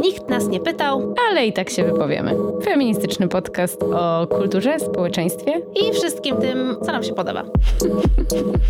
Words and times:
Nikt 0.00 0.28
nas 0.28 0.48
nie 0.48 0.60
pytał 0.60 1.14
ale 1.30 1.46
i 1.46 1.52
tak 1.52 1.70
się 1.70 1.84
wypowiemy. 1.84 2.36
Feministyczny 2.64 3.28
podcast 3.28 3.82
o 3.82 4.26
kulturze, 4.26 4.80
społeczeństwie 4.80 5.52
i 5.74 5.92
wszystkim 5.92 6.36
tym, 6.36 6.76
co 6.82 6.92
nam 6.92 7.02
się 7.02 7.14
podoba. 7.14 7.44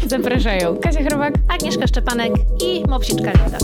Zapraszają 0.06 0.76
Kasia 0.76 1.04
Chrobak, 1.04 1.34
Agnieszka 1.54 1.86
Szczepanek 1.86 2.32
i 2.64 2.84
Mopsiczka 2.88 3.32
Linda. 3.32 3.58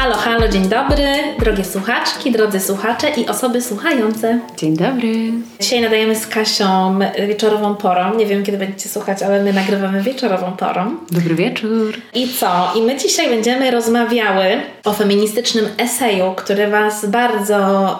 Halo, 0.00 0.16
halo, 0.16 0.48
dzień 0.48 0.68
dobry, 0.68 1.06
drogie 1.38 1.64
słuchaczki, 1.64 2.32
drodzy 2.32 2.60
słuchacze 2.60 3.10
i 3.10 3.28
osoby 3.28 3.62
słuchające. 3.62 4.40
Dzień 4.56 4.76
dobry. 4.76 5.12
Dzisiaj 5.60 5.80
nadajemy 5.80 6.16
z 6.16 6.26
Kasią 6.26 6.98
wieczorową 7.28 7.74
porą. 7.74 8.14
Nie 8.14 8.26
wiem, 8.26 8.42
kiedy 8.42 8.58
będziecie 8.58 8.88
słuchać, 8.88 9.22
ale 9.22 9.42
my 9.42 9.52
nagrywamy 9.52 10.02
wieczorową 10.02 10.52
porą. 10.52 10.96
Dobry 11.10 11.34
wieczór. 11.34 11.94
I 12.14 12.28
co? 12.28 12.72
I 12.76 12.82
my 12.82 12.96
dzisiaj 12.96 13.28
będziemy 13.28 13.70
rozmawiały 13.70 14.44
o 14.84 14.92
feministycznym 14.92 15.68
eseju, 15.78 16.34
który 16.36 16.70
Was 16.70 17.06
bardzo 17.06 17.58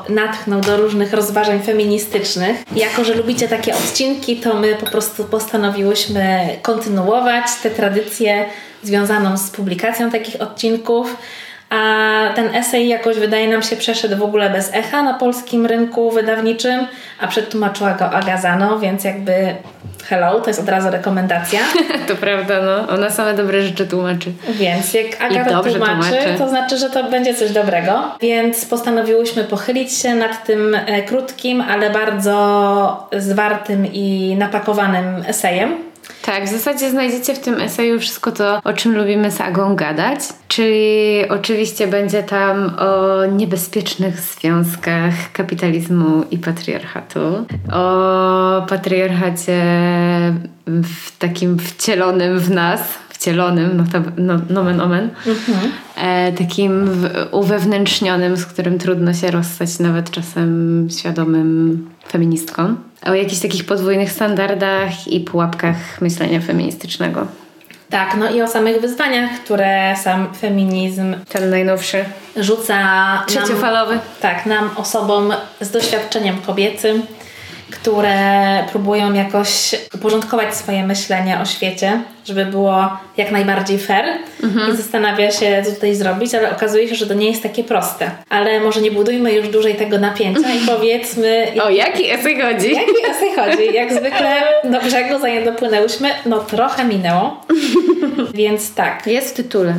natchnął 0.08 0.60
do 0.60 0.76
różnych 0.76 1.12
rozważań 1.12 1.60
feministycznych. 1.62 2.62
Jako, 2.76 3.04
że 3.04 3.14
lubicie 3.14 3.48
takie 3.48 3.74
odcinki, 3.74 4.36
to 4.36 4.54
my 4.54 4.74
po 4.74 4.86
prostu 4.86 5.24
postanowiłyśmy 5.24 6.48
kontynuować 6.62 7.44
tę 7.62 7.70
tradycję 7.70 8.44
związaną 8.82 9.36
z 9.36 9.50
publikacją 9.50 10.10
takich 10.10 10.40
odcinków 10.40 11.16
a 11.70 12.32
ten 12.34 12.54
esej 12.54 12.88
jakoś 12.88 13.18
wydaje 13.18 13.48
nam 13.48 13.62
się 13.62 13.76
przeszedł 13.76 14.16
w 14.16 14.22
ogóle 14.22 14.50
bez 14.50 14.74
echa 14.74 15.02
na 15.02 15.14
polskim 15.14 15.66
rynku 15.66 16.10
wydawniczym, 16.10 16.86
a 17.20 17.26
przetłumaczyła 17.26 17.92
go 17.94 18.10
Agazano, 18.10 18.78
więc 18.78 19.04
jakby 19.04 19.54
hello, 20.04 20.40
to 20.40 20.50
jest 20.50 20.60
od 20.60 20.68
razu 20.68 20.90
rekomendacja. 20.90 21.60
to 22.08 22.16
prawda, 22.16 22.62
no. 22.62 22.94
Ona 22.94 23.10
same 23.10 23.34
dobre 23.34 23.62
rzeczy 23.62 23.86
tłumaczy. 23.86 24.32
Więc 24.48 24.94
jak 24.94 25.22
Aga 25.22 25.44
to 25.44 25.62
tłumaczy, 25.62 25.74
tłumaczy, 25.74 26.38
to 26.38 26.48
znaczy, 26.48 26.78
że 26.78 26.90
to 26.90 27.04
będzie 27.04 27.34
coś 27.34 27.50
dobrego. 27.50 28.02
Więc 28.20 28.64
postanowiłyśmy 28.64 29.44
pochylić 29.44 29.92
się 29.92 30.14
nad 30.14 30.44
tym 30.44 30.74
e, 30.74 31.02
krótkim, 31.02 31.60
ale 31.60 31.90
bardzo 31.90 33.08
zwartym 33.12 33.86
i 33.92 34.36
napakowanym 34.38 35.24
esejem 35.26 35.89
tak, 36.22 36.44
w 36.44 36.48
zasadzie 36.48 36.90
znajdziecie 36.90 37.34
w 37.34 37.38
tym 37.38 37.60
eseju 37.60 38.00
wszystko 38.00 38.32
to, 38.32 38.60
o 38.64 38.72
czym 38.72 38.96
lubimy 38.96 39.30
z 39.30 39.40
Agą 39.40 39.76
gadać. 39.76 40.20
Czyli 40.48 41.28
oczywiście 41.28 41.86
będzie 41.86 42.22
tam 42.22 42.76
o 42.78 43.24
niebezpiecznych 43.26 44.20
związkach 44.20 45.14
kapitalizmu 45.32 46.24
i 46.30 46.38
patriarchatu. 46.38 47.46
O 47.72 48.66
patriarchacie 48.68 49.62
w 50.66 51.18
takim 51.18 51.58
wcielonym 51.58 52.38
w 52.38 52.50
nas, 52.50 52.80
wcielonym, 53.20 53.76
no, 53.76 53.84
no, 54.16 54.40
nomen 54.50 54.80
omen, 54.80 55.10
mhm. 55.26 55.72
e, 55.96 56.32
takim 56.32 56.86
w, 56.86 57.28
uwewnętrznionym, 57.30 58.36
z 58.36 58.46
którym 58.46 58.78
trudno 58.78 59.14
się 59.14 59.30
rozstać 59.30 59.78
nawet 59.78 60.10
czasem 60.10 60.88
świadomym 60.98 61.90
feministkom. 62.08 62.76
O 63.06 63.14
jakichś 63.14 63.40
takich 63.40 63.64
podwójnych 63.64 64.12
standardach 64.12 65.08
i 65.08 65.20
pułapkach 65.20 66.00
myślenia 66.00 66.40
feministycznego. 66.40 67.26
Tak, 67.90 68.16
no 68.18 68.30
i 68.30 68.42
o 68.42 68.48
samych 68.48 68.80
wyzwaniach, 68.80 69.30
które 69.44 69.94
sam 70.02 70.34
feminizm, 70.34 71.14
ten 71.28 71.50
najnowszy, 71.50 72.04
rzuca 72.36 72.78
trzeciofalowy. 73.26 73.94
Nam, 73.94 74.04
tak, 74.20 74.46
nam 74.46 74.70
osobom 74.76 75.32
z 75.60 75.70
doświadczeniem 75.70 76.38
kobiecym 76.38 77.02
które 77.70 78.14
próbują 78.72 79.12
jakoś 79.12 79.74
uporządkować 79.94 80.54
swoje 80.54 80.86
myślenie 80.86 81.40
o 81.40 81.44
świecie, 81.44 82.00
żeby 82.24 82.44
było 82.46 82.88
jak 83.16 83.30
najbardziej 83.30 83.78
fair 83.78 84.04
mhm. 84.42 84.72
i 84.72 84.76
zastanawia 84.76 85.30
się, 85.30 85.62
co 85.66 85.72
tutaj 85.72 85.94
zrobić, 85.94 86.34
ale 86.34 86.50
okazuje 86.50 86.88
się, 86.88 86.94
że 86.94 87.06
to 87.06 87.14
nie 87.14 87.30
jest 87.30 87.42
takie 87.42 87.64
proste. 87.64 88.10
Ale 88.28 88.60
może 88.60 88.80
nie 88.80 88.90
budujmy 88.90 89.32
już 89.32 89.48
dłużej 89.48 89.74
tego 89.74 89.98
napięcia 89.98 90.54
i 90.54 90.66
powiedzmy... 90.76 91.46
o 91.62 91.70
jaki 91.70 92.10
esej 92.10 92.40
chodzi? 92.40 92.74
Jaki 92.74 93.06
esej 93.10 93.34
chodzi? 93.36 93.74
Jak 93.74 93.92
zwykle 93.92 94.36
do 94.64 94.80
brzegu 94.80 95.18
zanim 95.20 95.44
dopłynęłyśmy, 95.44 96.10
no 96.26 96.38
trochę 96.38 96.84
minęło, 96.84 97.46
więc 98.34 98.74
tak. 98.74 99.06
Jest 99.06 99.30
w 99.30 99.32
tytule. 99.32 99.74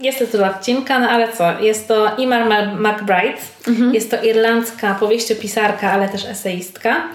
Jest 0.00 0.18
tytuł 0.18 0.44
odcinka, 0.44 0.98
no 0.98 1.08
ale 1.08 1.32
co? 1.32 1.60
Jest 1.60 1.88
to 1.88 2.16
Imar 2.16 2.46
McBride. 2.76 3.38
Mhm. 3.68 3.94
Jest 3.94 4.10
to 4.10 4.22
irlandzka 4.22 4.94
powieściopisarka, 4.94 5.92
ale 5.92 6.08
też 6.08 6.24
eseistka. 6.24 7.08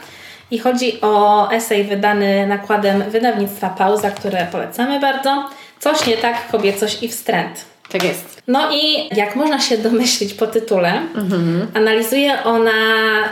I 0.52 0.60
chodzi 0.60 1.02
o 1.02 1.48
esej 1.52 1.84
wydany 1.84 2.48
nakładem 2.48 3.04
wydawnictwa 3.10 3.70
Pauza, 3.70 4.12
które 4.12 4.48
polecamy 4.52 5.00
bardzo. 5.00 5.50
Coś 5.80 6.08
nie 6.08 6.18
tak, 6.18 6.48
kobiecość 6.52 7.04
i 7.04 7.10
wstręt. 7.10 7.66
Tak 7.90 8.04
jest. 8.04 8.42
No 8.48 8.72
i 8.72 9.10
jak 9.16 9.36
można 9.36 9.60
się 9.60 9.78
domyślić 9.78 10.34
po 10.34 10.48
tytule, 10.48 10.94
mhm. 11.16 11.68
analizuje 11.74 12.44
ona 12.44 12.72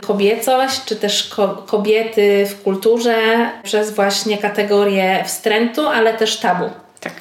kobiecość, 0.08 0.86
czy 0.86 0.96
też 0.96 1.30
ko 1.30 1.48
kobiety 1.48 2.46
w 2.46 2.64
kulturze 2.64 3.50
przez 3.64 3.96
właśnie 3.96 4.38
kategorię 4.38 5.24
wstrętu, 5.26 5.88
ale 5.88 6.14
też 6.14 6.38
tabu. 6.38 6.70
Tak. 7.00 7.14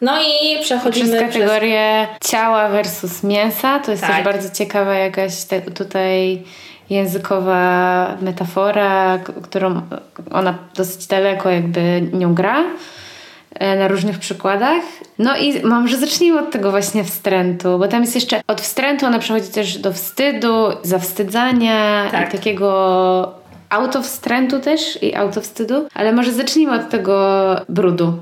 No 0.00 0.12
i 0.22 0.62
przechodzimy 0.62 1.08
przez 1.08 1.20
kategorię 1.20 2.06
przez... 2.20 2.30
ciała 2.32 2.68
versus 2.68 3.22
mięsa. 3.22 3.78
To 3.78 3.90
jest 3.90 4.02
tak. 4.02 4.14
też 4.14 4.24
bardzo 4.24 4.50
ciekawa 4.50 4.94
jakaś 4.94 5.44
te, 5.44 5.60
tutaj 5.62 6.42
językowa 6.90 8.16
metafora, 8.20 9.18
którą 9.42 9.80
ona 10.32 10.54
dosyć 10.76 11.06
daleko 11.06 11.50
jakby 11.50 12.02
nią 12.12 12.34
gra 12.34 12.64
e, 13.54 13.76
na 13.76 13.88
różnych 13.88 14.18
przykładach. 14.18 14.82
No 15.18 15.36
i 15.36 15.62
mam, 15.62 15.88
że 15.88 15.96
zacznijmy 15.98 16.40
od 16.40 16.50
tego 16.50 16.70
właśnie 16.70 17.04
wstrętu, 17.04 17.78
bo 17.78 17.88
tam 17.88 18.00
jest 18.00 18.14
jeszcze 18.14 18.40
od 18.46 18.60
wstrętu 18.60 19.06
ona 19.06 19.18
przechodzi 19.18 19.48
też 19.48 19.78
do 19.78 19.92
wstydu, 19.92 20.66
zawstydzania 20.82 22.08
tak. 22.10 22.28
i 22.28 22.36
takiego 22.36 23.34
autowstrętu 23.68 24.58
też 24.60 25.02
i 25.02 25.14
autowstydu, 25.14 25.88
ale 25.94 26.12
może 26.12 26.32
zacznijmy 26.32 26.74
od 26.74 26.90
tego 26.90 27.56
brudu. 27.68 28.18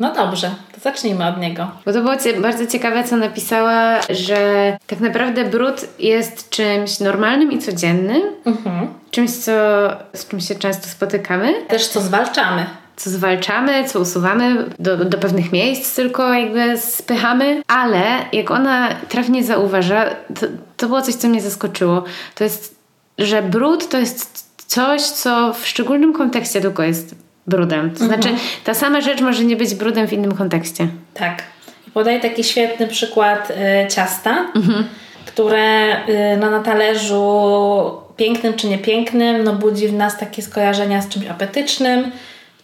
No 0.00 0.14
dobrze, 0.14 0.50
to 0.74 0.80
zacznijmy 0.80 1.26
od 1.26 1.38
niego. 1.38 1.70
Bo 1.86 1.92
to 1.92 2.02
było 2.02 2.14
bardzo 2.42 2.66
ciekawe, 2.66 3.04
co 3.04 3.16
napisała, 3.16 4.00
że 4.10 4.78
tak 4.86 5.00
naprawdę 5.00 5.44
brud 5.44 5.86
jest 5.98 6.50
czymś 6.50 7.00
normalnym 7.00 7.52
i 7.52 7.58
codziennym, 7.58 8.22
mhm. 8.44 8.86
czymś, 9.10 9.30
co, 9.30 9.52
z 10.14 10.28
czym 10.28 10.40
się 10.40 10.54
często 10.54 10.88
spotykamy. 10.88 11.54
Też 11.68 11.88
co 11.88 12.00
zwalczamy 12.00 12.66
co 12.96 13.10
zwalczamy, 13.10 13.84
co 13.84 14.00
usuwamy, 14.00 14.64
do, 14.78 15.04
do 15.04 15.18
pewnych 15.18 15.52
miejsc 15.52 15.96
tylko 15.96 16.34
jakby 16.34 16.78
spychamy, 16.78 17.62
ale 17.68 18.02
jak 18.32 18.50
ona 18.50 18.88
trafnie 19.08 19.44
zauważa, 19.44 20.04
to, 20.40 20.46
to 20.76 20.86
było 20.86 21.02
coś, 21.02 21.14
co 21.14 21.28
mnie 21.28 21.40
zaskoczyło. 21.40 22.04
To 22.34 22.44
jest, 22.44 22.74
że 23.18 23.42
brud 23.42 23.88
to 23.88 23.98
jest 23.98 24.46
coś, 24.66 25.02
co 25.02 25.52
w 25.52 25.66
szczególnym 25.66 26.12
kontekście 26.12 26.60
tylko 26.60 26.82
jest 26.82 27.14
brudem. 27.46 27.90
To 27.90 28.04
znaczy, 28.04 28.28
mhm. 28.28 28.48
ta 28.64 28.74
sama 28.74 29.00
rzecz 29.00 29.20
może 29.20 29.44
nie 29.44 29.56
być 29.56 29.74
brudem 29.74 30.08
w 30.08 30.12
innym 30.12 30.36
kontekście. 30.36 30.88
Tak. 31.14 31.42
Podaję 31.94 32.20
taki 32.20 32.44
świetny 32.44 32.86
przykład 32.86 33.50
y, 33.50 33.54
ciasta, 33.88 34.46
mhm. 34.54 34.84
które 35.26 35.96
y, 36.08 36.36
no, 36.40 36.50
na 36.50 36.60
talerzu 36.60 38.00
pięknym 38.16 38.54
czy 38.54 38.66
niepięknym 38.66 39.44
no, 39.44 39.52
budzi 39.52 39.88
w 39.88 39.92
nas 39.92 40.18
takie 40.18 40.42
skojarzenia 40.42 41.02
z 41.02 41.08
czymś 41.08 41.26
apetycznym, 41.26 42.12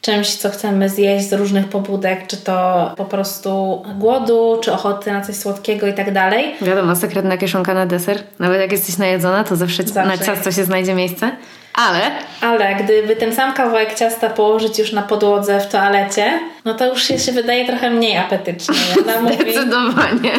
czymś, 0.01 0.35
co 0.35 0.51
chcemy 0.51 0.89
zjeść 0.89 1.29
z 1.29 1.33
różnych 1.33 1.69
pobudek, 1.69 2.27
czy 2.27 2.37
to 2.37 2.91
po 2.97 3.05
prostu 3.05 3.83
głodu, 3.99 4.59
czy 4.63 4.73
ochoty 4.73 5.13
na 5.13 5.21
coś 5.21 5.37
słodkiego 5.37 5.87
i 5.87 5.95
tak 5.95 6.13
dalej. 6.13 6.55
Wiadomo, 6.63 6.97
sekretna 6.97 7.37
kieszonka 7.37 7.75
na 7.75 7.87
deser. 7.87 8.19
Nawet 8.39 8.61
jak 8.61 8.73
jesteś 8.73 8.99
najedzona, 8.99 9.45
to 9.45 9.57
zawsze, 9.57 9.83
zawsze 9.83 10.17
na 10.17 10.19
ciasto 10.19 10.53
się 10.53 10.65
znajdzie 10.65 10.95
miejsce. 10.95 11.31
Ale? 11.77 12.11
Ale 12.41 12.75
gdyby 12.75 13.17
ten 13.17 13.35
sam 13.35 13.53
kawałek 13.53 13.95
ciasta 13.95 14.31
położyć 14.31 14.79
już 14.79 14.93
na 14.93 15.03
podłodze 15.03 15.61
w 15.61 15.69
toalecie, 15.69 16.41
no 16.65 16.75
to 16.75 16.87
już 16.87 17.03
się, 17.03 17.19
się 17.19 17.33
wydaje 17.33 17.67
trochę 17.67 17.91
mniej 17.91 18.17
apetyczne. 18.17 18.75
Zdecydowanie. 19.35 20.33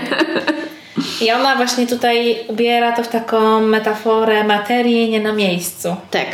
I 1.21 1.31
ona 1.31 1.55
właśnie 1.55 1.87
tutaj 1.87 2.37
ubiera 2.47 2.91
to 2.91 3.03
w 3.03 3.07
taką 3.07 3.61
metaforę 3.61 4.43
materii 4.43 5.09
nie 5.09 5.19
na 5.19 5.33
miejscu. 5.33 5.95
Tak. 6.11 6.27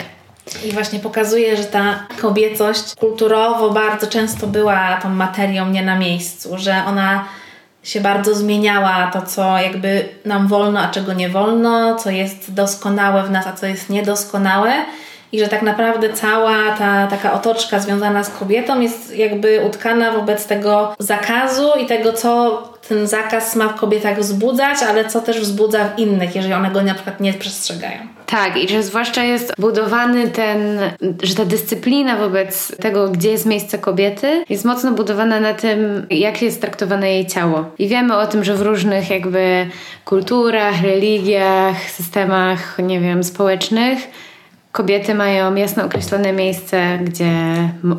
I 0.65 0.71
właśnie 0.71 1.00
pokazuje, 1.00 1.57
że 1.57 1.63
ta 1.63 2.07
kobiecość 2.21 2.95
kulturowo 2.95 3.69
bardzo 3.69 4.07
często 4.07 4.47
była 4.47 4.99
tą 5.01 5.09
materią 5.09 5.69
nie 5.69 5.83
na 5.83 5.95
miejscu, 5.99 6.57
że 6.57 6.83
ona 6.88 7.25
się 7.83 8.01
bardzo 8.01 8.35
zmieniała, 8.35 9.12
to 9.13 9.21
co 9.21 9.57
jakby 9.57 10.09
nam 10.25 10.47
wolno, 10.47 10.80
a 10.80 10.88
czego 10.88 11.13
nie 11.13 11.30
wolno, 11.30 11.95
co 11.95 12.09
jest 12.09 12.53
doskonałe 12.53 13.24
w 13.24 13.31
nas, 13.31 13.47
a 13.47 13.53
co 13.53 13.65
jest 13.65 13.89
niedoskonałe. 13.89 14.74
I 15.33 15.39
że 15.39 15.47
tak 15.47 15.62
naprawdę 15.62 16.13
cała 16.13 16.71
ta 16.71 17.07
taka 17.07 17.33
otoczka 17.33 17.80
związana 17.80 18.24
z 18.24 18.30
kobietą 18.30 18.80
jest 18.80 19.15
jakby 19.15 19.62
utkana 19.68 20.12
wobec 20.12 20.47
tego 20.47 20.95
zakazu 21.00 21.71
i 21.81 21.85
tego, 21.85 22.13
co 22.13 22.63
ten 22.89 23.07
zakaz 23.07 23.56
ma 23.56 23.68
w 23.68 23.75
kobietach 23.75 24.19
wzbudzać, 24.19 24.77
ale 24.89 25.06
co 25.06 25.21
też 25.21 25.39
wzbudza 25.39 25.85
w 25.85 26.00
innych, 26.00 26.35
jeżeli 26.35 26.53
one 26.53 26.71
go 26.71 26.81
na 26.81 26.94
przykład 26.94 27.19
nie 27.19 27.33
przestrzegają. 27.33 28.00
Tak, 28.25 28.57
i 28.57 28.69
że 28.69 28.83
zwłaszcza 28.83 29.24
jest 29.24 29.53
budowany 29.59 30.27
ten, 30.27 30.80
że 31.24 31.35
ta 31.35 31.45
dyscyplina 31.45 32.18
wobec 32.18 32.77
tego, 32.77 33.09
gdzie 33.09 33.31
jest 33.31 33.45
miejsce 33.45 33.77
kobiety, 33.77 34.45
jest 34.50 34.65
mocno 34.65 34.91
budowana 34.91 35.39
na 35.39 35.53
tym, 35.53 36.07
jak 36.09 36.41
jest 36.41 36.62
traktowane 36.62 37.12
jej 37.12 37.27
ciało. 37.27 37.65
I 37.80 37.88
wiemy 37.88 38.18
o 38.18 38.27
tym, 38.27 38.44
że 38.44 38.56
w 38.56 38.62
różnych 38.62 39.09
jakby 39.09 39.68
kulturach, 40.06 40.81
religiach, 40.83 41.89
systemach, 41.89 42.77
nie 42.80 43.00
wiem, 43.00 43.24
społecznych, 43.24 44.00
kobiety 44.73 45.15
mają 45.15 45.55
jasno 45.55 45.85
określone 45.85 46.33
miejsce, 46.33 46.99
gdzie, 47.03 47.33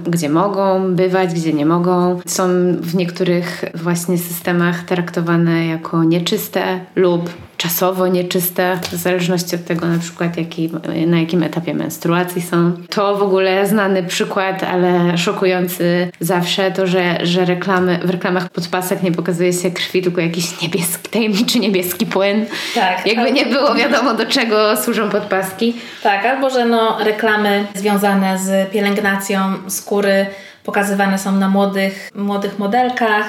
gdzie 0.07 0.29
mogą 0.29 0.95
bywać, 0.95 1.35
gdzie 1.35 1.53
nie 1.53 1.67
mogą. 1.67 2.21
Są 2.27 2.49
w 2.81 2.95
niektórych 2.95 3.65
właśnie 3.75 4.19
systemach 4.19 4.83
traktowane 4.83 5.67
jako 5.67 6.05
nieczyste 6.05 6.81
lub 6.97 7.31
czasowo 7.57 8.07
nieczyste, 8.07 8.79
w 8.93 8.95
zależności 8.95 9.57
od 9.57 9.65
tego 9.65 9.87
na 9.87 9.99
przykład 9.99 10.37
jaki, 10.37 10.71
na 11.07 11.21
jakim 11.21 11.43
etapie 11.43 11.75
menstruacji 11.75 12.43
są. 12.43 12.73
To 12.91 13.17
w 13.17 13.23
ogóle 13.23 13.67
znany 13.67 14.03
przykład, 14.03 14.63
ale 14.63 15.19
szokujący 15.19 16.11
zawsze 16.21 16.71
to, 16.71 16.87
że, 16.87 17.27
że 17.27 17.45
reklamy, 17.45 17.99
w 18.05 18.11
reklamach 18.11 18.49
podpasek 18.49 19.03
nie 19.03 19.13
pokazuje 19.13 19.53
się 19.53 19.71
krwi, 19.71 20.03
tylko 20.03 20.21
jakiś 20.21 20.63
niebieski, 20.63 21.09
tajemniczy 21.11 21.59
niebieski 21.59 22.07
płyn. 22.07 22.47
Tak. 22.75 23.07
Jakby 23.07 23.33
nie 23.33 23.47
było 23.47 23.75
wiadomo 23.75 24.15
do 24.15 24.27
czego 24.27 24.77
służą 24.77 25.11
podpaski. 25.11 25.75
Tak, 26.03 26.27
albo 26.27 26.51
że 26.51 26.65
no, 26.65 26.99
reklamy 27.05 27.67
związane 27.75 28.39
z 28.39 28.71
pielęgnacją 28.71 29.41
skóry 29.69 30.27
pokazywane 30.65 31.19
są 31.19 31.33
na 31.33 31.49
młodych, 31.49 32.11
młodych 32.15 32.59
modelkach, 32.59 33.27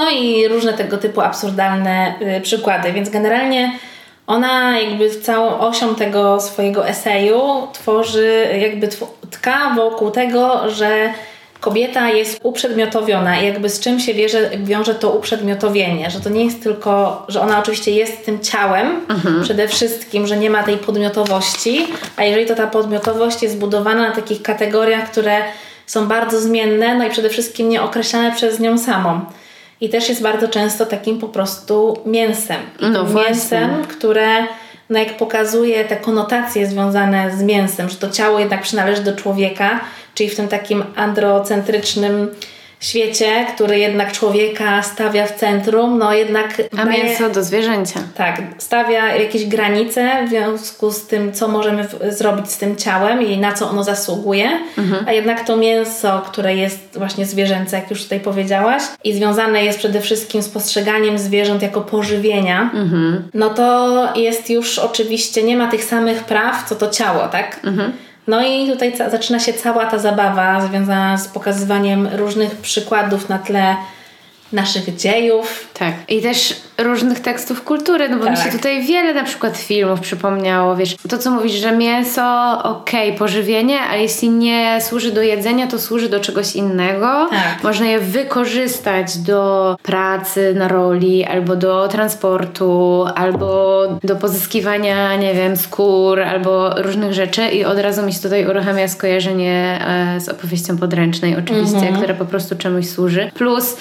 no 0.00 0.10
i 0.10 0.48
różne 0.48 0.72
tego 0.72 0.98
typu 0.98 1.20
absurdalne 1.20 2.14
y, 2.38 2.40
przykłady. 2.40 2.92
Więc 2.92 3.10
generalnie 3.10 3.72
ona 4.26 4.80
jakby 4.80 5.10
całą 5.10 5.58
osią 5.58 5.94
tego 5.94 6.40
swojego 6.40 6.88
eseju 6.88 7.42
tworzy, 7.72 8.48
jakby 8.60 8.88
tka 9.30 9.72
wokół 9.76 10.10
tego, 10.10 10.70
że 10.70 11.12
kobieta 11.60 12.08
jest 12.08 12.40
uprzedmiotowiona 12.42 13.40
i 13.40 13.46
jakby 13.46 13.68
z 13.68 13.80
czym 13.80 14.00
się 14.00 14.14
wierzy, 14.14 14.50
wiąże 14.64 14.94
to 14.94 15.10
uprzedmiotowienie, 15.10 16.10
że 16.10 16.20
to 16.20 16.30
nie 16.30 16.44
jest 16.44 16.62
tylko, 16.62 17.24
że 17.28 17.40
ona 17.40 17.58
oczywiście 17.58 17.90
jest 17.90 18.24
tym 18.24 18.40
ciałem 18.40 19.00
mhm. 19.08 19.42
przede 19.42 19.68
wszystkim, 19.68 20.26
że 20.26 20.36
nie 20.36 20.50
ma 20.50 20.62
tej 20.62 20.76
podmiotowości, 20.78 21.86
a 22.16 22.24
jeżeli 22.24 22.46
to 22.46 22.54
ta 22.54 22.66
podmiotowość 22.66 23.42
jest 23.42 23.54
zbudowana 23.54 24.08
na 24.08 24.14
takich 24.14 24.42
kategoriach, 24.42 25.10
które 25.10 25.42
są 25.86 26.06
bardzo 26.06 26.40
zmienne, 26.40 26.94
no 26.94 27.06
i 27.06 27.10
przede 27.10 27.28
wszystkim 27.28 27.68
nieokreślane 27.68 28.32
przez 28.32 28.60
nią 28.60 28.78
samą. 28.78 29.20
I 29.80 29.88
też 29.88 30.08
jest 30.08 30.22
bardzo 30.22 30.48
często 30.48 30.86
takim 30.86 31.18
po 31.18 31.28
prostu 31.28 31.96
mięsem. 32.06 32.60
I 32.80 32.90
no 32.90 33.04
mięsem, 33.04 33.84
które 33.84 34.46
no 34.90 34.98
jak 34.98 35.16
pokazuje 35.16 35.84
te 35.84 35.96
konotacje 35.96 36.66
związane 36.66 37.36
z 37.36 37.42
mięsem, 37.42 37.88
że 37.88 37.96
to 37.96 38.10
ciało 38.10 38.38
jednak 38.38 38.62
przynależy 38.62 39.02
do 39.02 39.16
człowieka, 39.16 39.80
czyli 40.14 40.30
w 40.30 40.36
tym 40.36 40.48
takim 40.48 40.84
androcentrycznym 40.96 42.30
świecie, 42.80 43.46
który 43.54 43.78
jednak 43.78 44.12
człowieka 44.12 44.82
stawia 44.82 45.26
w 45.26 45.36
centrum, 45.36 45.98
no 45.98 46.14
jednak... 46.14 46.62
A 46.78 46.84
daje, 46.84 47.04
mięso 47.04 47.30
do 47.30 47.44
zwierzęcia. 47.44 48.00
Tak, 48.14 48.42
stawia 48.58 49.16
jakieś 49.16 49.46
granice 49.46 50.26
w 50.26 50.28
związku 50.28 50.90
z 50.90 51.06
tym, 51.06 51.32
co 51.32 51.48
możemy 51.48 51.88
w, 51.88 51.98
zrobić 52.08 52.50
z 52.50 52.58
tym 52.58 52.76
ciałem 52.76 53.22
i 53.22 53.38
na 53.38 53.52
co 53.52 53.70
ono 53.70 53.84
zasługuje, 53.84 54.50
mhm. 54.78 55.08
a 55.08 55.12
jednak 55.12 55.46
to 55.46 55.56
mięso, 55.56 56.22
które 56.26 56.56
jest 56.56 56.98
właśnie 56.98 57.26
zwierzęce, 57.26 57.76
jak 57.76 57.90
już 57.90 58.02
tutaj 58.02 58.20
powiedziałaś, 58.20 58.82
i 59.04 59.12
związane 59.12 59.64
jest 59.64 59.78
przede 59.78 60.00
wszystkim 60.00 60.42
z 60.42 60.48
postrzeganiem 60.48 61.18
zwierząt 61.18 61.62
jako 61.62 61.80
pożywienia, 61.80 62.70
mhm. 62.74 63.28
no 63.34 63.50
to 63.50 64.08
jest 64.16 64.50
już 64.50 64.78
oczywiście, 64.78 65.42
nie 65.42 65.56
ma 65.56 65.70
tych 65.70 65.84
samych 65.84 66.24
praw, 66.24 66.68
co 66.68 66.74
to 66.74 66.90
ciało, 66.90 67.28
tak? 67.28 67.60
Mhm. 67.64 67.92
No 68.26 68.46
i 68.46 68.68
tutaj 68.70 68.96
zaczyna 69.10 69.40
się 69.40 69.52
cała 69.52 69.86
ta 69.86 69.98
zabawa 69.98 70.60
związana 70.60 71.16
z 71.16 71.28
pokazywaniem 71.28 72.08
różnych 72.16 72.56
przykładów 72.56 73.28
na 73.28 73.38
tle 73.38 73.76
naszych 74.52 74.96
dziejów. 74.96 75.68
Tak. 75.74 75.94
I 76.08 76.22
też 76.22 76.60
różnych 76.78 77.20
tekstów 77.20 77.64
kultury, 77.64 78.08
no 78.08 78.16
bo 78.16 78.24
tak. 78.24 78.30
mi 78.30 78.36
się 78.36 78.42
tak. 78.42 78.52
tutaj 78.52 78.82
wiele 78.82 79.14
na 79.14 79.24
przykład 79.24 79.56
filmów 79.56 80.00
przypomniało, 80.00 80.76
wiesz, 80.76 80.96
to 81.08 81.18
co 81.18 81.30
mówisz, 81.30 81.52
że 81.52 81.76
mięso, 81.76 82.58
okej, 82.62 83.08
okay, 83.08 83.18
pożywienie, 83.18 83.80
ale 83.80 84.02
jeśli 84.02 84.30
nie 84.30 84.78
służy 84.80 85.12
do 85.12 85.22
jedzenia, 85.22 85.66
to 85.66 85.78
służy 85.78 86.08
do 86.08 86.20
czegoś 86.20 86.56
innego. 86.56 87.28
Tak. 87.30 87.62
Można 87.62 87.86
je 87.86 88.00
wykorzystać 88.00 89.18
do 89.18 89.76
pracy 89.82 90.54
na 90.56 90.68
roli, 90.68 91.24
albo 91.24 91.56
do 91.56 91.88
transportu, 91.88 93.04
albo 93.14 93.82
do 94.04 94.16
pozyskiwania, 94.16 95.16
nie 95.16 95.34
wiem, 95.34 95.56
skór, 95.56 96.20
albo 96.20 96.82
różnych 96.82 97.12
rzeczy 97.12 97.48
i 97.48 97.64
od 97.64 97.78
razu 97.78 98.02
mi 98.02 98.12
się 98.12 98.20
tutaj 98.20 98.46
uruchamia 98.46 98.88
skojarzenie 98.88 99.78
e, 100.16 100.20
z 100.20 100.28
opowieścią 100.28 100.78
podręcznej 100.78 101.36
oczywiście, 101.36 101.76
mhm. 101.76 101.96
która 101.96 102.14
po 102.14 102.24
prostu 102.24 102.56
czemuś 102.56 102.86
służy. 102.86 103.30
Plus 103.34 103.76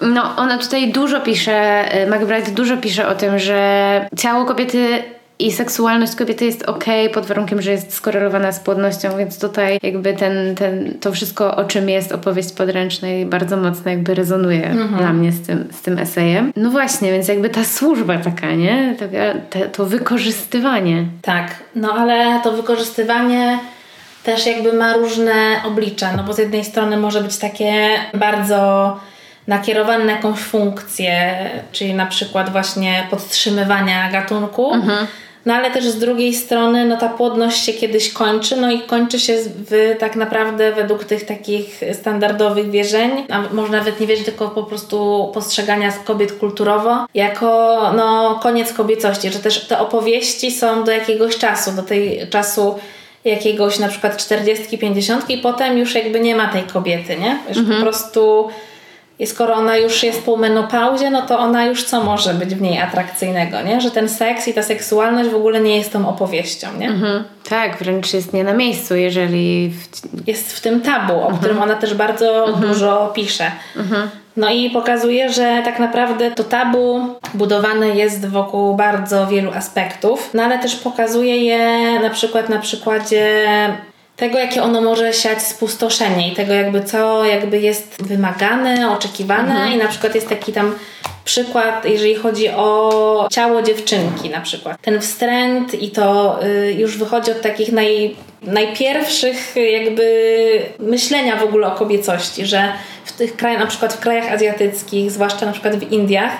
no, 0.00 0.36
ona 0.36 0.58
tutaj 0.58 0.92
dużo 0.92 1.20
pisze, 1.20 1.84
y, 2.02 2.06
McBride 2.06 2.50
dużo 2.50 2.76
pisze 2.76 3.08
o 3.08 3.14
tym, 3.14 3.38
że 3.38 4.08
ciało 4.16 4.44
kobiety 4.44 5.02
i 5.38 5.52
seksualność 5.52 6.14
kobiety 6.14 6.44
jest 6.44 6.62
ok, 6.62 6.84
pod 7.14 7.26
warunkiem, 7.26 7.62
że 7.62 7.70
jest 7.70 7.94
skorelowana 7.94 8.52
z 8.52 8.60
płodnością, 8.60 9.16
więc 9.18 9.38
tutaj 9.40 9.78
jakby 9.82 10.14
ten, 10.14 10.54
ten, 10.54 10.94
to 11.00 11.12
wszystko, 11.12 11.56
o 11.56 11.64
czym 11.64 11.88
jest 11.88 12.12
opowieść 12.12 12.52
podręcznej, 12.52 13.26
bardzo 13.26 13.56
mocno 13.56 13.90
jakby 13.90 14.14
rezonuje 14.14 14.66
mhm. 14.66 14.98
dla 14.98 15.12
mnie 15.12 15.32
z 15.32 15.46
tym, 15.46 15.68
z 15.72 15.82
tym 15.82 15.98
esejem. 15.98 16.52
No 16.56 16.70
właśnie, 16.70 17.12
więc 17.12 17.28
jakby 17.28 17.50
ta 17.50 17.64
służba 17.64 18.18
taka, 18.18 18.54
nie? 18.54 18.96
To, 19.50 19.58
to 19.72 19.86
wykorzystywanie. 19.86 21.04
Tak, 21.22 21.54
no 21.74 21.92
ale 21.92 22.40
to 22.44 22.52
wykorzystywanie 22.52 23.58
też 24.24 24.46
jakby 24.46 24.72
ma 24.72 24.96
różne 24.96 25.60
oblicza, 25.64 26.12
no 26.16 26.24
bo 26.24 26.32
z 26.32 26.38
jednej 26.38 26.64
strony 26.64 26.96
może 26.96 27.20
być 27.20 27.36
takie 27.36 27.88
bardzo 28.14 28.96
nakierowany 29.48 30.04
na 30.04 30.12
jakąś 30.12 30.38
funkcję, 30.38 31.36
czyli 31.72 31.94
na 31.94 32.06
przykład 32.06 32.52
właśnie 32.52 33.06
podtrzymywania 33.10 34.12
gatunku. 34.12 34.74
Mhm. 34.74 35.06
No 35.46 35.54
ale 35.54 35.70
też 35.70 35.84
z 35.84 35.98
drugiej 35.98 36.34
strony, 36.34 36.86
no 36.86 36.96
ta 36.96 37.08
płodność 37.08 37.64
się 37.64 37.72
kiedyś 37.72 38.12
kończy, 38.12 38.56
no 38.56 38.70
i 38.70 38.80
kończy 38.80 39.20
się 39.20 39.36
w, 39.70 39.96
tak 39.98 40.16
naprawdę 40.16 40.72
według 40.72 41.04
tych 41.04 41.24
takich 41.24 41.80
standardowych 41.92 42.70
wierzeń, 42.70 43.10
a 43.30 43.42
może 43.52 43.72
nawet 43.72 44.00
nie 44.00 44.06
wierzyć, 44.06 44.24
tylko 44.24 44.48
po 44.48 44.62
prostu 44.62 45.30
postrzegania 45.34 45.92
kobiet 46.04 46.32
kulturowo, 46.32 47.06
jako 47.14 47.80
no 47.96 48.38
koniec 48.42 48.72
kobiecości, 48.72 49.30
że 49.30 49.38
też 49.38 49.66
te 49.66 49.78
opowieści 49.78 50.50
są 50.50 50.84
do 50.84 50.92
jakiegoś 50.92 51.38
czasu, 51.38 51.72
do 51.72 51.82
tej 51.82 52.28
czasu 52.30 52.78
jakiegoś 53.24 53.78
na 53.78 53.88
przykład 53.88 54.16
40, 54.16 54.78
50 54.78 55.30
i 55.30 55.38
potem 55.38 55.78
już 55.78 55.94
jakby 55.94 56.20
nie 56.20 56.36
ma 56.36 56.48
tej 56.48 56.62
kobiety, 56.62 57.16
nie? 57.16 57.38
Już 57.48 57.58
mhm. 57.58 57.76
po 57.76 57.82
prostu 57.82 58.48
i 59.18 59.26
skoro 59.26 59.54
ona 59.54 59.76
już 59.76 60.02
jest 60.02 60.24
po 60.24 60.36
menopauzie, 60.36 61.10
no 61.10 61.22
to 61.22 61.38
ona 61.38 61.66
już 61.66 61.84
co 61.84 62.04
może 62.04 62.34
być 62.34 62.54
w 62.54 62.60
niej 62.60 62.80
atrakcyjnego, 62.80 63.62
nie? 63.62 63.80
Że 63.80 63.90
ten 63.90 64.08
seks 64.08 64.48
i 64.48 64.54
ta 64.54 64.62
seksualność 64.62 65.30
w 65.30 65.34
ogóle 65.34 65.60
nie 65.60 65.76
jest 65.76 65.92
tą 65.92 66.08
opowieścią, 66.08 66.68
nie? 66.78 66.88
Mhm. 66.88 67.24
Tak, 67.48 67.76
wręcz 67.78 68.14
jest 68.14 68.32
nie 68.32 68.44
na 68.44 68.54
miejscu, 68.54 68.96
jeżeli... 68.96 69.70
W... 69.70 70.28
Jest 70.28 70.56
w 70.56 70.60
tym 70.60 70.80
tabu, 70.80 71.12
o 71.12 71.22
mhm. 71.22 71.38
którym 71.38 71.62
ona 71.62 71.74
też 71.74 71.94
bardzo 71.94 72.48
mhm. 72.48 72.68
dużo 72.68 73.12
pisze. 73.14 73.50
Mhm. 73.76 74.10
No 74.36 74.50
i 74.50 74.70
pokazuje, 74.70 75.32
że 75.32 75.62
tak 75.64 75.78
naprawdę 75.78 76.30
to 76.30 76.44
tabu 76.44 77.00
budowane 77.34 77.88
jest 77.88 78.28
wokół 78.28 78.74
bardzo 78.74 79.26
wielu 79.26 79.52
aspektów, 79.52 80.30
no 80.34 80.42
ale 80.42 80.58
też 80.58 80.76
pokazuje 80.76 81.36
je 81.44 82.00
na 82.00 82.10
przykład 82.10 82.48
na 82.48 82.58
przykładzie 82.58 83.46
tego, 84.18 84.38
jakie 84.38 84.62
ono 84.62 84.80
może 84.80 85.12
siać 85.12 85.42
spustoszenie 85.42 86.32
i 86.32 86.36
tego 86.36 86.52
jakby 86.52 86.84
co 86.84 87.24
jakby 87.24 87.60
jest 87.60 88.02
wymagane, 88.02 88.90
oczekiwane 88.90 89.50
mhm. 89.50 89.72
i 89.72 89.76
na 89.76 89.88
przykład 89.88 90.14
jest 90.14 90.28
taki 90.28 90.52
tam 90.52 90.74
przykład, 91.24 91.84
jeżeli 91.84 92.14
chodzi 92.14 92.48
o 92.48 93.28
ciało 93.30 93.62
dziewczynki 93.62 94.30
na 94.30 94.40
przykład. 94.40 94.80
Ten 94.82 95.00
wstręt 95.00 95.82
i 95.82 95.90
to 95.90 96.38
y, 96.44 96.72
już 96.72 96.98
wychodzi 96.98 97.30
od 97.30 97.40
takich 97.40 97.72
naj, 97.72 98.16
najpierwszych 98.42 99.54
jakby 99.56 100.04
myślenia 100.78 101.36
w 101.36 101.42
ogóle 101.42 101.66
o 101.66 101.70
kobiecości, 101.70 102.46
że 102.46 102.72
w 103.04 103.12
tych 103.12 103.36
krajach, 103.36 103.60
na 103.60 103.66
przykład 103.66 103.94
w 103.94 104.00
krajach 104.00 104.32
azjatyckich, 104.32 105.10
zwłaszcza 105.10 105.46
na 105.46 105.52
przykład 105.52 105.76
w 105.76 105.92
Indiach, 105.92 106.32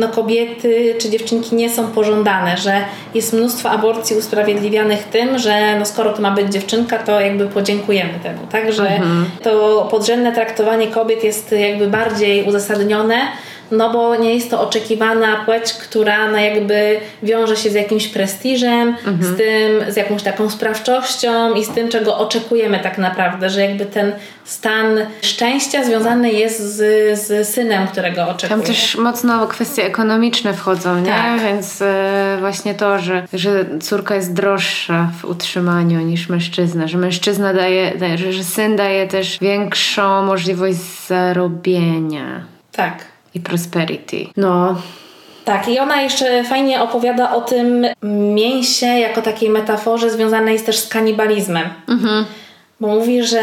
no 0.00 0.08
kobiety 0.08 0.94
czy 0.98 1.10
dziewczynki 1.10 1.56
nie 1.56 1.70
są 1.70 1.86
pożądane, 1.86 2.56
że 2.56 2.84
jest 3.14 3.32
mnóstwo 3.32 3.70
aborcji 3.70 4.16
usprawiedliwianych 4.16 5.04
tym, 5.04 5.38
że 5.38 5.78
no 5.78 5.86
skoro 5.86 6.12
to 6.12 6.22
ma 6.22 6.30
być 6.30 6.52
dziewczynka, 6.52 6.98
to 6.98 7.20
jakby 7.20 7.46
podziękujemy 7.46 8.12
temu, 8.22 8.38
tak? 8.50 8.72
Że 8.72 8.88
mhm. 8.88 9.24
to 9.42 9.88
podrzędne 9.90 10.32
traktowanie 10.32 10.86
kobiet 10.86 11.24
jest 11.24 11.52
jakby 11.52 11.86
bardziej 11.86 12.44
uzasadnione, 12.44 13.16
no 13.70 13.92
bo 13.92 14.16
nie 14.16 14.34
jest 14.34 14.50
to 14.50 14.60
oczekiwana 14.60 15.44
płeć, 15.44 15.72
która 15.72 16.30
no 16.30 16.38
jakby 16.38 17.00
wiąże 17.22 17.56
się 17.56 17.70
z 17.70 17.74
jakimś 17.74 18.08
prestiżem, 18.08 18.96
z 19.20 19.36
tym, 19.36 19.92
z 19.92 19.96
jakąś 19.96 20.22
taką 20.22 20.50
sprawczością 20.50 21.54
i 21.54 21.64
z 21.64 21.70
tym, 21.70 21.88
czego 21.88 22.18
oczekujemy 22.18 22.78
tak 22.78 22.98
naprawdę, 22.98 23.50
że 23.50 23.60
jakby 23.60 23.86
ten 23.86 24.12
stan 24.44 24.98
szczęścia 25.22 25.84
związany 25.84 26.32
jest 26.32 26.60
z, 26.60 26.78
z 27.18 27.48
synem, 27.48 27.86
którego 27.86 28.28
oczekujemy. 28.28 28.62
Tam 28.62 28.74
też 28.74 28.96
mocno 28.96 29.46
kwestie 29.46 29.84
ekonomiczne 29.84 30.54
wchodzą, 30.54 31.00
nie? 31.00 31.10
Tak. 31.10 31.40
Więc 31.40 31.82
e, 31.82 32.36
właśnie 32.40 32.74
to, 32.74 32.98
że, 32.98 33.26
że 33.32 33.64
córka 33.80 34.14
jest 34.14 34.32
droższa 34.32 35.10
w 35.20 35.24
utrzymaniu 35.24 36.00
niż 36.00 36.28
mężczyzna, 36.28 36.88
że 36.88 36.98
mężczyzna 36.98 37.54
daje, 37.54 37.92
daje 37.98 38.18
że, 38.18 38.32
że 38.32 38.44
syn 38.44 38.76
daje 38.76 39.06
też 39.06 39.38
większą 39.38 40.22
możliwość 40.22 40.78
zarobienia 41.08 42.44
Tak. 42.72 43.04
I 43.34 43.40
prosperity. 43.40 44.26
No, 44.36 44.76
Tak, 45.44 45.68
i 45.68 45.78
ona 45.78 46.02
jeszcze 46.02 46.44
fajnie 46.44 46.82
opowiada 46.82 47.34
o 47.34 47.40
tym 47.40 47.86
mięsie 48.34 48.86
jako 48.86 49.22
takiej 49.22 49.50
metaforze 49.50 50.10
związanej 50.10 50.52
jest 50.52 50.66
też 50.66 50.78
z 50.78 50.88
kanibalizmem. 50.88 51.68
Bo 52.80 52.88
mówi, 52.88 53.26
że 53.26 53.42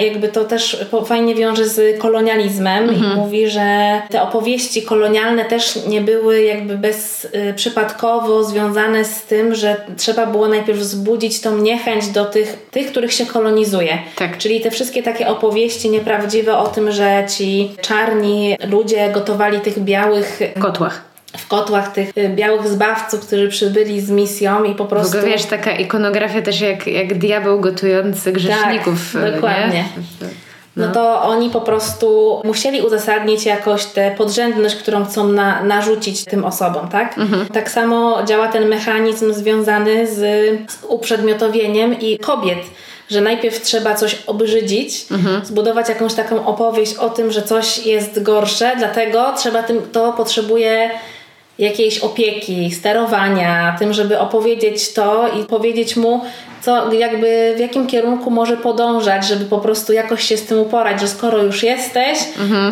jakby 0.00 0.28
to 0.28 0.44
też 0.44 0.86
fajnie 1.06 1.34
wiąże 1.34 1.68
z 1.68 2.00
kolonializmem 2.00 2.94
i 2.96 3.16
mówi, 3.16 3.48
że 3.48 4.02
te 4.10 4.22
opowieści 4.22 4.82
kolonialne 4.82 5.44
też 5.44 5.86
nie 5.86 6.00
były 6.00 6.42
jakby 6.42 6.78
bezprzypadkowo 6.78 8.44
związane 8.44 9.04
z 9.04 9.22
tym, 9.22 9.54
że 9.54 9.76
trzeba 9.96 10.26
było 10.26 10.48
najpierw 10.48 10.78
wzbudzić 10.78 11.40
tą 11.40 11.58
niechęć 11.58 12.08
do 12.08 12.24
tych, 12.24 12.68
tych 12.70 12.86
których 12.86 13.12
się 13.12 13.26
kolonizuje. 13.26 13.98
Tak. 14.16 14.38
Czyli 14.38 14.60
te 14.60 14.70
wszystkie 14.70 15.02
takie 15.02 15.28
opowieści 15.28 15.90
nieprawdziwe 15.90 16.58
o 16.58 16.66
tym, 16.66 16.92
że 16.92 17.26
ci 17.36 17.72
czarni 17.80 18.56
ludzie 18.70 19.10
gotowali 19.10 19.60
tych 19.60 19.78
białych 19.78 20.40
kotłach. 20.58 21.15
W 21.36 21.48
kotłach 21.48 21.92
tych 21.92 22.08
y, 22.18 22.28
białych 22.28 22.68
zbawców, 22.68 23.26
którzy 23.26 23.48
przybyli 23.48 24.00
z 24.00 24.10
misją 24.10 24.64
i 24.64 24.74
po 24.74 24.84
W 24.84 24.88
prostu... 24.88 25.18
ogóle 25.18 25.32
wiesz, 25.32 25.44
taka 25.44 25.70
ikonografia 25.72 26.42
też 26.42 26.60
jak, 26.60 26.86
jak 26.86 27.18
diabeł 27.18 27.60
gotujący 27.60 28.32
grzeszników. 28.32 29.12
Tak, 29.12 29.34
dokładnie. 29.34 29.84
Nie? 30.22 30.28
No 30.76 30.92
to 30.92 31.22
oni 31.22 31.50
po 31.50 31.60
prostu 31.60 32.40
musieli 32.44 32.82
uzasadnić 32.82 33.46
jakoś 33.46 33.84
tę 33.84 34.14
podrzędność, 34.18 34.76
którą 34.76 35.04
chcą 35.04 35.28
na, 35.28 35.62
narzucić 35.64 36.24
tym 36.24 36.44
osobom, 36.44 36.88
tak? 36.88 37.18
Mhm. 37.18 37.46
Tak 37.46 37.70
samo 37.70 38.22
działa 38.24 38.48
ten 38.48 38.68
mechanizm 38.68 39.32
związany 39.32 40.06
z, 40.06 40.16
z 40.70 40.84
uprzedmiotowieniem 40.88 42.00
i 42.00 42.18
kobiet. 42.18 42.58
Że 43.10 43.20
najpierw 43.20 43.62
trzeba 43.62 43.94
coś 43.94 44.22
obrzydzić, 44.26 45.06
Mhm. 45.10 45.44
zbudować 45.44 45.88
jakąś 45.88 46.14
taką 46.14 46.46
opowieść 46.46 46.94
o 46.94 47.10
tym, 47.10 47.32
że 47.32 47.42
coś 47.42 47.86
jest 47.86 48.22
gorsze, 48.22 48.72
dlatego 48.78 49.32
trzeba 49.36 49.62
tym, 49.62 49.82
to 49.92 50.12
potrzebuje 50.12 50.90
jakiejś 51.58 51.98
opieki, 51.98 52.70
sterowania, 52.70 53.76
tym, 53.78 53.92
żeby 53.92 54.18
opowiedzieć 54.18 54.92
to 54.92 55.28
i 55.40 55.44
powiedzieć 55.44 55.96
mu, 55.96 56.20
co 56.60 56.92
jakby 56.92 57.54
w 57.56 57.60
jakim 57.60 57.86
kierunku 57.86 58.30
może 58.30 58.56
podążać, 58.56 59.26
żeby 59.28 59.44
po 59.44 59.58
prostu 59.58 59.92
jakoś 59.92 60.24
się 60.24 60.36
z 60.36 60.46
tym 60.46 60.58
uporać, 60.58 61.00
że 61.00 61.08
skoro 61.08 61.42
już 61.42 61.62
jesteś, 61.62 62.18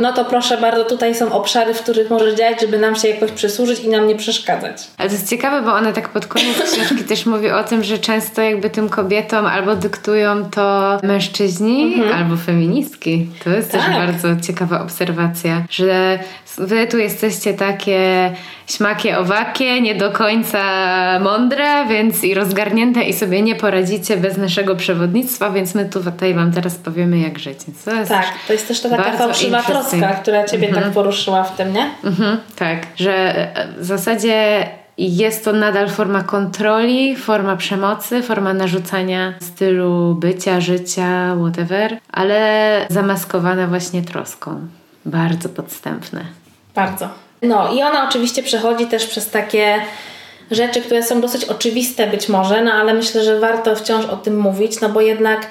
no 0.01 0.13
to 0.13 0.25
proszę 0.25 0.59
bardzo, 0.59 0.85
tutaj 0.85 1.15
są 1.15 1.33
obszary, 1.33 1.75
w 1.75 1.83
których 1.83 2.11
możesz 2.11 2.35
działać, 2.35 2.61
żeby 2.61 2.79
nam 2.79 2.97
się 2.97 3.09
jakoś 3.09 3.31
przysłużyć 3.31 3.81
i 3.81 3.89
nam 3.89 4.07
nie 4.09 4.17
przeszkadzać. 4.17 4.77
Ale 4.99 5.09
to 5.09 5.15
jest 5.15 5.31
ciekawe, 5.31 5.63
bo 5.63 5.75
ona 5.75 5.93
tak 5.93 6.09
pod 6.09 6.27
koniec 6.27 6.73
książki 6.73 7.05
też 7.05 7.27
mówi 7.27 7.51
o 7.51 7.65
tym, 7.65 7.85
że 7.85 7.99
często 7.99 8.43
jakby 8.43 8.71
tym 8.71 8.89
kobietom 8.89 9.47
albo 9.47 9.77
dyktują 9.77 10.51
to 10.51 10.99
mężczyźni, 11.03 12.03
albo 12.15 12.37
feministki. 12.37 13.27
To 13.45 13.51
jest 13.51 13.71
też 13.73 13.81
Tak. 13.81 13.95
bardzo 13.95 14.29
ciekawa 14.47 14.83
obserwacja, 14.83 15.65
że 15.71 16.19
wy 16.59 16.87
tu 16.87 16.99
jesteście 16.99 17.55
takie 17.55 18.33
śmakie 18.77 19.19
owakie, 19.19 19.81
nie 19.81 19.95
do 19.95 20.11
końca 20.11 20.61
mądre, 21.21 21.87
więc 21.89 22.25
i 22.25 22.35
rozgarnięte 22.35 23.03
i 23.03 23.13
sobie 23.13 23.43
nie 23.43 23.55
poradzicie 23.55 24.17
bez 24.17 24.37
naszego 24.37 24.77
przewodnictwa, 24.77 25.51
więc 25.51 25.75
my 25.75 25.85
tutaj 25.85 26.35
wam 26.35 26.53
teraz 26.53 26.75
powiemy 26.75 27.19
jak 27.19 27.39
żyć. 27.39 27.59
To 27.85 27.91
Tak, 28.09 28.27
to 28.47 28.53
jest 28.53 28.69
też 28.69 28.81
ta 28.81 28.89
taka 28.89 29.13
fałszywa 29.13 29.63
troska, 29.63 30.09
która 30.09 30.45
Ciebie 30.45 30.75
tak 30.75 30.91
poruszyła 30.91 31.45
w 31.45 31.57
tym, 31.57 31.73
nie? 31.73 31.91
Mhm, 32.05 32.39
tak, 32.57 32.87
że 32.97 33.13
e, 33.57 33.69
w 33.79 33.85
zasadzie 33.85 34.67
jest 34.99 35.45
to 35.45 35.53
nadal 35.53 35.89
forma 35.89 36.23
kontroli, 36.23 37.17
forma 37.17 37.57
przemocy, 37.57 38.23
forma 38.23 38.55
narzucania 38.55 39.35
stylu 39.41 40.15
bycia, 40.15 40.61
życia, 40.61 41.37
whatever, 41.37 41.99
ale 42.13 42.87
zamaskowana 42.91 43.67
właśnie 43.67 44.03
troską. 44.03 44.67
Bardzo 45.05 45.49
podstępne. 45.49 46.25
Bardzo. 46.75 47.24
No 47.45 47.75
i 47.75 47.83
ona 47.83 48.09
oczywiście 48.09 48.43
przechodzi 48.43 48.87
też 48.87 49.07
przez 49.07 49.31
takie 49.31 49.81
rzeczy, 50.51 50.81
które 50.81 51.03
są 51.03 51.21
dosyć 51.21 51.45
oczywiste 51.45 52.07
być 52.07 52.29
może, 52.29 52.65
no 52.65 52.73
ale 52.73 52.95
myślę, 52.95 53.25
że 53.25 53.41
warto 53.41 53.77
wciąż 53.77 54.05
o 54.05 54.17
tym 54.17 54.41
mówić, 54.41 54.81
no 54.81 54.89
bo 54.89 55.01
jednak 55.01 55.47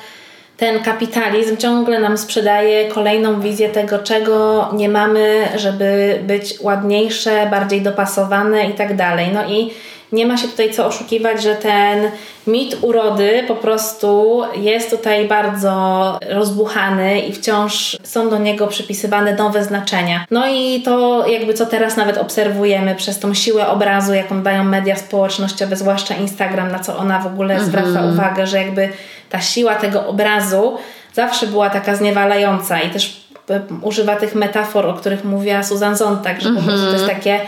ten 0.58 0.84
kapitalizm 0.84 1.58
ciągle 1.58 2.00
nam 2.00 2.18
sprzedaje 2.18 2.88
kolejną 2.88 3.42
wizję 3.42 3.70
tego, 3.70 4.00
czego 4.00 4.70
nie 4.74 4.90
mamy, 4.90 5.48
żeby 5.56 6.20
być 6.24 6.56
ładniejsze, 6.62 7.48
bardziej 7.52 7.82
dopasowane 7.82 8.70
i 8.70 8.74
tak 8.74 8.96
dalej. 8.96 9.28
No 9.34 9.46
i 9.50 9.74
nie 10.14 10.26
ma 10.26 10.38
się 10.38 10.48
tutaj 10.48 10.74
co 10.74 10.86
oszukiwać, 10.86 11.44
że 11.44 11.56
ten 11.56 12.12
mit 12.48 12.78
urody 12.82 13.44
po 13.48 13.56
prostu 13.56 14.42
jest 14.56 14.90
tutaj 14.90 15.28
bardzo 15.28 16.18
rozbuchany 16.30 17.20
i 17.20 17.34
wciąż 17.34 17.98
są 18.04 18.30
do 18.30 18.38
niego 18.38 18.68
przypisywane 18.68 19.36
nowe 19.36 19.64
znaczenia. 19.64 20.26
No 20.32 20.48
i 20.48 20.82
to 20.82 21.28
jakby 21.28 21.54
co 21.54 21.66
teraz 21.66 21.98
nawet 21.98 22.18
obserwujemy 22.18 22.96
przez 22.96 23.20
tą 23.20 23.34
siłę 23.34 23.68
obrazu, 23.68 24.14
jaką 24.14 24.44
dają 24.44 24.64
media 24.64 24.96
społecznościowe, 24.96 25.76
zwłaszcza 25.76 26.16
Instagram, 26.16 26.72
na 26.72 26.80
co 26.80 26.98
ona 26.98 27.20
w 27.20 27.28
ogóle 27.28 27.64
zwraca 27.64 28.06
uwagę, 28.14 28.48
że 28.48 28.58
jakby 28.58 28.90
ta 29.30 29.42
siła 29.42 29.76
tego 29.76 30.08
obrazu 30.08 30.78
zawsze 31.14 31.48
była 31.48 31.70
taka 31.70 31.96
zniewalająca 31.96 32.82
i 32.82 32.90
też 32.90 33.28
e, 33.50 33.62
używa 33.82 34.16
tych 34.16 34.36
metafor, 34.36 34.86
o 34.86 34.94
których 34.94 35.24
mówiła 35.24 35.64
Susan 35.64 35.98
Sontag, 35.98 36.42
że 36.42 36.50
po 36.50 36.62
prostu 36.62 36.86
to 36.86 36.94
jest 36.94 37.08
takie 37.08 37.40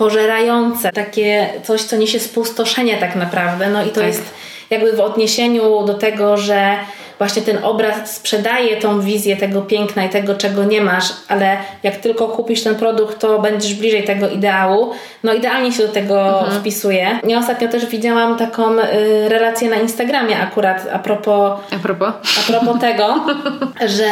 pożerające, 0.00 0.92
takie 0.92 1.48
coś, 1.62 1.82
co 1.82 1.96
niesie 1.96 2.20
spustoszenie 2.20 2.96
tak 2.96 3.16
naprawdę. 3.16 3.70
No 3.70 3.82
i 3.84 3.88
to 3.88 3.94
Tak. 3.94 4.06
jest 4.06 4.34
jakby 4.70 4.92
w 4.92 5.00
odniesieniu 5.00 5.82
do 5.86 5.94
tego, 5.94 6.36
że 6.36 6.76
właśnie 7.18 7.42
ten 7.42 7.58
obraz 7.64 8.14
sprzedaje 8.16 8.76
tą 8.76 9.00
wizję 9.00 9.36
tego 9.36 9.62
piękna 9.62 10.04
i 10.04 10.08
tego, 10.08 10.34
czego 10.34 10.64
nie 10.64 10.80
masz, 10.80 11.04
ale 11.28 11.56
jak 11.82 11.96
tylko 11.96 12.28
kupisz 12.28 12.62
ten 12.62 12.74
produkt, 12.74 13.18
to 13.18 13.38
będziesz 13.38 13.74
bliżej 13.74 14.04
tego 14.04 14.28
ideału. 14.28 14.92
No 15.24 15.34
idealnie 15.34 15.72
się 15.72 15.86
do 15.86 15.92
tego 15.92 16.44
wpisuje. 16.60 17.18
Ja 17.26 17.38
ostatnio 17.38 17.68
też 17.68 17.86
widziałam 17.86 18.38
taką 18.38 18.78
y, 18.78 19.28
relację 19.28 19.70
na 19.70 19.76
Instagramie 19.76 20.38
akurat 20.38 20.86
a 20.92 20.98
propos 20.98 21.60
A 21.74 21.78
propos? 21.78 22.08
a 22.40 22.52
propos 22.52 22.80
tego, 22.80 23.24
że 23.96 24.10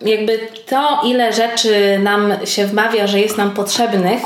jakby 0.00 0.38
to, 0.66 1.00
ile 1.04 1.32
rzeczy 1.32 1.98
nam 2.02 2.32
się 2.44 2.66
wmawia, 2.66 3.06
że 3.06 3.20
jest 3.20 3.38
nam 3.38 3.50
potrzebnych, 3.50 4.20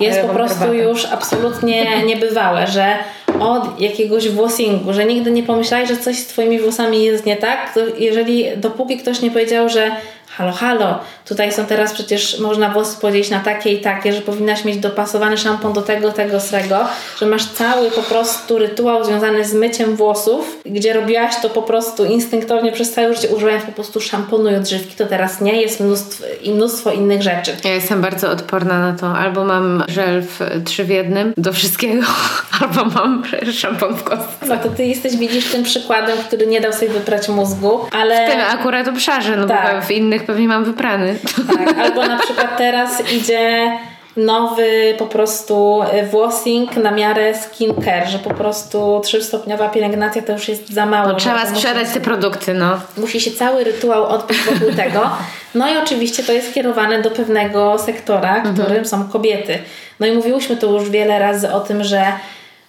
jest 0.00 0.20
po 0.20 0.28
prostu 0.28 0.58
herbatę. 0.58 0.82
już 0.82 1.04
absolutnie 1.04 1.86
niebywałe, 2.10 2.66
że 2.66 2.94
od 3.40 3.80
jakiegoś 3.80 4.28
włosingu, 4.28 4.92
że 4.92 5.04
nigdy 5.04 5.30
nie 5.30 5.42
pomyślałeś, 5.42 5.88
że 5.88 5.96
coś 5.96 6.18
z 6.18 6.26
twoimi 6.26 6.60
włosami 6.60 7.04
jest 7.04 7.26
nie 7.26 7.36
tak, 7.36 7.78
jeżeli 7.98 8.46
dopóki 8.56 8.96
ktoś 8.96 9.20
nie 9.20 9.30
powiedział, 9.30 9.68
że 9.68 9.90
halo, 10.36 10.52
halo, 10.52 10.98
tutaj 11.24 11.52
są 11.52 11.66
teraz 11.66 11.92
przecież 11.92 12.38
można 12.38 12.68
włosy 12.68 13.00
podzielić 13.00 13.30
na 13.30 13.40
takie 13.40 13.72
i 13.72 13.80
takie, 13.80 14.12
że 14.12 14.20
powinnaś 14.20 14.64
mieć 14.64 14.76
dopasowany 14.76 15.38
szampon 15.38 15.72
do 15.72 15.82
tego, 15.82 16.12
tego, 16.12 16.40
srego, 16.40 16.78
że 17.20 17.26
masz 17.26 17.44
cały 17.44 17.90
po 17.90 18.02
prostu 18.02 18.58
rytuał 18.58 19.04
związany 19.04 19.44
z 19.44 19.54
myciem 19.54 19.96
włosów, 19.96 20.56
gdzie 20.66 20.92
robiłaś 20.92 21.34
to 21.42 21.50
po 21.50 21.62
prostu 21.62 22.04
instynktownie 22.04 22.72
przez 22.72 22.92
całe 22.92 23.14
życie, 23.14 23.28
używając 23.28 23.64
po 23.64 23.72
prostu 23.72 24.00
szamponu 24.00 24.50
i 24.50 24.54
odżywki, 24.54 24.94
to 24.96 25.06
teraz 25.06 25.40
nie, 25.40 25.62
jest 25.62 25.80
mnóstwo, 25.80 26.24
i 26.42 26.50
mnóstwo 26.50 26.92
innych 26.92 27.22
rzeczy. 27.22 27.56
Ja 27.64 27.74
jestem 27.74 28.00
bardzo 28.00 28.30
odporna 28.30 28.78
na 28.78 28.98
to. 28.98 29.06
Albo 29.06 29.44
mam 29.44 29.84
żel 29.88 30.22
w 30.22 30.40
trzy 30.64 30.84
w 30.84 30.88
jednym 30.88 31.32
do 31.36 31.52
wszystkiego, 31.52 32.06
albo 32.60 32.84
mam 32.84 33.22
szampon 33.52 33.96
w 33.96 34.04
kostce. 34.04 34.46
No 34.46 34.56
to 34.56 34.68
ty 34.68 34.84
jesteś, 34.84 35.16
widzisz, 35.16 35.52
tym 35.52 35.62
przykładem, 35.62 36.18
który 36.18 36.46
nie 36.46 36.60
dał 36.60 36.72
sobie 36.72 36.88
wyprać 36.88 37.28
mózgu, 37.28 37.80
ale... 37.92 38.26
W 38.26 38.30
tym 38.30 38.40
akurat 38.40 38.88
obszarze, 38.88 39.36
no 39.36 39.46
Tak. 39.46 39.80
bo 39.80 39.86
w 39.86 39.90
innych 39.90 40.25
pewnie 40.26 40.48
mam 40.48 40.64
wyprany. 40.64 41.16
Tak, 41.48 41.78
albo 41.84 42.06
na 42.06 42.18
przykład 42.18 42.58
teraz 42.58 43.12
idzie 43.12 43.72
nowy 44.16 44.94
po 44.98 45.06
prostu 45.06 45.82
y, 46.02 46.06
włosing 46.06 46.76
na 46.76 46.90
miarę 46.90 47.34
skincare, 47.34 48.08
że 48.08 48.18
po 48.18 48.34
prostu 48.34 49.00
trzystopniowa 49.04 49.68
pielęgnacja 49.68 50.22
to 50.22 50.32
już 50.32 50.48
jest 50.48 50.70
za 50.70 50.86
mało. 50.86 51.08
No, 51.08 51.14
trzeba 51.14 51.46
sprzedać 51.46 51.88
te 51.94 52.00
produkty, 52.00 52.54
no. 52.54 52.80
Musi 52.96 53.20
się 53.20 53.30
cały 53.30 53.64
rytuał 53.64 54.06
odbyć 54.06 54.38
wokół 54.38 54.74
tego. 54.82 55.10
No 55.54 55.74
i 55.74 55.76
oczywiście 55.76 56.22
to 56.22 56.32
jest 56.32 56.54
kierowane 56.54 57.02
do 57.02 57.10
pewnego 57.10 57.78
sektora, 57.78 58.40
którym 58.40 58.84
są 58.84 59.08
kobiety. 59.08 59.58
No 60.00 60.06
i 60.06 60.12
mówiłyśmy 60.12 60.56
tu 60.56 60.72
już 60.72 60.90
wiele 60.90 61.18
razy 61.18 61.52
o 61.52 61.60
tym, 61.60 61.84
że 61.84 62.04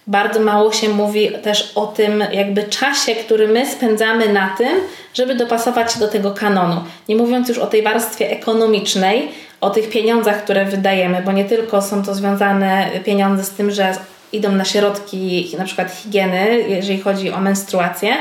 bardzo 0.08 0.40
mało 0.40 0.72
się 0.72 0.88
mówi 0.88 1.30
też 1.42 1.72
o 1.74 1.86
tym 1.86 2.24
jakby 2.32 2.62
czasie, 2.62 3.14
który 3.14 3.48
my 3.48 3.66
spędzamy 3.66 4.32
na 4.32 4.54
tym, 4.58 4.68
żeby 5.14 5.34
dopasować 5.34 5.92
się 5.92 6.00
do 6.00 6.08
tego 6.08 6.30
kanonu. 6.30 6.80
Nie 7.08 7.16
mówiąc 7.16 7.48
już 7.48 7.58
o 7.58 7.66
tej 7.66 7.82
warstwie 7.82 8.30
ekonomicznej, 8.30 9.28
o 9.60 9.70
tych 9.70 9.90
pieniądzach, 9.90 10.44
które 10.44 10.64
wydajemy, 10.64 11.22
bo 11.24 11.32
nie 11.32 11.44
tylko 11.44 11.82
są 11.82 12.04
to 12.04 12.14
związane 12.14 12.90
pieniądze 13.04 13.44
z 13.44 13.50
tym, 13.50 13.70
że 13.70 13.94
idą 14.32 14.52
na 14.52 14.64
środki 14.64 15.54
na 15.58 15.64
przykład 15.64 15.92
higieny, 15.92 16.64
jeżeli 16.68 17.00
chodzi 17.00 17.30
o 17.30 17.40
menstruację, 17.40 18.16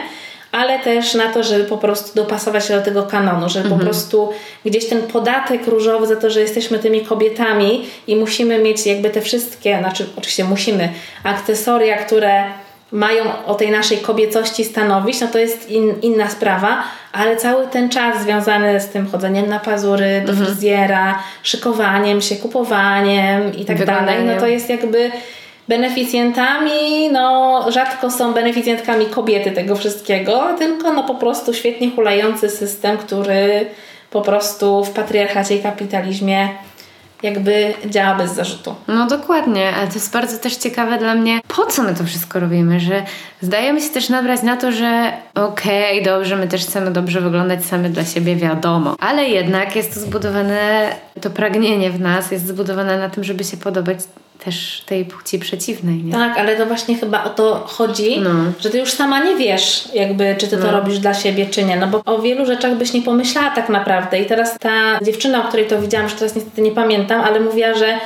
ale 0.52 0.80
też 0.80 1.14
na 1.14 1.34
to, 1.34 1.44
żeby 1.44 1.64
po 1.64 1.78
prostu 1.78 2.16
dopasować 2.16 2.66
się 2.66 2.74
do 2.74 2.82
tego 2.82 3.04
kanonu, 3.04 3.50
żeby 3.50 3.66
mhm. 3.66 3.80
po 3.80 3.86
prostu 3.86 4.30
gdzieś 4.66 4.90
ten 4.90 5.02
podatek 5.02 5.68
różowy 5.68 6.08
za 6.08 6.16
to, 6.16 6.30
że 6.30 6.42
jesteśmy 6.42 6.80
tymi 6.80 7.02
kobietami 7.02 7.86
i 8.08 8.16
musimy 8.16 8.60
mieć 8.60 8.86
jakby 8.86 9.10
te 9.10 9.22
wszystkie, 9.22 9.80
znaczy 9.80 10.06
oczywiście 10.18 10.44
musimy, 10.44 10.90
akcesoria, 11.24 11.98
które 11.98 12.44
mają 12.92 13.46
o 13.46 13.56
tej 13.56 13.72
naszej 13.72 13.98
kobiecości 13.98 14.66
stanowić, 14.66 15.22
no 15.22 15.28
to 15.28 15.38
jest 15.38 15.70
in, 15.70 15.96
inna 16.02 16.30
sprawa, 16.30 16.84
ale 17.12 17.38
cały 17.38 17.68
ten 17.68 17.90
czas 17.90 18.24
związany 18.24 18.80
z 18.80 18.88
tym 18.88 19.08
chodzeniem 19.08 19.50
na 19.50 19.60
pazury, 19.60 20.22
do 20.26 20.32
mhm. 20.32 20.48
fryzjera, 20.48 21.20
szykowaniem 21.44 22.22
się, 22.22 22.36
kupowaniem 22.36 23.56
i 23.56 23.66
tak 23.66 23.86
dalej, 23.86 24.24
no 24.24 24.40
to 24.40 24.48
jest 24.48 24.70
jakby 24.70 25.12
beneficjentami, 25.68 27.10
no 27.12 27.66
rzadko 27.72 28.12
są 28.12 28.34
beneficjentkami 28.34 29.06
kobiety 29.06 29.52
tego 29.52 29.76
wszystkiego, 29.76 30.44
tylko 30.58 30.94
no 30.94 31.04
po 31.04 31.16
prostu 31.16 31.54
świetnie 31.54 31.92
hulający 31.92 32.50
system, 32.50 32.98
który 32.98 33.66
po 34.12 34.22
prostu 34.22 34.84
w 34.84 34.92
patriarchacie 34.92 35.56
i 35.56 35.64
kapitalizmie 35.64 36.50
jakby 37.24 37.74
działa 37.86 38.16
bez 38.16 38.32
zarzutu. 38.32 38.76
No 38.88 39.08
dokładnie, 39.08 39.70
ale 39.76 39.88
to 39.88 39.94
jest 39.94 40.14
bardzo 40.14 40.38
też 40.38 40.56
ciekawe 40.56 40.98
dla 40.98 41.16
mnie, 41.16 41.40
po 41.48 41.66
co 41.66 41.84
my 41.84 41.96
to 41.96 42.04
wszystko 42.04 42.40
robimy, 42.40 42.80
że 42.80 43.04
zdajemy 43.42 43.82
się 43.82 43.90
też 43.90 44.10
nabrać 44.10 44.44
na 44.44 44.58
to, 44.58 44.72
że 44.72 45.12
okej, 45.36 46.02
okay, 46.02 46.14
dobrze, 46.14 46.36
my 46.36 46.48
też 46.48 46.66
chcemy 46.66 46.92
dobrze 46.92 47.22
wyglądać 47.22 47.66
same 47.66 47.90
dla 47.90 48.06
siebie, 48.06 48.36
wiadomo, 48.36 48.96
ale 49.00 49.26
jednak 49.26 49.76
jest 49.76 49.94
to 49.94 50.00
zbudowane, 50.00 50.90
to 51.22 51.30
pragnienie 51.30 51.92
w 51.92 52.00
nas 52.00 52.32
jest 52.32 52.48
zbudowane 52.48 52.98
na 52.98 53.10
tym, 53.10 53.24
żeby 53.24 53.44
się 53.44 53.58
podobać 53.58 53.98
też 54.40 54.84
tej 54.86 55.06
płci 55.06 55.40
przeciwnej. 55.40 56.04
Nie? 56.04 56.12
Tak, 56.12 56.38
ale 56.38 56.56
to 56.56 56.66
właśnie 56.66 56.96
chyba 56.96 57.24
o 57.24 57.30
to 57.30 57.64
chodzi, 57.68 58.20
no. 58.20 58.30
że 58.60 58.70
ty 58.70 58.80
już 58.80 58.92
sama 58.92 59.24
nie 59.24 59.36
wiesz, 59.36 59.90
jakby, 59.94 60.36
czy 60.38 60.48
ty 60.48 60.58
no. 60.58 60.66
to 60.66 60.72
robisz 60.72 61.00
dla 61.00 61.14
siebie, 61.14 61.46
czy 61.46 61.64
nie. 61.64 61.76
No 61.76 61.88
bo 61.88 62.02
o 62.06 62.22
wielu 62.22 62.46
rzeczach 62.46 62.76
byś 62.76 62.94
nie 62.94 63.02
pomyślała 63.02 63.50
tak 63.50 63.70
naprawdę. 63.70 64.20
I 64.20 64.26
teraz 64.26 64.60
ta 64.60 65.00
dziewczyna, 65.02 65.46
o 65.46 65.48
której 65.48 65.68
to 65.68 65.82
widziałam, 65.82 66.06
już 66.06 66.16
teraz 66.16 66.36
niestety 66.36 66.62
nie 66.62 66.72
pamiętam, 66.72 67.22
ale 67.22 67.40
mówiła, 67.40 67.74
że 67.74 68.00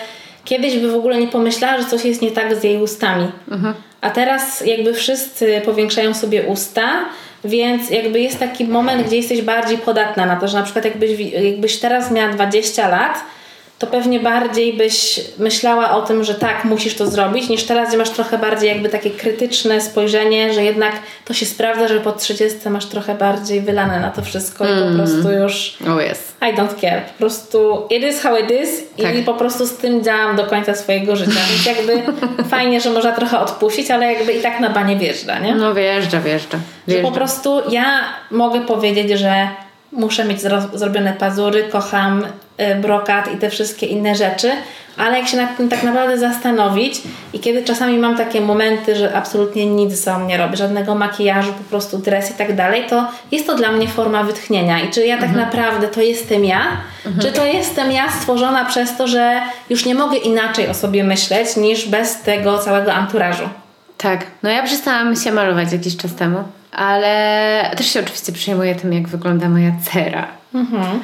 kiedyś 0.45 0.77
by 0.77 0.91
w 0.91 0.95
ogóle 0.95 1.17
nie 1.17 1.27
pomyślała, 1.27 1.81
że 1.81 1.87
coś 1.87 2.05
jest 2.05 2.21
nie 2.21 2.31
tak 2.31 2.55
z 2.55 2.63
jej 2.63 2.81
ustami. 2.81 3.27
Mhm. 3.51 3.73
A 4.01 4.09
teraz 4.09 4.65
jakby 4.65 4.93
wszyscy 4.93 5.61
powiększają 5.65 6.13
sobie 6.13 6.43
usta, 6.43 7.05
więc 7.43 7.89
jakby 7.89 8.19
jest 8.19 8.39
taki 8.39 8.65
moment, 8.65 9.07
gdzie 9.07 9.17
jesteś 9.17 9.41
bardziej 9.41 9.77
podatna 9.77 10.25
na 10.25 10.35
to, 10.35 10.47
że 10.47 10.57
na 10.57 10.63
przykład 10.63 10.85
jakbyś, 10.85 11.19
jakbyś 11.19 11.79
teraz 11.79 12.11
miała 12.11 12.33
20 12.33 12.87
lat, 12.87 13.23
to 13.81 13.87
pewnie 13.87 14.19
bardziej 14.19 14.73
byś 14.73 15.21
myślała 15.39 15.91
o 15.91 16.01
tym, 16.01 16.23
że 16.23 16.35
tak, 16.35 16.65
musisz 16.65 16.95
to 16.95 17.07
zrobić, 17.07 17.49
niż 17.49 17.63
teraz, 17.63 17.89
gdzie 17.89 17.97
masz 17.97 18.09
trochę 18.09 18.37
bardziej 18.37 18.69
jakby 18.69 18.89
takie 18.89 19.09
krytyczne 19.09 19.81
spojrzenie, 19.81 20.53
że 20.53 20.63
jednak 20.63 20.91
to 21.25 21.33
się 21.33 21.45
sprawdza, 21.45 21.87
że 21.87 21.99
po 21.99 22.11
30 22.11 22.69
masz 22.69 22.85
trochę 22.85 23.15
bardziej 23.15 23.61
wylane 23.61 23.99
na 23.99 24.09
to 24.09 24.21
wszystko 24.21 24.65
mm. 24.65 24.77
i 24.77 24.81
po 24.81 24.87
mm. 24.87 24.97
prostu 24.97 25.31
już 25.31 25.77
oh 25.87 26.03
yes. 26.03 26.33
I 26.41 26.55
don't 26.55 26.81
care. 26.81 27.01
Po 27.01 27.17
prostu 27.17 27.87
it 27.89 28.03
is 28.03 28.21
how 28.21 28.37
it 28.37 28.51
is 28.51 28.69
tak. 29.03 29.17
i 29.17 29.23
po 29.23 29.33
prostu 29.33 29.67
z 29.67 29.77
tym 29.77 30.03
działam 30.03 30.35
do 30.35 30.45
końca 30.45 30.75
swojego 30.75 31.15
życia. 31.15 31.39
Więc 31.49 31.65
jakby 31.77 32.03
fajnie, 32.55 32.81
że 32.81 32.89
można 32.89 33.11
trochę 33.11 33.39
odpuścić, 33.39 33.91
ale 33.91 34.13
jakby 34.13 34.33
i 34.33 34.41
tak 34.41 34.59
na 34.59 34.69
banie 34.69 34.95
wjeżdża, 34.95 35.39
nie? 35.39 35.55
No 35.55 35.73
wjeżdża, 35.73 36.21
wjeżdża. 36.21 36.59
wjeżdża. 36.87 37.03
Że 37.03 37.09
po 37.09 37.11
prostu 37.11 37.61
ja 37.69 38.03
mogę 38.31 38.61
powiedzieć, 38.61 39.19
że 39.19 39.47
muszę 39.91 40.25
mieć 40.25 40.41
zrobione 40.73 41.13
pazury, 41.13 41.63
kocham 41.63 42.25
brokat 42.81 43.33
i 43.33 43.37
te 43.37 43.49
wszystkie 43.49 43.85
inne 43.85 44.15
rzeczy, 44.15 44.51
ale 44.97 45.19
jak 45.19 45.27
się 45.27 45.37
nad 45.37 45.57
tym 45.57 45.69
tak 45.69 45.83
naprawdę 45.83 46.17
zastanowić 46.17 47.01
i 47.33 47.39
kiedy 47.39 47.63
czasami 47.63 47.97
mam 47.97 48.17
takie 48.17 48.41
momenty, 48.41 48.95
że 48.95 49.15
absolutnie 49.15 49.65
nic 49.65 49.91
ze 49.91 49.97
sobą 49.97 50.25
nie 50.25 50.37
robię, 50.37 50.57
żadnego 50.57 50.95
makijażu, 50.95 51.53
po 51.53 51.63
prostu 51.63 51.97
dres 51.97 52.31
i 52.31 52.33
tak 52.33 52.55
dalej, 52.55 52.83
to 52.89 53.07
jest 53.31 53.47
to 53.47 53.55
dla 53.55 53.71
mnie 53.71 53.87
forma 53.87 54.23
wytchnienia 54.23 54.79
i 54.79 54.89
czy 54.89 55.05
ja 55.05 55.17
tak 55.17 55.29
mhm. 55.29 55.45
naprawdę 55.45 55.87
to 55.87 56.01
jestem 56.01 56.45
ja, 56.45 56.61
mhm. 57.05 57.21
czy 57.21 57.31
to 57.31 57.45
jestem 57.45 57.91
ja 57.91 58.11
stworzona 58.11 58.65
przez 58.65 58.97
to, 58.97 59.07
że 59.07 59.41
już 59.69 59.85
nie 59.85 59.95
mogę 59.95 60.17
inaczej 60.17 60.67
o 60.67 60.73
sobie 60.73 61.03
myśleć 61.03 61.55
niż 61.55 61.87
bez 61.87 62.21
tego 62.21 62.57
całego 62.57 62.93
anturażu. 62.93 63.49
Tak, 63.97 64.25
no 64.43 64.49
ja 64.49 64.63
przestałam 64.63 65.15
się 65.15 65.31
malować 65.31 65.71
jakiś 65.71 65.97
czas 65.97 66.15
temu 66.15 66.43
ale 66.71 67.71
też 67.77 67.85
się 67.93 67.99
oczywiście 67.99 68.31
przejmuję 68.31 68.75
tym, 68.75 68.93
jak 68.93 69.07
wygląda 69.07 69.49
moja 69.49 69.71
cera. 69.91 70.27
Mhm. 70.53 70.99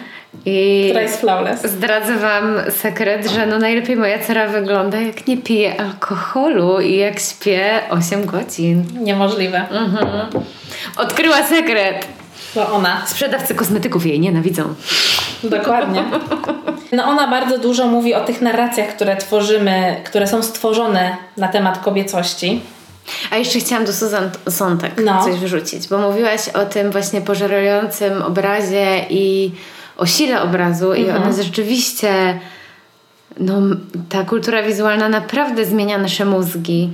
I 0.45 0.85
Która 0.89 1.01
jest 1.01 1.19
flawless. 1.19 1.61
Zdradzę 1.63 2.15
Wam 2.15 2.55
sekret, 2.69 3.31
że 3.31 3.45
no 3.45 3.59
najlepiej 3.59 3.95
moja 3.95 4.19
cera 4.19 4.47
wygląda, 4.47 4.99
jak 4.99 5.27
nie 5.27 5.37
piję 5.37 5.81
alkoholu 5.81 6.79
i 6.79 6.95
jak 6.95 7.19
śpię 7.19 7.79
8 7.89 8.25
godzin. 8.25 8.83
Niemożliwe. 9.03 9.69
Mhm. 9.69 10.27
Odkryła 10.97 11.43
sekret. 11.43 12.07
To 12.53 12.71
ona. 12.71 13.05
Sprzedawcy 13.05 13.55
kosmetyków 13.55 14.05
jej 14.05 14.19
nienawidzą. 14.19 14.73
Dokładnie. 15.43 16.03
No 16.91 17.03
ona 17.03 17.27
bardzo 17.27 17.57
dużo 17.57 17.87
mówi 17.87 18.13
o 18.13 18.25
tych 18.25 18.41
narracjach, 18.41 18.87
które 18.87 19.15
tworzymy, 19.15 20.01
które 20.05 20.27
są 20.27 20.43
stworzone 20.43 21.17
na 21.37 21.47
temat 21.47 21.77
kobiecości. 21.77 22.61
A 23.31 23.37
jeszcze 23.37 23.59
chciałam 23.59 23.85
do 23.85 23.93
Susan 23.93 24.29
Sontag 24.49 24.91
no. 25.05 25.23
coś 25.23 25.35
wyrzucić, 25.35 25.87
bo 25.87 25.97
mówiłaś 25.97 26.49
o 26.49 26.65
tym 26.65 26.91
właśnie 26.91 27.21
pożerającym 27.21 28.21
obrazie 28.21 29.05
i 29.09 29.51
o 29.97 30.05
sile 30.05 30.41
obrazu 30.41 30.91
mhm. 30.91 31.07
i 31.07 31.09
ona 31.09 31.43
rzeczywiście 31.43 32.39
no, 33.39 33.61
ta 34.09 34.23
kultura 34.23 34.63
wizualna 34.63 35.09
naprawdę 35.09 35.65
zmienia 35.65 35.97
nasze 35.97 36.25
mózgi. 36.25 36.89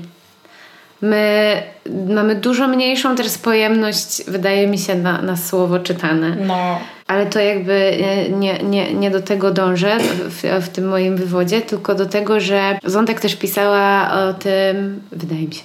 My 1.01 1.63
mamy 2.09 2.35
dużo 2.35 2.67
mniejszą 2.67 3.15
też 3.15 3.37
pojemność, 3.37 4.23
wydaje 4.27 4.67
mi 4.67 4.77
się, 4.77 4.95
na, 4.95 5.21
na 5.21 5.37
słowo 5.37 5.79
czytane. 5.79 6.35
No. 6.47 6.79
Ale 7.07 7.25
to 7.25 7.39
jakby 7.39 7.97
nie, 8.29 8.57
nie, 8.63 8.93
nie 8.93 9.11
do 9.11 9.21
tego 9.21 9.51
dążę 9.51 9.97
w, 10.29 10.65
w 10.65 10.69
tym 10.69 10.87
moim 10.87 11.17
wywodzie, 11.17 11.61
tylko 11.61 11.95
do 11.95 12.05
tego, 12.05 12.39
że 12.39 12.79
Zontek 12.85 13.19
też 13.19 13.35
pisała 13.35 14.11
o 14.11 14.33
tym, 14.33 15.01
wydaje 15.11 15.47
mi 15.47 15.53
się, 15.53 15.63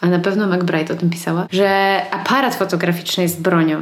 a 0.00 0.06
na 0.06 0.18
pewno 0.18 0.46
McBride 0.46 0.94
o 0.94 0.96
tym 0.96 1.10
pisała, 1.10 1.46
że 1.50 2.00
aparat 2.10 2.54
fotograficzny 2.54 3.22
jest 3.22 3.42
bronią, 3.42 3.80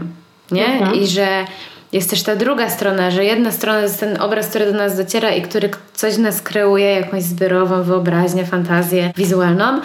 nie? 0.51 0.66
Mhm. 0.66 0.94
I 0.94 1.07
że 1.07 1.44
jest 1.92 2.11
też 2.11 2.22
ta 2.22 2.37
druga 2.37 2.70
strona, 2.70 3.11
że 3.11 3.24
jedna 3.24 3.53
strona 3.53 3.79
to 3.79 3.85
jest 3.85 4.01
ten 4.01 4.22
obraz, 4.22 4.48
który 4.48 4.72
do 4.72 4.79
nas 4.79 4.96
dociera 4.96 5.31
i 5.31 5.42
który 5.42 5.70
coś 5.94 6.14
w 6.14 6.18
nas 6.18 6.42
kreuje, 6.42 6.87
jakąś 6.87 7.22
zbiorową 7.22 7.83
wyobraźnię, 7.83 8.46
fantazję 8.46 9.12
wizualną, 9.16 9.81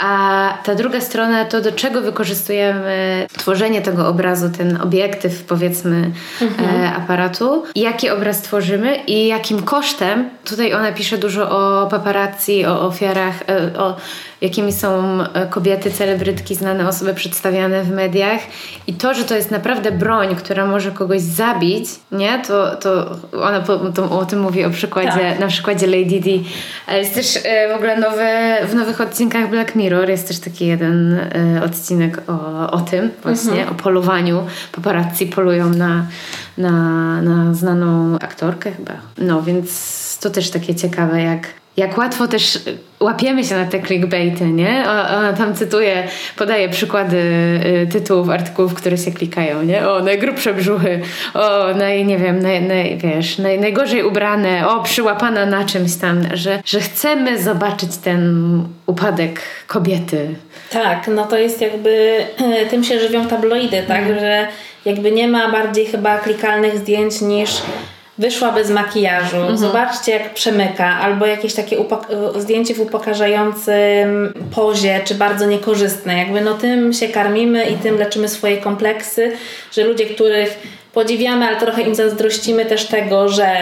a 0.00 0.54
ta 0.64 0.74
druga 0.74 1.00
strona 1.00 1.44
to, 1.44 1.60
do 1.60 1.72
czego 1.72 2.00
wykorzystujemy 2.00 3.26
tworzenie 3.38 3.82
tego 3.82 4.08
obrazu, 4.08 4.50
ten 4.58 4.82
obiektyw, 4.82 5.44
powiedzmy, 5.44 6.10
mhm. 6.40 6.82
e, 6.82 6.92
aparatu, 6.92 7.64
jaki 7.74 8.10
obraz 8.10 8.42
tworzymy 8.42 8.96
i 8.96 9.26
jakim 9.26 9.62
kosztem. 9.62 10.30
Tutaj 10.44 10.74
ona 10.74 10.92
pisze 10.92 11.18
dużo 11.18 11.50
o 11.50 11.86
paparazzi, 11.86 12.66
o 12.66 12.86
ofiarach, 12.86 13.34
e, 13.48 13.78
o 13.78 13.96
jakimi 14.40 14.72
są 14.72 15.20
e, 15.22 15.46
kobiety, 15.46 15.90
celebrytki, 15.90 16.54
znane 16.54 16.88
osoby 16.88 17.14
przedstawiane 17.14 17.82
w 17.82 17.90
mediach 17.90 18.40
i 18.86 18.94
to, 18.94 19.14
że 19.14 19.24
to 19.24 19.36
jest 19.36 19.50
naprawdę 19.50 19.92
broń, 19.92 20.36
która 20.36 20.66
może 20.66 20.90
kogoś 20.90 21.20
zabić, 21.20 21.88
nie? 22.12 22.42
To, 22.46 22.76
to 22.76 23.16
ona 23.42 23.60
po, 23.60 23.78
to, 23.78 24.18
o 24.18 24.24
tym 24.24 24.40
mówi 24.40 24.64
o 24.64 24.70
przykładzie, 24.70 25.10
tak. 25.30 25.38
na 25.38 25.46
przykładzie 25.46 25.86
Lady 25.86 26.20
Di. 26.20 26.44
Ale 26.86 26.98
jest 26.98 27.14
też 27.14 27.38
e, 27.44 27.72
w 27.72 27.76
ogóle 27.76 27.96
nowe, 27.96 28.58
w 28.66 28.74
nowych 28.74 29.00
odcinkach 29.00 29.50
Black 29.50 29.74
Mirror 29.74 30.08
jest 30.08 30.28
też 30.28 30.38
taki 30.38 30.66
jeden 30.66 31.14
e, 31.14 31.62
odcinek 31.64 32.22
o, 32.26 32.70
o 32.70 32.80
tym 32.80 33.10
właśnie, 33.22 33.52
mhm. 33.52 33.68
o 33.68 33.74
polowaniu. 33.74 34.46
Paparazzi 34.72 35.26
polują 35.26 35.70
na, 35.70 36.06
na, 36.58 36.72
na 37.22 37.54
znaną 37.54 38.18
aktorkę 38.18 38.72
chyba. 38.72 38.92
No, 39.18 39.42
więc 39.42 40.18
to 40.20 40.30
też 40.30 40.50
takie 40.50 40.74
ciekawe, 40.74 41.22
jak 41.22 41.59
jak 41.80 41.98
łatwo 41.98 42.28
też 42.28 42.58
łapiemy 43.00 43.44
się 43.44 43.54
na 43.54 43.64
te 43.64 43.82
clickbaity, 43.82 44.44
nie? 44.44 44.84
Ona 45.18 45.32
tam 45.32 45.54
cytuje, 45.54 46.08
podaje 46.36 46.68
przykłady 46.68 47.16
y, 47.16 47.86
tytułów 47.92 48.30
artykułów, 48.30 48.74
które 48.74 48.98
się 48.98 49.12
klikają, 49.12 49.62
nie? 49.62 49.88
O, 49.88 50.00
najgrubsze 50.00 50.54
brzuchy, 50.54 51.00
o, 51.34 51.74
naj, 51.74 52.04
nie 52.04 52.18
wiem, 52.18 52.42
naj, 52.42 52.62
naj, 52.62 52.98
wiesz, 52.98 53.38
naj, 53.38 53.60
najgorzej 53.60 54.04
ubrane, 54.04 54.68
o, 54.68 54.82
przyłapana 54.82 55.46
na 55.46 55.64
czymś 55.64 55.96
tam, 55.96 56.22
że, 56.34 56.62
że 56.64 56.80
chcemy 56.80 57.42
zobaczyć 57.42 57.96
ten 57.96 58.62
upadek 58.86 59.40
kobiety. 59.66 60.34
Tak, 60.70 61.08
no 61.14 61.26
to 61.26 61.38
jest 61.38 61.60
jakby, 61.60 62.24
tym 62.70 62.84
się 62.84 63.00
żywią 63.00 63.26
tabloidy, 63.26 63.82
tak? 63.88 64.02
Mm. 64.02 64.20
Że 64.20 64.48
jakby 64.84 65.12
nie 65.12 65.28
ma 65.28 65.52
bardziej 65.52 65.86
chyba 65.86 66.18
klikalnych 66.18 66.78
zdjęć 66.78 67.20
niż 67.20 67.50
wyszła 68.20 68.52
bez 68.52 68.70
makijażu, 68.70 69.36
mhm. 69.36 69.58
zobaczcie 69.58 70.12
jak 70.12 70.34
przemyka, 70.34 70.86
albo 70.86 71.26
jakieś 71.26 71.54
takie 71.54 71.76
zdjęcie 72.38 72.74
w 72.74 72.80
upokarzającym 72.80 74.34
pozie, 74.54 75.00
czy 75.04 75.14
bardzo 75.14 75.46
niekorzystne. 75.46 76.18
Jakby 76.18 76.40
no 76.40 76.54
tym 76.54 76.92
się 76.92 77.08
karmimy 77.08 77.64
i 77.64 77.74
tym 77.74 77.98
leczymy 77.98 78.28
swoje 78.28 78.56
kompleksy, 78.58 79.32
że 79.72 79.84
ludzie, 79.84 80.06
których 80.06 80.58
podziwiamy, 80.92 81.46
ale 81.46 81.56
trochę 81.56 81.82
im 81.82 81.94
zazdrościmy 81.94 82.66
też 82.66 82.86
tego, 82.86 83.28
że 83.28 83.56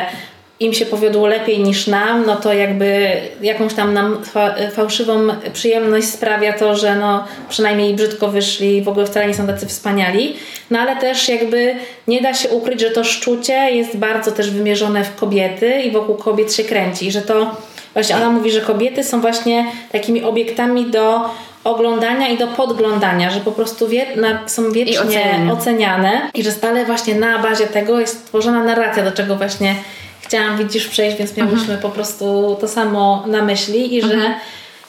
im 0.60 0.72
się 0.74 0.86
powiodło 0.86 1.26
lepiej 1.26 1.60
niż 1.60 1.86
nam, 1.86 2.26
no 2.26 2.36
to 2.36 2.52
jakby 2.52 3.10
jakąś 3.42 3.74
tam 3.74 3.94
nam 3.94 4.24
fa 4.24 4.54
fałszywą 4.72 5.28
przyjemność 5.52 6.08
sprawia 6.08 6.52
to, 6.52 6.76
że 6.76 6.96
no 6.96 7.24
przynajmniej 7.48 7.94
brzydko 7.94 8.28
wyszli 8.28 8.76
i 8.76 8.82
w 8.82 8.88
ogóle 8.88 9.06
wcale 9.06 9.26
nie 9.26 9.34
są 9.34 9.46
tacy 9.46 9.66
wspaniali. 9.66 10.36
No 10.70 10.78
ale 10.78 10.96
też 10.96 11.28
jakby 11.28 11.74
nie 12.08 12.20
da 12.20 12.34
się 12.34 12.48
ukryć, 12.48 12.80
że 12.80 12.90
to 12.90 13.04
szczucie 13.04 13.54
jest 13.54 13.96
bardzo 13.96 14.32
też 14.32 14.50
wymierzone 14.50 15.04
w 15.04 15.14
kobiety 15.14 15.82
i 15.82 15.90
wokół 15.90 16.14
kobiet 16.14 16.54
się 16.54 16.64
kręci. 16.64 17.06
I 17.06 17.12
że 17.12 17.22
to 17.22 17.56
właśnie 17.94 18.16
ona 18.16 18.30
mówi, 18.30 18.50
że 18.50 18.60
kobiety 18.60 19.04
są 19.04 19.20
właśnie 19.20 19.66
takimi 19.92 20.22
obiektami 20.22 20.86
do 20.86 21.20
oglądania 21.64 22.28
i 22.28 22.38
do 22.38 22.46
podglądania, 22.46 23.30
że 23.30 23.40
po 23.40 23.52
prostu 23.52 23.88
wie, 23.88 24.06
na, 24.16 24.48
są 24.48 24.72
wiecznie 24.72 25.00
oceniane. 25.00 25.52
oceniane 25.52 26.30
i 26.34 26.42
że 26.42 26.50
stale 26.50 26.84
właśnie 26.84 27.14
na 27.14 27.38
bazie 27.38 27.66
tego 27.66 28.00
jest 28.00 28.26
tworzona 28.26 28.64
narracja, 28.64 29.04
do 29.04 29.12
czego 29.12 29.36
właśnie 29.36 29.74
chciałam, 30.28 30.58
widzisz, 30.58 30.88
przejść, 30.88 31.16
więc 31.16 31.36
miałyśmy 31.36 31.60
mhm. 31.60 31.80
po 31.80 31.88
prostu 31.88 32.56
to 32.60 32.68
samo 32.68 33.24
na 33.26 33.42
myśli 33.42 33.96
i 33.96 34.02
że 34.02 34.14
mhm. 34.14 34.34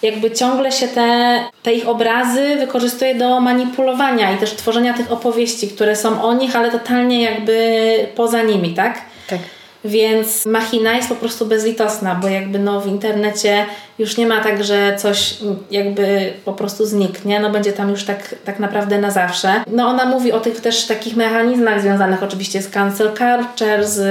jakby 0.02 0.32
ciągle 0.32 0.72
się 0.72 0.88
te, 0.88 1.40
te 1.64 1.74
ich 1.74 1.88
obrazy 1.88 2.56
wykorzystuje 2.56 3.16
do 3.16 3.40
manipulowania 3.40 4.32
i 4.32 4.38
też 4.38 4.52
tworzenia 4.52 4.94
tych 4.94 5.12
opowieści, 5.12 5.68
które 5.68 5.96
są 5.96 6.24
o 6.24 6.34
nich, 6.34 6.56
ale 6.56 6.72
totalnie 6.72 7.22
jakby 7.22 8.08
poza 8.16 8.44
nimi, 8.44 8.74
tak? 8.74 9.02
Tak. 9.28 9.40
Więc 9.86 10.46
machina 10.46 10.94
jest 10.96 11.10
po 11.10 11.16
prostu 11.16 11.46
bezlitosna, 11.46 12.16
bo 12.16 12.28
jakby 12.28 12.60
no 12.60 12.82
w 12.82 12.88
internecie 12.88 13.66
już 14.00 14.18
nie 14.18 14.28
ma 14.28 14.44
tak, 14.44 14.64
że 14.64 14.96
coś 14.98 15.38
jakby 15.72 16.34
po 16.46 16.54
prostu 16.54 16.86
zniknie, 16.86 17.40
no 17.40 17.50
będzie 17.50 17.74
tam 17.74 17.90
już 17.90 18.04
tak, 18.04 18.36
tak 18.46 18.60
naprawdę 18.60 19.02
na 19.02 19.12
zawsze. 19.12 19.64
No 19.68 19.88
ona 19.88 20.06
mówi 20.06 20.32
o 20.32 20.40
tych 20.40 20.62
też 20.62 20.86
takich 20.86 21.16
mechanizmach 21.16 21.82
związanych 21.82 22.24
oczywiście 22.24 22.62
z 22.62 22.70
cancel 22.70 23.08
culture, 23.08 23.88
z 23.88 24.02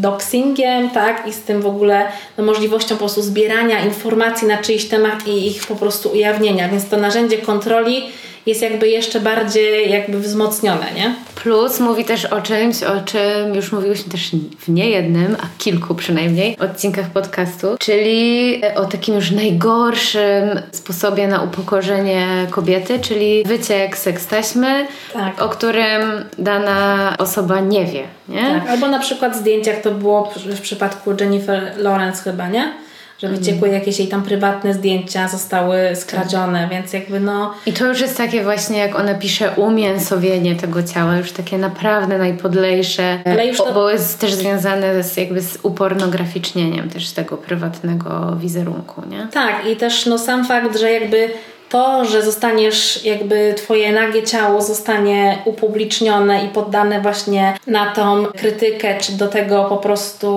doxingiem, 0.00 0.90
tak, 0.90 1.26
i 1.26 1.32
z 1.32 1.42
tym 1.42 1.62
w 1.62 1.66
ogóle 1.66 2.06
no, 2.38 2.44
możliwością 2.44 2.94
po 2.94 2.98
prostu 2.98 3.22
zbierania 3.22 3.80
informacji 3.80 4.48
na 4.48 4.58
czyjś 4.58 4.84
temat 4.84 5.26
i 5.26 5.46
ich 5.46 5.66
po 5.66 5.76
prostu 5.76 6.08
ujawnienia, 6.08 6.68
więc 6.68 6.88
to 6.88 6.96
narzędzie 6.96 7.38
kontroli 7.38 8.02
jest 8.46 8.62
jakby 8.62 8.88
jeszcze 8.88 9.20
bardziej 9.20 9.90
jakby 9.90 10.18
wzmocnione, 10.18 10.92
nie? 10.96 11.14
Plus 11.34 11.80
mówi 11.80 12.04
też 12.04 12.24
o 12.24 12.42
czymś, 12.42 12.82
o 12.82 13.00
czym 13.00 13.54
już 13.54 13.72
mówiłyśmy 13.72 14.12
też 14.12 14.30
w 14.58 14.68
niejednym, 14.68 15.36
a 15.42 15.46
kilku 15.58 15.94
przynajmniej 15.94 16.58
odcinkach 16.58 17.10
podcastu, 17.10 17.66
czyli 17.78 18.60
o 18.76 18.84
takim 18.84 19.14
już 19.14 19.30
najgorszym 19.30 20.60
sposobie 20.72 21.28
na 21.28 21.42
upokorzenie 21.42 22.46
kobiety, 22.50 22.98
czyli 22.98 23.44
wyciek 23.44 23.98
sekstaśmy, 23.98 24.86
tak. 25.12 25.42
o 25.42 25.48
którym 25.48 26.02
dana 26.38 27.14
osoba 27.18 27.60
nie 27.60 27.84
wie, 27.84 28.02
nie? 28.28 28.42
Tak. 28.42 28.68
Albo 28.68 28.88
na 28.88 28.98
przykład 28.98 29.36
zdjęcia, 29.36 29.70
jak 29.70 29.82
to 29.82 29.90
było 29.90 30.32
w 30.36 30.60
przypadku 30.60 31.10
Jennifer 31.20 31.72
Lawrence 31.76 32.22
chyba, 32.22 32.48
nie? 32.48 32.83
Że 33.24 33.36
wyciekły 33.36 33.68
jakieś 33.68 33.98
jej 33.98 34.08
tam 34.08 34.22
prywatne 34.22 34.74
zdjęcia, 34.74 35.28
zostały 35.28 35.76
skradzione, 35.94 36.68
więc 36.70 36.92
jakby 36.92 37.20
no... 37.20 37.54
I 37.66 37.72
to 37.72 37.86
już 37.86 38.00
jest 38.00 38.16
takie 38.16 38.42
właśnie, 38.42 38.78
jak 38.78 38.98
ona 38.98 39.14
pisze, 39.14 39.50
umięsowienie 39.56 40.54
tego 40.56 40.82
ciała, 40.82 41.16
już 41.16 41.32
takie 41.32 41.58
naprawdę 41.58 42.18
najpodlejsze, 42.18 43.18
Ale 43.24 43.46
już 43.46 43.58
to... 43.58 43.72
bo 43.74 43.90
jest 43.90 44.20
też 44.20 44.34
związane 44.34 45.02
z 45.02 45.16
jakby 45.16 45.40
z 45.40 45.58
upornograficznieniem 45.62 46.90
też 46.90 47.10
tego 47.10 47.36
prywatnego 47.36 48.36
wizerunku, 48.36 49.02
nie? 49.10 49.28
Tak 49.32 49.66
i 49.66 49.76
też 49.76 50.06
no 50.06 50.18
sam 50.18 50.44
fakt, 50.44 50.78
że 50.78 50.92
jakby 50.92 51.30
to, 51.74 52.04
że 52.04 52.22
zostaniesz, 52.22 53.04
jakby 53.04 53.54
twoje 53.56 53.92
nagie 53.92 54.22
ciało 54.22 54.62
zostanie 54.62 55.38
upublicznione 55.44 56.44
i 56.44 56.48
poddane 56.48 57.00
właśnie 57.00 57.58
na 57.66 57.92
tą 57.92 58.26
krytykę, 58.26 58.98
czy 58.98 59.12
do 59.12 59.28
tego 59.28 59.64
po 59.64 59.76
prostu, 59.76 60.28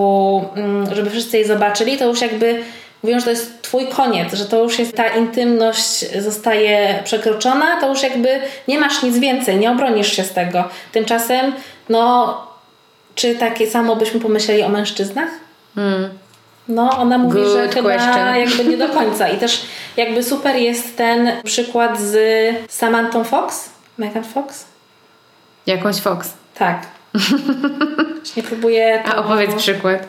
mm, 0.55 0.95
żeby 0.95 1.09
wszyscy 1.09 1.37
je 1.37 1.45
zobaczyli, 1.45 1.97
to 1.97 2.05
już 2.05 2.21
jakby 2.21 2.63
mówią, 3.03 3.19
że 3.19 3.25
to 3.25 3.29
jest 3.29 3.61
twój 3.61 3.87
koniec, 3.87 4.33
że 4.33 4.45
to 4.45 4.63
już 4.63 4.79
jest 4.79 4.95
ta 4.95 5.07
intymność 5.07 6.21
zostaje 6.21 6.99
przekroczona, 7.03 7.81
to 7.81 7.89
już 7.89 8.03
jakby 8.03 8.39
nie 8.67 8.79
masz 8.79 9.03
nic 9.03 9.17
więcej, 9.17 9.57
nie 9.57 9.71
obronisz 9.71 10.11
się 10.11 10.23
z 10.23 10.33
tego. 10.33 10.63
Tymczasem, 10.91 11.53
no, 11.89 12.37
czy 13.15 13.35
takie 13.35 13.67
samo 13.67 13.95
byśmy 13.95 14.19
pomyśleli 14.19 14.63
o 14.63 14.69
mężczyznach? 14.69 15.29
Hmm. 15.75 16.09
No, 16.69 16.97
ona 16.97 17.17
mówi, 17.17 17.41
Good 17.41 17.53
że 17.53 17.67
chyba 17.67 17.89
question. 17.89 18.35
jakby 18.45 18.65
nie 18.65 18.77
do 18.77 18.89
końca. 18.89 19.29
I 19.29 19.37
też 19.37 19.65
jakby 19.97 20.23
super 20.23 20.55
jest 20.55 20.97
ten 20.97 21.31
przykład 21.43 21.99
z 21.99 22.17
Samantą 22.71 23.23
Fox, 23.23 23.69
Megan 23.97 24.23
Fox. 24.23 24.65
Jakąś 25.65 25.99
Fox. 25.99 26.33
Tak. 26.57 26.81
nie 28.37 28.43
próbuję. 28.43 29.03
To... 29.05 29.11
A 29.11 29.15
opowiedz 29.15 29.55
przykład. 29.55 30.07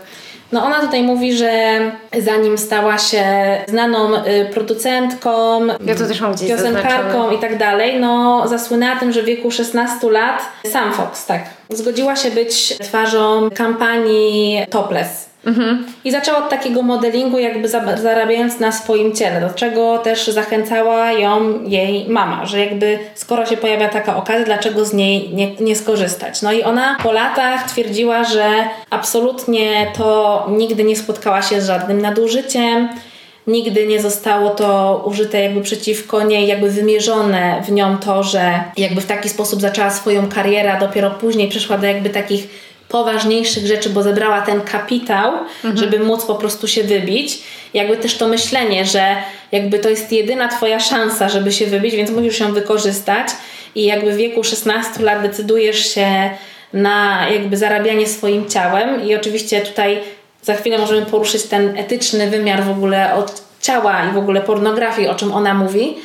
No 0.53 0.65
ona 0.65 0.81
tutaj 0.81 1.03
mówi, 1.03 1.37
że 1.37 1.81
zanim 2.19 2.59
stała 2.59 2.99
się 2.99 3.25
znaną 3.69 4.17
y, 4.17 4.49
producentką, 4.53 5.67
ja 5.67 5.95
to 5.95 6.07
też 6.07 6.21
mam 6.21 6.35
piosenkarką 6.35 7.31
i 7.31 7.39
tak 7.39 7.59
dalej, 7.59 8.01
no 8.01 8.43
zasłynęła 8.49 8.97
tym, 8.97 9.13
że 9.13 9.23
w 9.23 9.25
wieku 9.25 9.51
16 9.51 10.11
lat 10.11 10.43
Sam 10.67 10.93
Fox, 10.93 11.27
tak, 11.27 11.45
zgodziła 11.71 12.17
się 12.17 12.31
być 12.31 12.79
twarzą 12.79 13.51
kampanii 13.55 14.67
Topless 14.71 15.28
Mhm. 15.47 15.87
I 16.05 16.11
zaczęła 16.11 16.39
od 16.39 16.51
takiego 16.51 16.83
modelingu, 16.83 17.39
jakby 17.39 17.69
zarabiając 17.69 18.61
na 18.61 18.73
swoim 18.73 19.13
ciele, 19.13 19.41
do 19.41 19.55
czego 19.55 19.99
też 19.99 20.27
zachęcała 20.27 21.13
ją 21.13 21.65
jej 21.65 22.09
mama, 22.09 22.47
że 22.47 22.61
jakby 22.61 22.99
skoro 23.15 23.47
się 23.47 23.57
pojawia 23.57 23.89
taka 23.89 24.17
okazja, 24.17 24.45
dlaczego 24.45 24.85
z 24.85 24.93
niej 24.93 25.35
nie, 25.35 25.55
nie 25.55 25.77
skorzystać. 25.77 26.43
No 26.43 26.53
i 26.53 26.63
ona 26.63 26.97
po 27.03 27.13
latach 27.13 27.71
twierdziła, 27.71 28.25
że 28.25 28.51
absolutnie 28.91 29.87
to 29.97 30.47
nigdy 30.51 30.85
nie 30.85 30.97
spotkała 30.97 31.43
się 31.43 31.61
z 31.61 31.67
żadnym 31.67 32.01
nadużyciem, 32.01 32.89
nigdy 33.47 33.87
nie 33.87 34.03
zostało 34.03 34.51
to 34.51 35.03
użyte 35.07 35.43
jakby 35.43 35.61
przeciwko 35.61 36.23
niej, 36.23 36.49
jakby 36.49 36.71
wymierzone 36.71 37.63
w 37.67 37.73
nią 37.73 37.99
to, 37.99 38.23
że 38.23 38.61
jakby 38.77 39.01
w 39.01 39.07
taki 39.07 39.29
sposób 39.29 39.61
zaczęła 39.61 39.91
swoją 39.91 40.29
karierę, 40.29 40.73
a 40.73 40.81
dopiero 40.81 41.11
później 41.11 41.49
przeszła 41.49 41.79
do 41.79 41.87
jakby 41.87 42.11
takich 42.11 42.68
poważniejszych 42.89 43.67
rzeczy, 43.67 43.91
bo 43.91 44.03
zebrała 44.03 44.41
ten 44.41 44.61
kapitał, 44.61 45.33
mhm. 45.65 45.77
żeby 45.77 45.99
móc 45.99 46.25
po 46.25 46.35
prostu 46.35 46.69
się 46.69 46.85
wybić. 46.85 47.39
Jakby 47.75 47.97
też 47.97 48.17
to 48.17 48.29
myślenie, 48.29 48.85
że 48.85 49.17
jakby 49.53 49.79
to 49.79 49.89
jest 49.89 50.13
jedyna 50.13 50.49
twoja 50.49 50.81
szansa, 50.81 51.29
żeby 51.29 51.53
się 51.53 51.67
wybić, 51.67 51.95
więc 51.95 52.11
musisz 52.11 52.41
ją 52.41 52.53
wykorzystać 52.53 53.29
i 53.75 53.85
jakby 53.85 54.13
w 54.13 54.17
wieku 54.17 54.45
16 54.45 55.03
lat 55.03 55.23
decydujesz 55.23 55.95
się 55.95 56.31
na 56.73 57.27
jakby 57.31 57.57
zarabianie 57.57 58.07
swoim 58.07 58.49
ciałem 58.49 59.05
i 59.05 59.15
oczywiście 59.15 59.61
tutaj 59.61 60.01
za 60.43 60.55
chwilę 60.55 60.79
możemy 60.79 61.07
poruszyć 61.07 61.43
ten 61.43 61.79
etyczny 61.79 62.31
wymiar 62.31 62.65
w 62.65 62.71
ogóle 62.71 63.15
od 63.15 63.43
ciała 63.61 64.09
i 64.11 64.15
w 64.15 64.19
ogóle 64.19 64.41
pornografii, 64.41 65.09
o 65.09 65.15
czym 65.15 65.33
ona 65.33 65.55
mówi. 65.55 65.97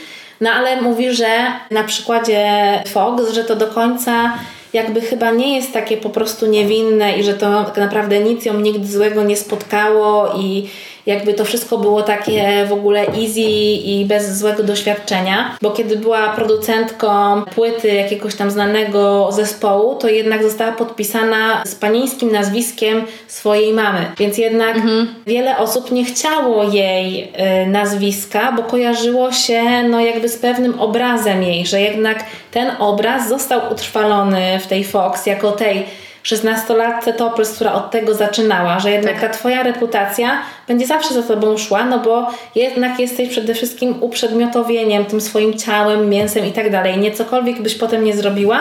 No 0.42 0.52
ale 0.52 0.82
mówi, 0.82 1.14
że 1.14 1.28
na 1.72 1.84
przykładzie 1.84 2.50
Fox, 2.88 3.34
że 3.34 3.44
to 3.44 3.56
do 3.56 3.68
końca 3.68 4.34
jakby 4.74 5.02
chyba 5.02 5.32
nie 5.32 5.56
jest 5.56 5.74
takie 5.74 5.98
po 5.98 6.10
prostu 6.10 6.46
niewinne 6.46 7.18
i 7.18 7.24
że 7.24 7.34
to 7.34 7.64
tak 7.64 7.78
naprawdę 7.78 8.20
nic 8.20 8.46
ją 8.46 8.60
nigdy 8.60 8.88
złego 8.88 9.24
nie 9.24 9.38
spotkało 9.38 10.34
i 10.40 10.70
jakby 11.06 11.34
to 11.34 11.46
wszystko 11.46 11.78
było 11.78 12.04
takie 12.04 12.66
w 12.70 12.74
ogóle 12.74 13.00
easy 13.08 13.42
i 13.86 14.06
bez 14.06 14.38
złego 14.38 14.64
doświadczenia, 14.64 15.58
bo 15.62 15.72
kiedy 15.72 15.98
była 15.98 16.30
producentką 16.30 17.42
płyty 17.56 17.88
jakiegoś 17.88 18.36
tam 18.36 18.52
znanego 18.52 19.32
zespołu, 19.32 19.96
to 19.96 20.08
jednak 20.08 20.44
została 20.44 20.72
podpisana 20.72 21.64
z 21.66 21.76
panieńskim 21.76 22.32
nazwiskiem 22.32 23.06
swojej 23.28 23.74
mamy. 23.74 24.06
Więc 24.18 24.38
jednak 24.38 24.76
mhm. 24.76 25.08
wiele 25.28 25.58
osób 25.58 25.92
nie 25.92 26.06
chciało 26.06 26.64
jej 26.64 27.24
y, 27.64 27.68
nazwiska, 27.68 28.52
bo 28.52 28.64
kojarzyło 28.64 29.32
się 29.32 29.84
no 29.90 30.00
jakby 30.00 30.30
z 30.30 30.38
pewnym 30.38 30.80
obrazem 30.80 31.44
jej, 31.44 31.66
że 31.66 31.82
jednak 31.82 32.26
ten 32.52 32.72
obraz 32.80 33.30
został 33.30 33.74
utrwalony 33.74 34.60
w 34.60 34.68
tej 34.68 34.84
Fox 34.84 35.26
jako 35.26 35.52
tej 35.52 35.86
16-latce 36.24 37.14
Topless, 37.14 37.56
która 37.56 37.74
od 37.74 37.92
tego 37.92 38.14
zaczynała, 38.14 38.80
że 38.80 38.92
jednak 38.92 39.20
tak. 39.20 39.22
ta 39.22 39.38
Twoja 39.38 39.64
reputacja 39.64 40.42
będzie 40.68 40.88
zawsze 40.88 41.14
za 41.14 41.24
Tobą 41.24 41.58
szła, 41.58 41.86
no 41.86 42.00
bo 42.00 42.28
jednak 42.56 43.00
jesteś 43.00 43.30
przede 43.30 43.54
wszystkim 43.54 44.04
uprzedmiotowieniem 44.04 45.06
tym 45.06 45.22
swoim 45.22 45.54
ciałem, 45.58 46.10
mięsem 46.10 46.46
i 46.46 46.52
tak 46.52 46.72
dalej. 46.72 46.98
Nie 46.98 47.12
cokolwiek 47.12 47.62
byś 47.62 47.76
potem 47.76 48.04
nie 48.04 48.16
zrobiła, 48.16 48.60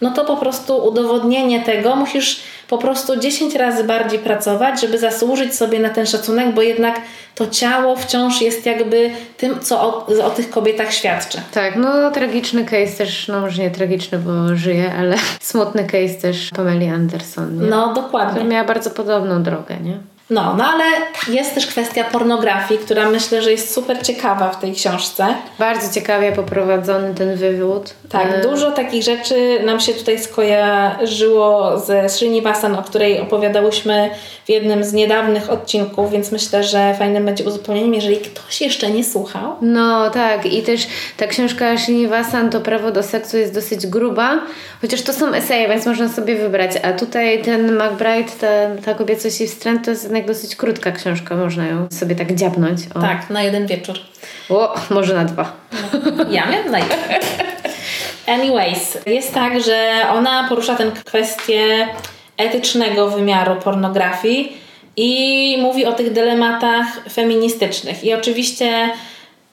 no 0.00 0.10
to 0.10 0.24
po 0.24 0.36
prostu 0.36 0.86
udowodnienie 0.88 1.60
tego 1.60 1.96
musisz 1.96 2.40
po 2.70 2.78
prostu 2.78 3.16
10 3.16 3.54
razy 3.54 3.84
bardziej 3.84 4.18
pracować, 4.18 4.80
żeby 4.80 4.98
zasłużyć 4.98 5.54
sobie 5.54 5.78
na 5.80 5.90
ten 5.90 6.06
szacunek, 6.06 6.54
bo 6.54 6.62
jednak 6.62 7.00
to 7.34 7.46
ciało 7.46 7.96
wciąż 7.96 8.40
jest 8.40 8.66
jakby 8.66 9.10
tym, 9.36 9.60
co 9.60 9.80
o, 9.82 10.06
o 10.24 10.30
tych 10.30 10.50
kobietach 10.50 10.92
świadczy. 10.92 11.40
Tak, 11.52 11.76
no 11.76 12.10
tragiczny 12.10 12.64
case 12.64 12.98
też, 12.98 13.28
no 13.28 13.40
może 13.40 13.62
nie 13.62 13.70
tragiczny, 13.70 14.18
bo 14.18 14.56
żyje, 14.56 14.92
ale 14.98 15.16
smutny 15.40 15.84
case 15.84 16.14
też 16.14 16.50
Pameli 16.56 16.88
Anderson. 16.88 17.58
Nie? 17.58 17.68
No 17.68 17.94
dokładnie. 17.94 18.30
Która 18.30 18.46
miała 18.46 18.64
bardzo 18.64 18.90
podobną 18.90 19.42
drogę, 19.42 19.76
nie? 19.82 19.98
No, 20.30 20.54
no 20.56 20.64
ale 20.64 20.84
jest 21.28 21.54
też 21.54 21.66
kwestia 21.66 22.04
pornografii, 22.04 22.80
która 22.80 23.10
myślę, 23.10 23.42
że 23.42 23.50
jest 23.50 23.74
super 23.74 24.02
ciekawa 24.02 24.48
w 24.50 24.60
tej 24.60 24.72
książce. 24.72 25.26
Bardzo 25.58 25.94
ciekawie 25.94 26.32
poprowadzony 26.32 27.14
ten 27.14 27.36
wywód. 27.36 27.94
Tak, 28.08 28.26
E, 28.34 28.40
dużo 28.40 28.70
takich 28.70 29.02
rzeczy 29.02 29.60
nam 29.64 29.80
się 29.80 29.94
tutaj 29.94 30.18
skojarzyło 30.18 31.78
ze 31.78 32.08
Srinivasan, 32.08 32.74
o 32.74 32.82
której 32.82 33.20
opowiadałyśmy 33.20 34.10
w 34.44 34.48
jednym 34.48 34.84
z 34.84 34.92
niedawnych 34.92 35.50
odcinków, 35.50 36.10
więc 36.10 36.32
myślę, 36.32 36.64
że 36.64 36.94
fajnym 36.98 37.24
będzie 37.24 37.44
uzupełnieniem, 37.44 37.94
jeżeli 37.94 38.16
ktoś 38.16 38.60
jeszcze 38.60 38.90
nie 38.90 39.04
słuchał. 39.04 39.56
No 39.62 40.10
tak, 40.10 40.46
i 40.46 40.62
też 40.62 40.86
ta 41.16 41.26
książka 41.26 41.78
Srinivasan, 41.78 42.50
to 42.50 42.60
prawo 42.60 42.90
do 42.90 43.02
seksu 43.02 43.36
jest 43.36 43.54
dosyć 43.54 43.86
gruba, 43.86 44.40
chociaż 44.80 45.02
to 45.02 45.12
są 45.12 45.32
eseje, 45.32 45.68
więc 45.68 45.86
można 45.86 46.08
sobie 46.08 46.36
wybrać, 46.36 46.70
a 46.82 46.92
tutaj 46.92 47.42
ten 47.42 47.76
McBride, 47.76 48.30
ta, 48.40 48.82
ta 48.84 48.94
kobiecość 48.94 49.40
i 49.40 49.46
wstręt, 49.46 49.84
to 49.84 49.90
jest 49.90 50.10
jednak 50.20 50.36
dosyć 50.36 50.56
krótka 50.56 50.92
książka, 50.92 51.36
można 51.36 51.66
ją 51.66 51.88
sobie 51.90 52.14
tak 52.14 52.34
dziabnąć. 52.34 52.80
O. 52.94 53.00
Tak, 53.00 53.30
na 53.30 53.42
jeden 53.42 53.66
wieczór. 53.66 53.96
O, 54.48 54.74
może 54.90 55.14
na 55.14 55.24
dwa. 55.24 55.52
Ja 56.30 56.50
miałam 56.50 56.70
na 56.70 56.78
jeden. 56.78 56.98
Anyways, 58.26 58.98
jest 59.06 59.34
tak, 59.34 59.60
że 59.60 60.02
ona 60.12 60.46
porusza 60.48 60.76
tę 60.76 60.90
kwestię 61.04 61.88
etycznego 62.36 63.10
wymiaru 63.10 63.56
pornografii 63.56 64.56
i 64.96 65.56
mówi 65.60 65.86
o 65.86 65.92
tych 65.92 66.12
dylematach 66.12 66.86
feministycznych. 67.12 68.04
I 68.04 68.14
oczywiście 68.14 68.90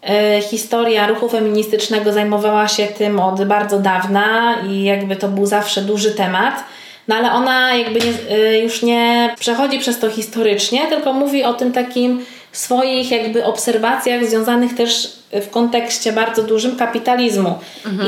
e, 0.03 0.41
historia 0.41 1.07
ruchu 1.07 1.29
feministycznego 1.29 2.13
zajmowała 2.13 2.67
się 2.67 2.87
tym 2.87 3.19
od 3.19 3.45
bardzo 3.45 3.79
dawna 3.79 4.57
i 4.69 4.83
jakby 4.83 5.15
to 5.15 5.27
był 5.27 5.45
zawsze 5.45 5.81
duży 5.81 6.11
temat. 6.11 6.63
No 7.07 7.15
ale 7.15 7.31
ona 7.31 7.75
jakby 7.75 7.99
nie, 7.99 8.37
e, 8.37 8.59
już 8.59 8.83
nie 8.83 9.35
przechodzi 9.39 9.79
przez 9.79 9.99
to 9.99 10.09
historycznie, 10.09 10.87
tylko 10.87 11.13
mówi 11.13 11.43
o 11.43 11.53
tym 11.53 11.71
takim 11.71 12.25
swoich 12.51 13.11
jakby 13.11 13.45
obserwacjach 13.45 14.25
związanych 14.25 14.75
też 14.75 15.17
w 15.31 15.49
kontekście 15.49 16.11
bardzo 16.11 16.43
dużym 16.43 16.75
kapitalizmu 16.75 17.55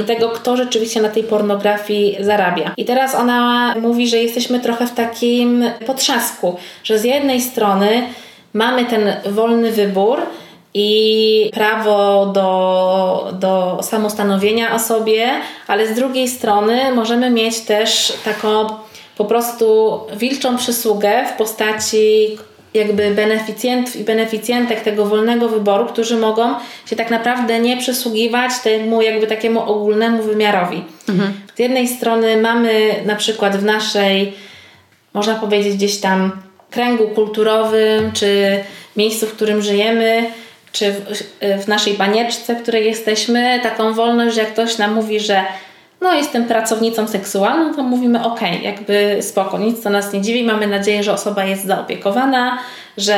i 0.01 0.03
tego, 0.03 0.29
kto 0.29 0.57
rzeczywiście 0.57 1.01
na 1.01 1.09
tej 1.09 1.23
pornografii 1.23 2.17
zarabia. 2.19 2.71
I 2.77 2.85
teraz 2.85 3.15
ona 3.15 3.73
mówi, 3.81 4.07
że 4.07 4.17
jesteśmy 4.17 4.59
trochę 4.59 4.87
w 4.87 4.93
takim 4.93 5.65
potrzasku, 5.85 6.57
że 6.83 6.99
z 6.99 7.03
jednej 7.03 7.41
strony 7.41 8.03
mamy 8.53 8.85
ten 8.85 9.13
wolny 9.25 9.71
wybór 9.71 10.19
i 10.73 11.51
prawo 11.53 12.25
do, 12.25 13.33
do 13.39 13.79
samostanowienia 13.81 14.75
o 14.75 14.79
sobie, 14.79 15.29
ale 15.67 15.87
z 15.87 15.95
drugiej 15.95 16.27
strony 16.27 16.91
możemy 16.95 17.29
mieć 17.29 17.59
też 17.59 18.13
taką 18.25 18.67
po 19.19 19.25
prostu 19.25 19.99
wilczą 20.17 20.57
przysługę 20.57 21.25
w 21.33 21.37
postaci 21.37 22.37
jakby 22.73 23.11
beneficjentów 23.11 23.95
i 23.95 24.03
beneficjentek 24.03 24.81
tego 24.81 25.05
wolnego 25.05 25.49
wyboru, 25.49 25.85
którzy 25.85 26.17
mogą 26.17 26.55
się 26.85 26.95
tak 26.95 27.11
naprawdę 27.11 27.59
nie 27.59 27.77
przysługiwać 27.77 28.51
temu 28.63 29.01
jakby 29.01 29.27
takiemu 29.27 29.59
ogólnemu 29.71 30.23
wymiarowi. 30.23 30.83
Z 31.55 31.59
jednej 31.59 31.87
strony 31.87 32.41
mamy 32.41 32.95
na 33.05 33.15
przykład 33.15 33.57
w 33.57 33.63
naszej, 33.63 34.33
można 35.13 35.35
powiedzieć 35.35 35.75
gdzieś 35.75 35.97
tam 35.97 36.31
kręgu 36.71 37.07
kulturowym, 37.07 38.11
czy 38.11 38.59
miejscu, 38.95 39.27
w 39.27 39.33
którym 39.33 39.61
żyjemy, 39.61 40.31
czy 40.71 40.91
w, 40.91 41.23
w 41.63 41.67
naszej 41.67 41.93
banieczce, 41.93 42.55
w 42.55 42.61
której 42.61 42.85
jesteśmy, 42.85 43.59
taką 43.63 43.93
wolność, 43.93 44.35
że 44.35 44.41
jak 44.41 44.53
ktoś 44.53 44.77
nam 44.77 44.93
mówi, 44.93 45.19
że 45.19 45.43
no 46.01 46.13
jestem 46.13 46.45
pracownicą 46.45 47.07
seksualną, 47.07 47.75
to 47.75 47.83
mówimy 47.83 48.23
ok, 48.23 48.39
jakby 48.63 49.17
spoko, 49.21 49.57
nic 49.57 49.83
to 49.83 49.89
nas 49.89 50.13
nie 50.13 50.21
dziwi, 50.21 50.43
mamy 50.43 50.67
nadzieję, 50.67 51.03
że 51.03 51.13
osoba 51.13 51.45
jest 51.45 51.65
zaopiekowana, 51.65 52.57
że 52.97 53.15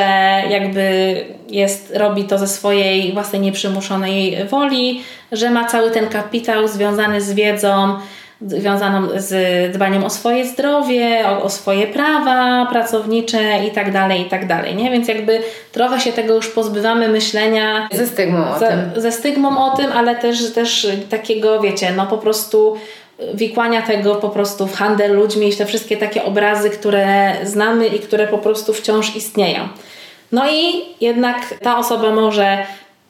jakby 0.48 1.16
jest, 1.48 1.92
robi 1.96 2.24
to 2.24 2.38
ze 2.38 2.48
swojej 2.48 3.12
własnej 3.12 3.40
nieprzymuszonej 3.40 4.36
woli, 4.50 5.02
że 5.32 5.50
ma 5.50 5.64
cały 5.64 5.90
ten 5.90 6.08
kapitał 6.08 6.68
związany 6.68 7.20
z 7.20 7.32
wiedzą, 7.32 7.98
związaną 8.46 9.08
z 9.16 9.72
dbaniem 9.72 10.04
o 10.04 10.10
swoje 10.10 10.46
zdrowie, 10.46 11.24
o, 11.28 11.42
o 11.42 11.50
swoje 11.50 11.86
prawa 11.86 12.66
pracownicze 12.70 13.64
i 13.68 13.70
tak 13.70 13.92
dalej, 13.92 14.20
i 14.20 14.24
tak 14.24 14.46
dalej, 14.46 14.74
nie? 14.74 14.90
Więc 14.90 15.08
jakby 15.08 15.40
trochę 15.72 16.00
się 16.00 16.12
tego 16.12 16.34
już 16.34 16.48
pozbywamy 16.48 17.08
myślenia 17.08 17.88
Ze 17.92 18.06
stygmą 18.06 18.54
o 18.54 18.58
ze, 18.58 18.68
tym. 18.68 19.02
ze 19.02 19.12
stygmą 19.12 19.72
o 19.72 19.76
tym, 19.76 19.92
ale 19.92 20.16
też, 20.16 20.52
też 20.52 20.86
takiego, 21.10 21.60
wiecie, 21.60 21.92
no 21.96 22.06
po 22.06 22.18
prostu 22.18 22.76
wikłania 23.34 23.82
tego 23.82 24.14
po 24.14 24.28
prostu 24.28 24.66
w 24.66 24.76
handel 24.76 25.14
ludźmi 25.14 25.48
i 25.48 25.56
te 25.56 25.66
wszystkie 25.66 25.96
takie 25.96 26.24
obrazy, 26.24 26.70
które 26.70 27.32
znamy 27.44 27.86
i 27.86 27.98
które 27.98 28.26
po 28.26 28.38
prostu 28.38 28.72
wciąż 28.72 29.16
istnieją. 29.16 29.68
No 30.32 30.50
i 30.50 30.84
jednak 31.00 31.54
ta 31.62 31.78
osoba 31.78 32.10
może 32.10 32.58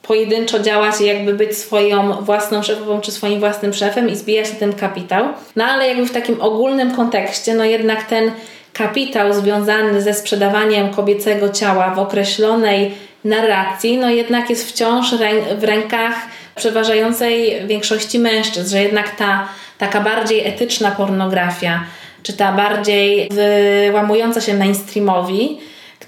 pojedynczo 0.03 0.59
działać 0.59 1.01
i 1.01 1.07
jakby 1.07 1.35
być 1.35 1.59
swoją 1.59 2.13
własną 2.13 2.63
szefową 2.63 3.01
czy 3.01 3.13
swoim 3.13 3.41
własnym 3.41 3.75
szefem 3.75 4.09
i 4.09 4.17
zbijać 4.17 4.51
ten 4.51 4.73
kapitał. 4.73 5.25
No 5.57 5.65
ale 5.65 5.89
jakby 5.89 6.07
w 6.07 6.13
takim 6.13 6.41
ogólnym 6.41 6.95
kontekście, 6.95 7.55
no 7.55 7.65
jednak 7.65 8.03
ten 8.03 8.31
kapitał 8.73 9.33
związany 9.33 10.03
ze 10.03 10.15
sprzedawaniem 10.15 10.91
kobiecego 10.91 11.49
ciała 11.49 11.95
w 11.95 11.99
określonej 11.99 12.95
narracji, 13.25 13.99
no 13.99 14.11
jednak 14.11 14.51
jest 14.51 14.69
wciąż 14.69 15.15
w 15.59 15.65
rękach 15.65 16.15
przeważającej 16.55 17.67
większości 17.67 18.19
mężczyzn, 18.19 18.71
że 18.71 18.83
jednak 18.83 19.17
ta 19.17 19.49
taka 19.79 20.01
bardziej 20.01 20.47
etyczna 20.47 20.91
pornografia, 20.91 21.85
czy 22.23 22.33
ta 22.33 22.53
bardziej 22.53 23.29
wyłamująca 23.31 24.41
się 24.41 24.55
mainstreamowi, 24.55 25.59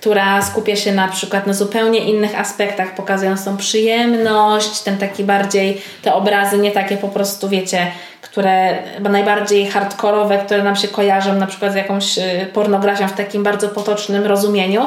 która 0.05 0.43
skupia 0.43 0.77
się 0.77 0.93
na 0.93 1.09
przykład 1.09 1.47
na 1.47 1.53
zupełnie 1.53 1.99
innych 1.99 2.41
aspektach, 2.41 2.95
pokazując 2.95 3.45
tą 3.45 3.57
przyjemność, 3.57 4.81
ten 4.81 4.99
taki 4.99 5.25
bardziej, 5.25 5.83
te 6.03 6.15
obrazy 6.15 6.59
nie 6.59 6.71
takie 6.71 6.97
po 6.97 7.09
prostu, 7.09 7.49
wiecie, 7.49 7.87
które 8.21 8.79
najbardziej 9.01 9.67
hardkorowe, 9.67 10.39
które 10.39 10.63
nam 10.63 10.77
się 10.77 10.89
kojarzą 10.89 11.35
na 11.35 11.47
przykład 11.47 11.73
z 11.73 11.75
jakąś 11.75 12.19
y, 12.19 12.23
pornografią 12.53 13.09
w 13.09 13.13
takim 13.13 13.43
bardzo 13.43 13.69
potocznym 13.69 14.25
rozumieniu. 14.25 14.83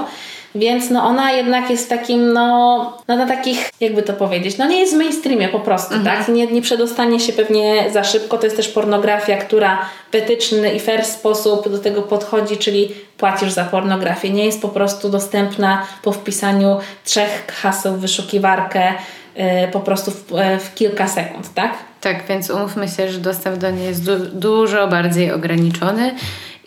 Więc 0.57 0.89
no 0.89 1.03
ona 1.03 1.31
jednak 1.31 1.69
jest 1.69 1.89
takim, 1.89 2.33
no, 2.33 2.97
no 3.07 3.15
na 3.15 3.25
takich, 3.25 3.69
jakby 3.79 4.03
to 4.03 4.13
powiedzieć, 4.13 4.57
no 4.57 4.67
nie 4.67 4.79
jest 4.79 4.93
w 4.93 4.97
mainstreamie 4.97 5.49
po 5.49 5.59
prostu, 5.59 5.95
tak? 6.03 6.27
Nie, 6.27 6.47
nie 6.47 6.61
przedostanie 6.61 7.19
się 7.19 7.33
pewnie 7.33 7.85
za 7.93 8.03
szybko. 8.03 8.37
To 8.37 8.45
jest 8.45 8.55
też 8.55 8.67
pornografia, 8.67 9.37
która 9.37 9.85
w 10.11 10.15
etyczny 10.15 10.73
i 10.73 10.79
fair 10.79 11.05
sposób 11.05 11.69
do 11.69 11.79
tego 11.79 12.01
podchodzi, 12.01 12.57
czyli 12.57 12.89
płacisz 13.17 13.51
za 13.51 13.63
pornografię. 13.63 14.29
Nie 14.29 14.45
jest 14.45 14.61
po 14.61 14.69
prostu 14.69 15.09
dostępna 15.09 15.87
po 16.03 16.11
wpisaniu 16.11 16.77
trzech 17.03 17.47
haseł 17.61 17.93
w 17.93 17.99
wyszukiwarkę 17.99 18.93
yy, 19.35 19.43
po 19.71 19.79
prostu 19.79 20.11
w, 20.11 20.31
yy, 20.31 20.59
w 20.59 20.75
kilka 20.75 21.07
sekund, 21.07 21.53
tak? 21.53 21.73
Tak, 22.01 22.23
więc 22.29 22.49
umówmy 22.49 22.87
się, 22.87 23.11
że 23.11 23.19
dostęp 23.19 23.57
do 23.57 23.71
niej 23.71 23.87
jest 23.87 24.05
du- 24.05 24.25
dużo 24.33 24.87
bardziej 24.87 25.31
ograniczony 25.31 26.15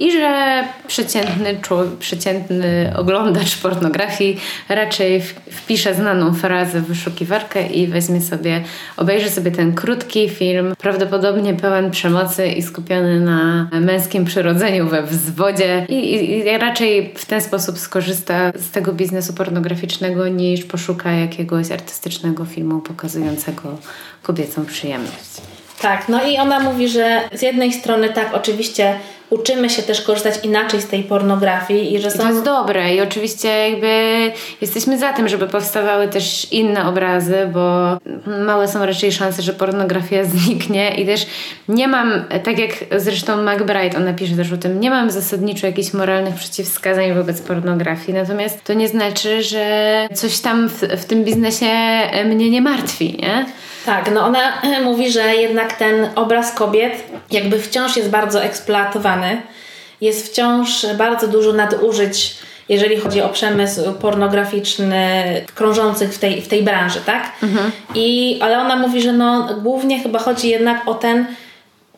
i 0.00 0.12
że 0.12 0.64
przeciętny, 0.86 1.60
przeciętny 1.98 2.92
oglądacz 2.96 3.56
pornografii 3.56 4.40
raczej 4.68 5.22
wpisze 5.50 5.94
znaną 5.94 6.34
frazę 6.34 6.80
w 6.80 6.86
wyszukiwarkę 6.86 7.66
i 7.66 7.86
weźmie 7.86 8.20
sobie, 8.20 8.64
obejrzy 8.96 9.30
sobie 9.30 9.50
ten 9.50 9.74
krótki 9.74 10.28
film, 10.28 10.74
prawdopodobnie 10.78 11.54
pełen 11.54 11.90
przemocy 11.90 12.48
i 12.48 12.62
skupiony 12.62 13.20
na 13.20 13.68
męskim 13.80 14.24
przyrodzeniu 14.24 14.88
we 14.88 15.02
wzwodzie 15.02 15.86
i, 15.88 15.94
i, 15.94 16.38
i 16.38 16.58
raczej 16.58 17.14
w 17.16 17.26
ten 17.26 17.40
sposób 17.40 17.78
skorzysta 17.78 18.52
z 18.54 18.70
tego 18.70 18.92
biznesu 18.92 19.32
pornograficznego 19.32 20.28
niż 20.28 20.64
poszuka 20.64 21.12
jakiegoś 21.12 21.70
artystycznego 21.70 22.44
filmu 22.44 22.80
pokazującego 22.80 23.78
kobiecą 24.22 24.66
przyjemność. 24.66 25.49
Tak, 25.80 26.08
no 26.08 26.24
i 26.24 26.38
ona 26.38 26.60
mówi, 26.60 26.88
że 26.88 27.20
z 27.32 27.42
jednej 27.42 27.72
strony 27.72 28.08
tak, 28.08 28.34
oczywiście 28.34 28.94
uczymy 29.30 29.70
się 29.70 29.82
też 29.82 30.02
korzystać 30.02 30.34
inaczej 30.42 30.80
z 30.80 30.86
tej 30.86 31.04
pornografii 31.04 31.94
i 31.94 32.00
że 32.00 32.08
I 32.08 32.10
są... 32.10 32.18
to 32.18 32.28
jest 32.28 32.44
dobre 32.44 32.94
i 32.94 33.00
oczywiście 33.00 33.70
jakby 33.70 34.32
jesteśmy 34.60 34.98
za 34.98 35.12
tym, 35.12 35.28
żeby 35.28 35.48
powstawały 35.48 36.08
też 36.08 36.52
inne 36.52 36.88
obrazy, 36.88 37.50
bo 37.52 37.96
małe 38.46 38.68
są 38.68 38.86
raczej 38.86 39.12
szanse, 39.12 39.42
że 39.42 39.52
pornografia 39.52 40.24
zniknie 40.34 40.94
i 40.94 41.06
też 41.06 41.26
nie 41.68 41.88
mam, 41.88 42.24
tak 42.44 42.58
jak 42.58 42.70
zresztą 42.96 43.42
McBride, 43.42 43.96
ona 43.96 44.12
pisze 44.12 44.36
też 44.36 44.52
o 44.52 44.56
tym, 44.56 44.80
nie 44.80 44.90
mam 44.90 45.10
zasadniczo 45.10 45.66
jakichś 45.66 45.92
moralnych 45.92 46.34
przeciwwskazań 46.34 47.14
wobec 47.14 47.40
pornografii, 47.40 48.18
natomiast 48.18 48.64
to 48.64 48.72
nie 48.72 48.88
znaczy, 48.88 49.42
że 49.42 50.08
coś 50.14 50.38
tam 50.38 50.68
w, 50.68 50.80
w 50.80 51.04
tym 51.04 51.24
biznesie 51.24 51.66
mnie 52.24 52.50
nie 52.50 52.62
martwi, 52.62 53.18
nie? 53.22 53.46
Tak, 53.86 54.10
no 54.14 54.24
ona 54.24 54.62
mówi, 54.84 55.12
że 55.12 55.34
jednak 55.36 55.72
ten 55.72 56.08
obraz 56.14 56.54
kobiet 56.54 57.04
jakby 57.30 57.58
wciąż 57.58 57.96
jest 57.96 58.10
bardzo 58.10 58.42
eksploatowany. 58.42 59.42
Jest 60.00 60.26
wciąż 60.26 60.86
bardzo 60.98 61.28
dużo 61.28 61.52
nadużyć, 61.52 62.36
jeżeli 62.68 62.96
chodzi 62.96 63.22
o 63.22 63.28
przemysł 63.28 63.92
pornograficzny 63.92 65.24
krążących 65.54 66.14
w 66.14 66.18
tej, 66.18 66.42
w 66.42 66.48
tej 66.48 66.62
branży, 66.62 67.00
tak? 67.06 67.32
I, 67.94 68.38
ale 68.42 68.58
ona 68.58 68.76
mówi, 68.76 69.02
że 69.02 69.12
no 69.12 69.48
głównie 69.62 70.00
chyba 70.00 70.18
chodzi 70.18 70.48
jednak 70.48 70.88
o 70.88 70.94
ten 70.94 71.26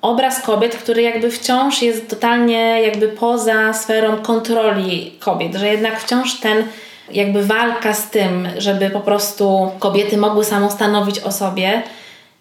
obraz 0.02 0.42
kobiet, 0.42 0.76
który 0.76 1.02
jakby 1.02 1.30
wciąż 1.30 1.82
jest 1.82 2.08
totalnie 2.08 2.82
jakby 2.82 3.08
poza 3.08 3.72
sferą 3.72 4.16
kontroli 4.16 5.12
kobiet, 5.20 5.54
że 5.54 5.68
jednak 5.68 6.00
wciąż 6.00 6.40
ten 6.40 6.64
jakby 7.12 7.42
walka 7.42 7.94
z 7.94 8.10
tym, 8.10 8.48
żeby 8.58 8.90
po 8.90 9.00
prostu 9.00 9.70
kobiety 9.78 10.16
mogły 10.16 10.44
samostanowić 10.44 11.20
o 11.20 11.32
sobie, 11.32 11.82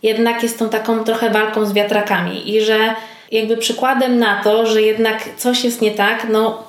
jednak 0.03 0.43
jest 0.43 0.59
tą 0.59 0.69
taką 0.69 1.03
trochę 1.03 1.29
walką 1.29 1.65
z 1.65 1.73
wiatrakami 1.73 2.55
i 2.55 2.61
że 2.61 2.95
jakby 3.31 3.57
przykładem 3.57 4.19
na 4.19 4.43
to, 4.43 4.65
że 4.65 4.81
jednak 4.81 5.29
coś 5.37 5.63
jest 5.63 5.81
nie 5.81 5.91
tak, 5.91 6.27
no 6.29 6.63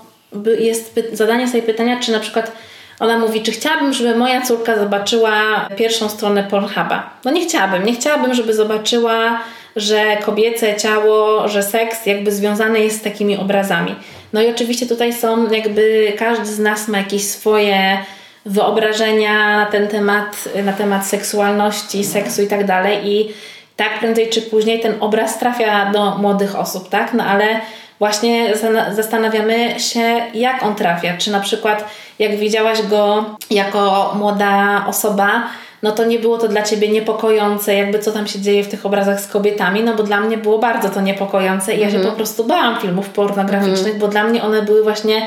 jest 0.59 1.01
zadanie 1.13 1.49
sobie 1.49 1.63
pytania, 1.63 2.01
czy 2.01 2.13
na 2.13 2.21
przykład 2.21 2.53
ona 3.01 3.19
mówi, 3.19 3.43
czy 3.43 3.53
chciałabym, 3.53 3.93
żeby 3.93 4.19
moja 4.19 4.43
córka 4.43 4.79
zobaczyła 4.79 5.69
pierwszą 5.77 6.09
stronę 6.09 6.45
Pornhuba. 6.45 7.11
No 7.25 7.31
nie 7.31 7.47
chciałabym, 7.47 7.85
nie 7.85 7.95
chciałabym, 7.95 8.35
żeby 8.35 8.55
zobaczyła, 8.55 9.41
że 9.77 10.17
kobiece 10.17 10.77
ciało, 10.77 11.49
że 11.49 11.63
seks 11.63 12.07
jakby 12.07 12.33
związany 12.33 12.81
jest 12.81 12.99
z 12.99 13.03
takimi 13.03 13.37
obrazami. 13.37 13.95
No 14.33 14.43
i 14.43 14.51
oczywiście 14.51 14.87
tutaj 14.87 15.13
są 15.13 15.51
jakby, 15.51 16.13
każdy 16.19 16.47
z 16.47 16.59
nas 16.59 16.89
ma 16.89 16.99
jakieś 16.99 17.25
swoje 17.25 17.99
wyobrażenia 18.47 19.57
na 19.57 19.67
ten 19.67 19.89
temat, 19.89 20.49
na 20.65 20.73
temat 20.73 21.07
seksualności, 21.07 22.05
seksu 22.05 22.43
i 22.43 22.47
tak 22.47 22.67
dalej 22.67 22.99
i 23.09 23.29
tak 23.77 23.99
prędzej 23.99 24.29
czy 24.29 24.43
później 24.43 24.81
ten 24.81 24.95
obraz 25.01 25.39
trafia 25.39 25.91
do 25.93 26.19
młodych 26.19 26.59
osób, 26.59 26.89
tak? 26.89 27.15
No 27.15 27.25
ale 27.25 27.61
właśnie 27.99 28.53
zastanawiamy 28.91 29.81
się, 29.81 30.21
jak 30.35 30.63
on 30.63 30.75
trafia. 30.75 31.17
Czy 31.17 31.33
na 31.33 31.41
przykład, 31.41 31.85
jak 32.19 32.37
widziałaś 32.37 32.83
go 32.83 33.25
jako 33.51 34.13
młoda 34.19 34.85
osoba, 34.89 35.43
no 35.83 35.93
to 35.93 36.05
nie 36.05 36.19
było 36.19 36.39
to 36.39 36.49
dla 36.49 36.63
ciebie 36.63 36.89
niepokojące, 36.89 37.75
jakby 37.75 37.99
co 37.99 38.13
tam 38.13 38.27
się 38.27 38.41
dzieje 38.41 38.65
w 38.65 38.69
tych 38.69 38.87
obrazach 38.87 39.21
z 39.21 39.27
kobietami, 39.27 39.83
no 39.83 39.95
bo 39.95 40.03
dla 40.03 40.21
mnie 40.21 40.39
było 40.39 40.59
bardzo 40.59 40.89
to 40.89 41.01
niepokojące 41.01 41.75
i 41.75 41.81
ja 41.81 41.91
się 41.91 41.97
mhm. 41.97 42.11
po 42.11 42.17
prostu 42.17 42.45
bałam 42.45 42.81
filmów 42.81 43.09
pornograficznych, 43.09 43.87
mm. 43.87 43.99
bo 43.99 44.09
dla 44.09 44.25
mnie 44.25 44.43
one 44.43 44.63
były 44.63 44.83
właśnie 44.83 45.27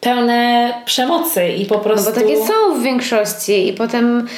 pełne 0.00 0.72
przemocy 0.84 1.48
i 1.48 1.66
po 1.66 1.78
prostu... 1.78 2.10
No 2.10 2.16
bo 2.16 2.20
takie 2.20 2.36
są 2.36 2.80
w 2.80 2.82
większości 2.82 3.68
i 3.68 3.72
potem 3.72 4.28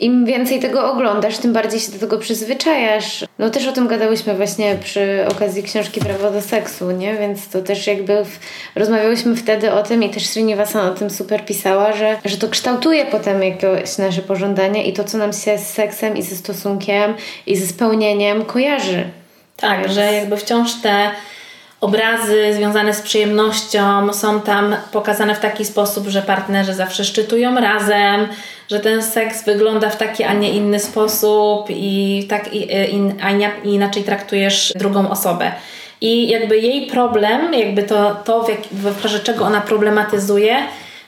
im 0.00 0.26
więcej 0.26 0.60
tego 0.60 0.92
oglądasz, 0.92 1.38
tym 1.38 1.52
bardziej 1.52 1.80
się 1.80 1.92
do 1.92 1.98
tego 1.98 2.18
przyzwyczajasz. 2.18 3.24
No 3.38 3.50
też 3.50 3.66
o 3.66 3.72
tym 3.72 3.88
gadałyśmy 3.88 4.34
właśnie 4.34 4.76
przy 4.84 5.26
okazji 5.28 5.62
książki 5.62 6.00
Prawo 6.00 6.30
do 6.30 6.42
seksu, 6.42 6.90
nie? 6.90 7.14
Więc 7.14 7.48
to 7.48 7.62
też 7.62 7.86
jakby 7.86 8.24
w... 8.24 8.38
rozmawiałyśmy 8.74 9.36
wtedy 9.36 9.72
o 9.72 9.82
tym 9.82 10.02
i 10.02 10.10
też 10.10 10.26
Srinivasan 10.26 10.88
o 10.88 10.94
tym 10.94 11.10
super 11.10 11.44
pisała, 11.44 11.92
że, 11.92 12.16
że 12.24 12.36
to 12.36 12.48
kształtuje 12.48 13.04
potem 13.04 13.42
jakieś 13.42 13.98
nasze 13.98 14.22
pożądania 14.22 14.82
i 14.82 14.92
to, 14.92 15.04
co 15.04 15.18
nam 15.18 15.32
się 15.32 15.58
z 15.58 15.68
seksem 15.68 16.16
i 16.16 16.22
ze 16.22 16.36
stosunkiem 16.36 17.14
i 17.46 17.56
ze 17.56 17.66
spełnieniem 17.66 18.44
kojarzy. 18.44 19.04
Tak, 19.56 19.80
Więc... 19.80 19.92
że 19.92 20.12
jakby 20.12 20.36
wciąż 20.36 20.74
te 20.82 21.10
obrazy 21.80 22.54
związane 22.54 22.94
z 22.94 23.02
przyjemnością 23.02 24.12
są 24.12 24.40
tam 24.40 24.76
pokazane 24.92 25.34
w 25.34 25.40
taki 25.40 25.64
sposób, 25.64 26.08
że 26.08 26.22
partnerzy 26.22 26.74
zawsze 26.74 27.04
szczytują 27.04 27.60
razem, 27.60 28.28
że 28.70 28.80
ten 28.80 29.02
seks 29.02 29.44
wygląda 29.44 29.90
w 29.90 29.96
taki, 29.96 30.24
a 30.24 30.32
nie 30.32 30.50
inny 30.50 30.80
sposób 30.80 31.66
i 31.70 32.26
tak 32.28 32.52
in, 32.52 33.14
a 33.22 33.30
inaczej 33.64 34.04
traktujesz 34.04 34.72
drugą 34.76 35.10
osobę. 35.10 35.52
I 36.00 36.28
jakby 36.28 36.58
jej 36.58 36.86
problem, 36.86 37.54
jakby 37.54 37.82
to, 37.82 38.14
to 38.24 38.42
w, 38.42 38.48
jak, 38.48 38.60
w 38.72 39.22
czego 39.22 39.44
ona 39.44 39.60
problematyzuje, 39.60 40.56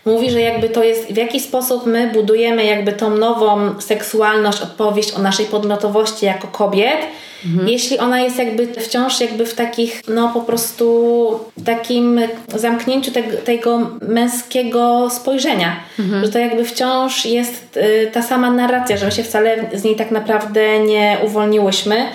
mówi, 0.09 0.31
że 0.31 0.41
jakby 0.41 0.69
to 0.69 0.85
jest 0.85 1.13
w 1.13 1.17
jaki 1.17 1.41
sposób 1.41 1.87
my 1.87 2.11
budujemy 2.13 2.65
jakby 2.65 2.93
tą 2.93 3.11
nową 3.11 3.81
seksualność, 3.81 4.63
opowieść 4.63 5.13
o 5.13 5.19
naszej 5.19 5.47
podmiotowości 5.47 6.27
jako 6.27 6.49
kobiet, 6.49 6.99
mhm. 7.47 7.69
jeśli 7.69 7.99
ona 7.99 8.21
jest 8.21 8.39
jakby 8.39 8.67
wciąż 8.67 9.21
jakby 9.21 9.47
w 9.47 9.55
takich, 9.55 10.03
no 10.09 10.31
po 10.35 10.41
prostu 10.41 11.41
takim 11.65 12.21
zamknięciu 12.55 13.11
tego, 13.11 13.37
tego 13.37 13.91
męskiego 14.09 15.11
spojrzenia, 15.11 15.77
mhm. 15.99 16.25
że 16.25 16.33
to 16.33 16.39
jakby 16.39 16.65
wciąż 16.65 17.27
jest 17.27 17.77
y, 17.77 18.11
ta 18.13 18.23
sama 18.23 18.51
narracja, 18.51 18.97
że 18.97 19.07
my 19.07 19.13
się 19.13 19.23
wcale 19.23 19.71
z 19.75 19.85
niej 19.85 19.97
tak 19.97 20.11
naprawdę 20.11 20.79
nie 20.79 21.19
uwolniłyśmy 21.25 22.07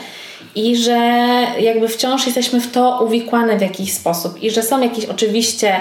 i 0.56 0.76
że 0.78 0.98
jakby 1.60 1.88
wciąż 1.88 2.26
jesteśmy 2.26 2.62
w 2.62 2.72
to 2.72 3.00
uwikłane 3.06 3.58
w 3.58 3.62
jakiś 3.62 3.94
sposób 3.94 4.44
i 4.44 4.52
że 4.52 4.64
są 4.64 4.82
jakieś 4.82 5.06
oczywiście 5.06 5.76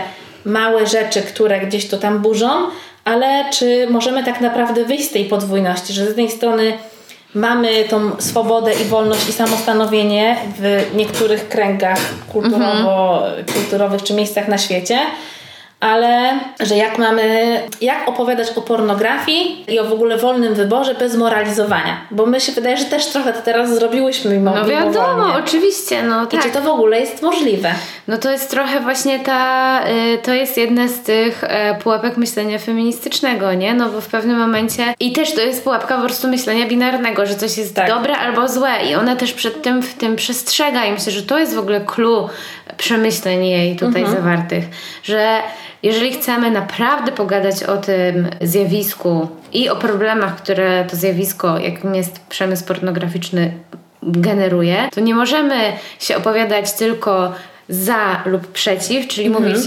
małe 0.44 0.86
rzeczy, 0.86 1.22
które 1.22 1.60
gdzieś 1.60 1.88
to 1.88 1.96
tam 1.96 2.18
burzą, 2.18 2.48
ale 3.04 3.44
czy 3.50 3.86
możemy 3.90 4.24
tak 4.24 4.40
naprawdę 4.40 4.84
wyjść 4.84 5.08
z 5.08 5.12
tej 5.12 5.24
podwójności, 5.24 5.92
że 5.92 6.04
z 6.04 6.08
jednej 6.08 6.30
strony 6.30 6.72
mamy 7.34 7.84
tą 7.84 8.10
swobodę 8.18 8.72
i 8.74 8.84
wolność 8.84 9.28
i 9.28 9.32
samostanowienie 9.32 10.36
w 10.58 10.90
niektórych 10.94 11.48
kręgach 11.48 11.98
kulturowo, 12.32 13.26
mhm. 13.26 13.44
kulturowych 13.54 14.02
czy 14.02 14.14
miejscach 14.14 14.48
na 14.48 14.58
świecie, 14.58 14.98
ale 15.82 16.38
że 16.60 16.76
jak 16.76 16.98
mamy, 16.98 17.60
jak 17.80 18.08
opowiadać 18.08 18.50
o 18.56 18.60
pornografii 18.60 19.64
i 19.68 19.78
o 19.78 19.84
w 19.84 19.92
ogóle 19.92 20.16
wolnym 20.16 20.54
wyborze 20.54 20.94
bez 20.94 21.16
moralizowania. 21.16 21.96
Bo 22.10 22.26
my 22.26 22.40
się 22.40 22.52
wydaje, 22.52 22.76
że 22.76 22.84
też 22.84 23.06
trochę 23.06 23.32
to 23.32 23.42
teraz 23.42 23.74
zrobiłyśmy 23.74 24.34
mimo 24.34 24.54
No 24.54 24.64
wiadomo, 24.64 25.34
oczywiście, 25.44 26.02
no 26.02 26.26
tak. 26.26 26.40
I 26.40 26.42
czy 26.42 26.50
to 26.50 26.60
w 26.60 26.68
ogóle 26.68 27.00
jest 27.00 27.22
możliwe? 27.22 27.74
No 28.08 28.18
to 28.18 28.30
jest 28.30 28.50
trochę 28.50 28.80
właśnie 28.80 29.20
ta, 29.20 29.80
y, 30.14 30.18
to 30.18 30.34
jest 30.34 30.56
jedna 30.56 30.88
z 30.88 31.00
tych 31.00 31.44
e, 31.44 31.74
pułapek 31.74 32.16
myślenia 32.16 32.58
feministycznego, 32.58 33.54
nie? 33.54 33.74
No 33.74 33.90
bo 33.90 34.00
w 34.00 34.06
pewnym 34.06 34.38
momencie 34.38 34.94
i 35.00 35.12
też 35.12 35.34
to 35.34 35.40
jest 35.40 35.64
pułapka 35.64 35.96
po 35.96 36.02
prostu 36.04 36.28
myślenia 36.28 36.66
binarnego, 36.66 37.26
że 37.26 37.34
coś 37.34 37.58
jest 37.58 37.74
tak. 37.74 37.88
dobre 37.88 38.16
albo 38.16 38.48
złe 38.48 38.70
i 38.90 38.94
ona 38.94 39.16
też 39.16 39.32
przed 39.32 39.62
tym 39.62 39.82
w 39.82 39.94
tym 39.94 40.16
przestrzega 40.16 40.84
i 40.84 40.92
myślę, 40.92 41.12
że 41.12 41.22
to 41.22 41.38
jest 41.38 41.54
w 41.54 41.58
ogóle 41.58 41.80
clue 41.80 42.28
przemyśleń 42.76 43.46
jej 43.46 43.76
tutaj 43.76 44.02
mhm. 44.02 44.22
zawartych, 44.22 44.64
że 45.02 45.42
jeżeli 45.82 46.12
chcemy 46.12 46.50
naprawdę 46.50 47.12
pogadać 47.12 47.62
o 47.62 47.76
tym 47.76 48.28
zjawisku 48.40 49.28
i 49.52 49.68
o 49.68 49.76
problemach, 49.76 50.36
które 50.36 50.84
to 50.90 50.96
zjawisko, 50.96 51.58
jakim 51.58 51.94
jest 51.94 52.20
przemysł 52.20 52.64
pornograficzny, 52.64 53.52
generuje, 54.02 54.88
to 54.94 55.00
nie 55.00 55.14
możemy 55.14 55.72
się 56.00 56.16
opowiadać 56.16 56.72
tylko 56.72 57.32
za 57.68 58.22
lub 58.26 58.46
przeciw, 58.46 59.08
czyli 59.08 59.26
mhm. 59.26 59.44
mówić 59.44 59.64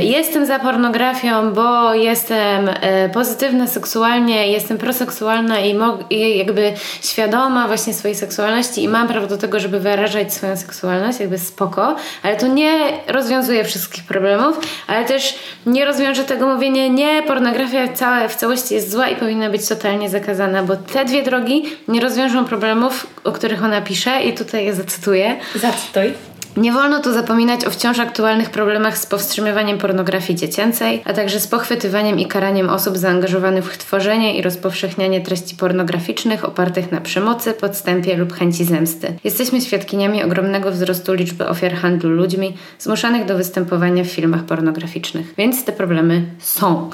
jestem 0.00 0.46
za 0.46 0.58
pornografią, 0.58 1.52
bo 1.52 1.94
jestem 1.94 2.68
e, 2.68 3.08
pozytywna 3.08 3.66
seksualnie, 3.66 4.48
jestem 4.52 4.78
proseksualna 4.78 5.60
i, 5.60 5.78
i 6.10 6.38
jakby 6.38 6.72
świadoma 7.02 7.66
właśnie 7.66 7.94
swojej 7.94 8.14
seksualności 8.14 8.82
i 8.82 8.88
mam 8.88 9.08
prawo 9.08 9.26
do 9.26 9.36
tego, 9.36 9.60
żeby 9.60 9.80
wyrażać 9.80 10.34
swoją 10.34 10.56
seksualność, 10.56 11.20
jakby 11.20 11.38
spoko, 11.38 11.96
ale 12.22 12.36
to 12.36 12.46
nie 12.46 12.72
rozwiązuje 13.06 13.64
wszystkich 13.64 14.04
problemów, 14.04 14.60
ale 14.86 15.04
też 15.04 15.34
nie 15.66 15.84
rozwiąże 15.84 16.24
tego 16.24 16.46
mówienie, 16.46 16.90
nie, 16.90 17.22
pornografia 17.22 17.88
całe, 17.88 18.28
w 18.28 18.36
całości 18.36 18.74
jest 18.74 18.90
zła 18.90 19.08
i 19.08 19.16
powinna 19.16 19.50
być 19.50 19.68
totalnie 19.68 20.08
zakazana, 20.08 20.62
bo 20.62 20.76
te 20.76 21.04
dwie 21.04 21.22
drogi 21.22 21.62
nie 21.88 22.00
rozwiążą 22.00 22.44
problemów, 22.44 23.06
o 23.24 23.32
których 23.32 23.64
ona 23.64 23.80
pisze 23.80 24.22
i 24.22 24.34
tutaj 24.34 24.64
je 24.64 24.74
zacytuję. 24.74 25.36
Zacytuj. 25.54 26.14
Nie 26.56 26.72
wolno 26.72 27.02
tu 27.02 27.12
zapominać 27.12 27.64
o 27.64 27.70
wciąż 27.70 27.98
aktualnych 27.98 28.50
problemach 28.50 28.98
z 28.98 29.06
powstrzymywaniem 29.06 29.78
pornografii 29.78 30.38
dziecięcej, 30.38 31.02
a 31.04 31.12
także 31.12 31.40
z 31.40 31.46
pochwytywaniem 31.46 32.18
i 32.18 32.26
karaniem 32.26 32.68
osób 32.68 32.96
zaangażowanych 32.96 33.72
w 33.72 33.78
tworzenie 33.78 34.36
i 34.36 34.42
rozpowszechnianie 34.42 35.20
treści 35.20 35.56
pornograficznych 35.56 36.44
opartych 36.44 36.92
na 36.92 37.00
przemocy, 37.00 37.52
podstępie 37.52 38.16
lub 38.16 38.32
chęci 38.32 38.64
zemsty. 38.64 39.14
Jesteśmy 39.24 39.60
świadkiniami 39.60 40.24
ogromnego 40.24 40.70
wzrostu 40.70 41.14
liczby 41.14 41.48
ofiar 41.48 41.74
handlu 41.74 42.10
ludźmi 42.10 42.56
zmuszanych 42.78 43.24
do 43.26 43.36
występowania 43.36 44.04
w 44.04 44.08
filmach 44.08 44.42
pornograficznych, 44.42 45.34
więc 45.38 45.64
te 45.64 45.72
problemy 45.72 46.22
są. 46.38 46.90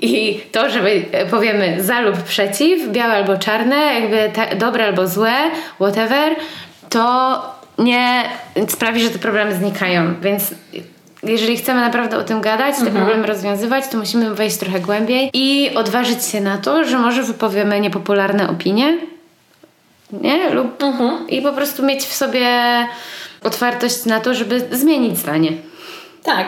I 0.00 0.40
to, 0.52 0.70
że 0.70 0.80
powiemy 1.30 1.82
za 1.82 2.00
lub 2.00 2.22
przeciw, 2.22 2.88
białe 2.88 3.14
albo 3.14 3.36
czarne, 3.36 3.76
jakby 3.76 4.30
dobre 4.56 4.86
albo 4.86 5.06
złe, 5.06 5.34
whatever, 5.80 6.36
to 6.88 7.42
nie 7.78 8.24
sprawi, 8.68 9.02
że 9.02 9.10
te 9.10 9.18
problemy 9.18 9.54
znikają. 9.54 10.14
Więc 10.20 10.54
jeżeli 11.22 11.56
chcemy 11.56 11.80
naprawdę 11.80 12.18
o 12.18 12.24
tym 12.24 12.40
gadać, 12.40 12.74
te 12.76 12.82
mhm. 12.82 12.96
problemy 12.96 13.26
rozwiązywać, 13.26 13.88
to 13.88 13.98
musimy 13.98 14.34
wejść 14.34 14.56
trochę 14.56 14.80
głębiej 14.80 15.30
i 15.34 15.74
odważyć 15.74 16.24
się 16.24 16.40
na 16.40 16.58
to, 16.58 16.84
że 16.84 16.98
może 16.98 17.22
wypowiemy 17.22 17.80
niepopularne 17.80 18.50
opinie, 18.50 18.98
nie? 20.12 20.50
Lub 20.50 20.82
mhm. 20.82 21.28
i 21.28 21.42
po 21.42 21.52
prostu 21.52 21.82
mieć 21.82 22.04
w 22.04 22.14
sobie 22.14 22.48
otwartość 23.42 24.04
na 24.04 24.20
to, 24.20 24.34
żeby 24.34 24.68
zmienić 24.70 25.18
zdanie. 25.18 25.52
Tak. 26.22 26.46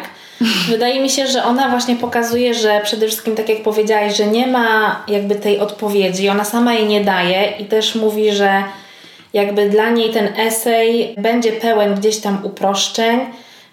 Wydaje 0.68 1.00
mi 1.00 1.10
się, 1.10 1.26
że 1.26 1.44
ona 1.44 1.68
właśnie 1.68 1.96
pokazuje, 1.96 2.54
że 2.54 2.80
przede 2.84 3.06
wszystkim, 3.06 3.36
tak 3.36 3.48
jak 3.48 3.62
powiedziałaś, 3.62 4.16
że 4.16 4.26
nie 4.26 4.46
ma 4.46 5.02
jakby 5.08 5.34
tej 5.34 5.58
odpowiedzi, 5.58 6.28
ona 6.28 6.44
sama 6.44 6.74
jej 6.74 6.86
nie 6.86 7.04
daje 7.04 7.52
i 7.58 7.64
też 7.64 7.94
mówi, 7.94 8.32
że 8.32 8.64
jakby 9.32 9.68
dla 9.68 9.90
niej 9.90 10.10
ten 10.10 10.28
esej 10.38 11.14
będzie 11.18 11.52
pełen 11.52 11.94
gdzieś 11.94 12.18
tam 12.18 12.38
uproszczeń, 12.44 13.20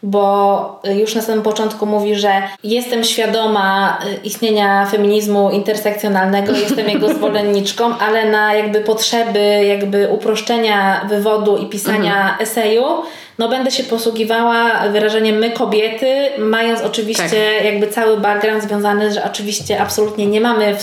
bo 0.03 0.81
już 0.95 1.15
na 1.15 1.21
samym 1.21 1.43
początku 1.43 1.85
mówi, 1.85 2.15
że 2.15 2.41
jestem 2.63 3.03
świadoma 3.03 3.99
istnienia 4.23 4.85
feminizmu 4.85 5.49
intersekcjonalnego, 5.49 6.51
jestem 6.51 6.89
jego 6.89 7.09
zwolenniczką, 7.15 7.97
ale 7.97 8.31
na 8.31 8.53
jakby 8.53 8.81
potrzeby 8.81 9.39
jakby 9.67 10.07
uproszczenia 10.09 11.05
wywodu 11.09 11.57
i 11.57 11.65
pisania 11.65 12.19
mhm. 12.19 12.41
eseju 12.41 12.85
no 13.37 13.49
będę 13.49 13.71
się 13.71 13.83
posługiwała 13.83 14.89
wyrażeniem 14.89 15.35
my 15.35 15.51
kobiety, 15.51 16.29
mając 16.37 16.81
oczywiście 16.81 17.23
tak. 17.23 17.65
jakby 17.65 17.87
cały 17.87 18.17
background 18.17 18.63
związany, 18.63 19.13
że 19.13 19.23
oczywiście 19.23 19.81
absolutnie 19.81 20.25
nie 20.25 20.41
mamy 20.41 20.75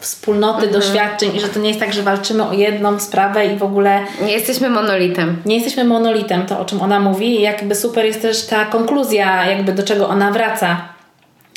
wspólnoty 0.00 0.66
mhm. 0.66 0.72
doświadczeń 0.72 1.36
i 1.36 1.40
że 1.40 1.48
to 1.48 1.60
nie 1.60 1.68
jest 1.68 1.80
tak, 1.80 1.92
że 1.92 2.02
walczymy 2.02 2.44
o 2.48 2.52
jedną 2.52 3.00
sprawę 3.00 3.46
i 3.46 3.56
w 3.56 3.62
ogóle... 3.62 4.00
Nie 4.22 4.32
jesteśmy 4.32 4.70
monolitem. 4.70 5.42
Nie 5.46 5.54
jesteśmy 5.54 5.84
monolitem, 5.84 6.46
to 6.46 6.60
o 6.60 6.64
czym 6.64 6.82
ona 6.82 7.00
mówi 7.00 7.38
i 7.38 7.42
jakby 7.42 7.74
super 7.74 8.04
jest 8.04 8.22
też 8.22 8.46
ta 8.46 8.64
konkluzja 8.64 9.46
jakby 9.46 9.72
do 9.72 9.82
czego 9.82 10.08
ona 10.08 10.30
wraca 10.30 10.88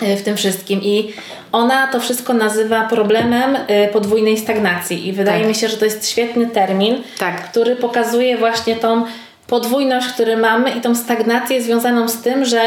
e, 0.01 0.17
w 0.17 0.23
tym 0.23 0.37
wszystkim 0.37 0.81
i 0.83 1.13
ona 1.51 1.87
to 1.87 1.99
wszystko 1.99 2.33
nazywa 2.33 2.87
problemem 2.87 3.57
e, 3.67 3.87
podwójnej 3.87 4.37
stagnacji 4.37 5.07
i 5.07 5.13
wydaje 5.13 5.39
tak. 5.39 5.47
mi 5.47 5.55
się, 5.55 5.67
że 5.67 5.77
to 5.77 5.85
jest 5.85 6.09
świetny 6.09 6.47
termin, 6.47 7.03
tak. 7.19 7.49
który 7.49 7.75
pokazuje 7.75 8.37
właśnie 8.37 8.75
tą 8.75 9.05
podwójność, 9.47 10.07
którą 10.07 10.37
mamy 10.37 10.71
i 10.71 10.81
tą 10.81 10.95
stagnację 10.95 11.61
związaną 11.61 12.09
z 12.09 12.21
tym, 12.21 12.45
że 12.45 12.59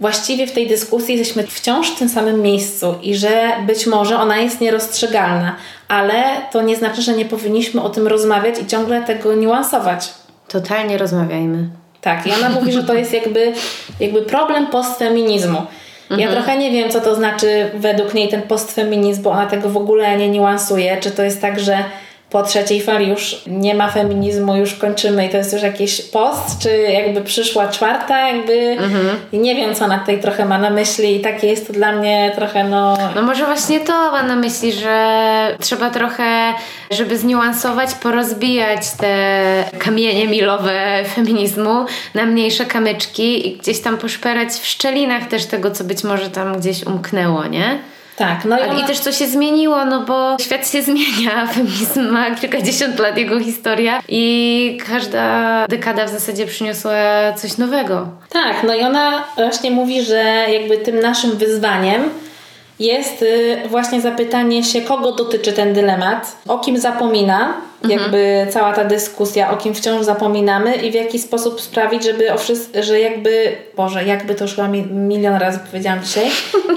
właściwie 0.00 0.46
w 0.46 0.52
tej 0.52 0.66
dyskusji 0.66 1.18
jesteśmy 1.18 1.42
wciąż 1.46 1.90
w 1.90 1.98
tym 1.98 2.08
samym 2.08 2.42
miejscu 2.42 2.94
i 3.02 3.14
że 3.14 3.52
być 3.66 3.86
może 3.86 4.18
ona 4.18 4.36
jest 4.36 4.60
nierozstrzygalna, 4.60 5.56
ale 5.88 6.24
to 6.52 6.62
nie 6.62 6.76
znaczy, 6.76 7.02
że 7.02 7.12
nie 7.12 7.24
powinniśmy 7.24 7.82
o 7.82 7.88
tym 7.88 8.06
rozmawiać 8.06 8.58
i 8.58 8.66
ciągle 8.66 9.02
tego 9.02 9.34
niuansować. 9.34 10.08
Totalnie 10.48 10.98
rozmawiajmy. 10.98 11.68
Tak, 12.00 12.26
i 12.26 12.32
ona 12.32 12.48
mówi, 12.48 12.72
że 12.72 12.84
to 12.84 12.94
jest 12.94 13.12
jakby, 13.12 13.52
jakby 14.00 14.22
problem 14.22 14.66
postfeminizmu. 14.66 15.62
Ja 16.10 16.16
mhm. 16.16 16.32
trochę 16.32 16.58
nie 16.58 16.70
wiem, 16.70 16.90
co 16.90 17.00
to 17.00 17.14
znaczy 17.14 17.70
według 17.74 18.14
niej 18.14 18.28
ten 18.28 18.42
postfeminizm, 18.42 19.22
bo 19.22 19.30
ona 19.30 19.46
tego 19.46 19.68
w 19.68 19.76
ogóle 19.76 20.16
nie 20.16 20.28
niuansuje. 20.28 20.96
Czy 21.00 21.10
to 21.10 21.22
jest 21.22 21.40
tak, 21.40 21.60
że 21.60 21.84
po 22.32 22.42
trzeciej 22.42 22.80
fali 22.80 23.08
już 23.08 23.42
nie 23.46 23.74
ma 23.74 23.90
feminizmu, 23.90 24.56
już 24.56 24.74
kończymy 24.74 25.26
i 25.26 25.28
to 25.28 25.36
jest 25.36 25.52
już 25.52 25.62
jakiś 25.62 26.02
post, 26.02 26.58
czy 26.62 26.78
jakby 26.78 27.20
przyszła 27.20 27.68
czwarta, 27.68 28.28
jakby 28.28 28.52
mhm. 28.52 29.06
i 29.32 29.38
nie 29.38 29.54
wiem, 29.54 29.74
co 29.74 29.84
ona 29.84 29.98
tutaj 29.98 30.20
trochę 30.20 30.44
ma 30.44 30.58
na 30.58 30.70
myśli 30.70 31.16
i 31.16 31.20
takie 31.20 31.46
jest 31.46 31.66
to 31.66 31.72
dla 31.72 31.92
mnie 31.92 32.32
trochę 32.34 32.64
no... 32.64 32.98
No 33.14 33.22
może 33.22 33.44
właśnie 33.44 33.80
to 33.80 33.92
ma 33.92 34.22
na 34.22 34.36
myśli, 34.36 34.72
że 34.72 35.56
trzeba 35.60 35.90
trochę, 35.90 36.52
żeby 36.90 37.18
zniuansować, 37.18 37.94
porozbijać 37.94 38.90
te 38.90 39.64
kamienie 39.78 40.28
milowe 40.28 41.04
feminizmu 41.14 41.86
na 42.14 42.26
mniejsze 42.26 42.64
kamyczki 42.64 43.48
i 43.48 43.56
gdzieś 43.56 43.80
tam 43.80 43.98
poszperać 43.98 44.48
w 44.48 44.66
szczelinach 44.66 45.28
też 45.28 45.46
tego, 45.46 45.70
co 45.70 45.84
być 45.84 46.04
może 46.04 46.30
tam 46.30 46.60
gdzieś 46.60 46.86
umknęło, 46.86 47.46
nie? 47.46 47.91
Tak, 48.16 48.44
no 48.44 48.58
i, 48.58 48.62
ona... 48.62 48.80
i 48.80 48.84
też 48.84 48.98
co 48.98 49.12
się 49.12 49.26
zmieniło, 49.26 49.84
no 49.84 50.00
bo 50.00 50.36
świat 50.40 50.70
się 50.70 50.82
zmienia, 50.82 51.46
feminizm 51.54 52.08
ma 52.10 52.30
kilkadziesiąt 52.30 52.98
lat 52.98 53.18
jego 53.18 53.40
historia 53.40 54.02
i 54.08 54.78
każda 54.88 55.66
dekada 55.68 56.06
w 56.06 56.10
zasadzie 56.10 56.46
przyniosła 56.46 56.92
coś 57.36 57.58
nowego. 57.58 58.08
Tak, 58.28 58.56
no 58.66 58.74
i 58.74 58.80
ona 58.80 59.24
właśnie 59.36 59.70
mówi, 59.70 60.02
że 60.02 60.46
jakby 60.48 60.78
tym 60.78 61.00
naszym 61.00 61.36
wyzwaniem 61.36 62.10
jest 62.78 63.22
y, 63.22 63.62
właśnie 63.68 64.00
zapytanie 64.00 64.64
się, 64.64 64.82
kogo 64.82 65.12
dotyczy 65.12 65.52
ten 65.52 65.74
dylemat, 65.74 66.36
o 66.48 66.58
kim 66.58 66.78
zapomina. 66.78 67.54
Jakby 67.88 68.46
cała 68.50 68.72
ta 68.72 68.84
dyskusja, 68.84 69.50
o 69.50 69.56
kim 69.56 69.74
wciąż 69.74 70.04
zapominamy 70.04 70.74
i 70.74 70.90
w 70.90 70.94
jaki 70.94 71.18
sposób 71.18 71.60
sprawić, 71.60 72.04
żeby 72.04 72.32
o 72.32 72.38
wszyscy, 72.38 72.82
że 72.82 73.00
jakby, 73.00 73.56
Boże, 73.76 74.04
jakby 74.04 74.34
to 74.34 74.44
już 74.44 74.54
chyba 74.54 74.68
milion 74.90 75.34
razy 75.34 75.58
powiedziałam 75.70 76.02
dzisiaj, 76.02 76.26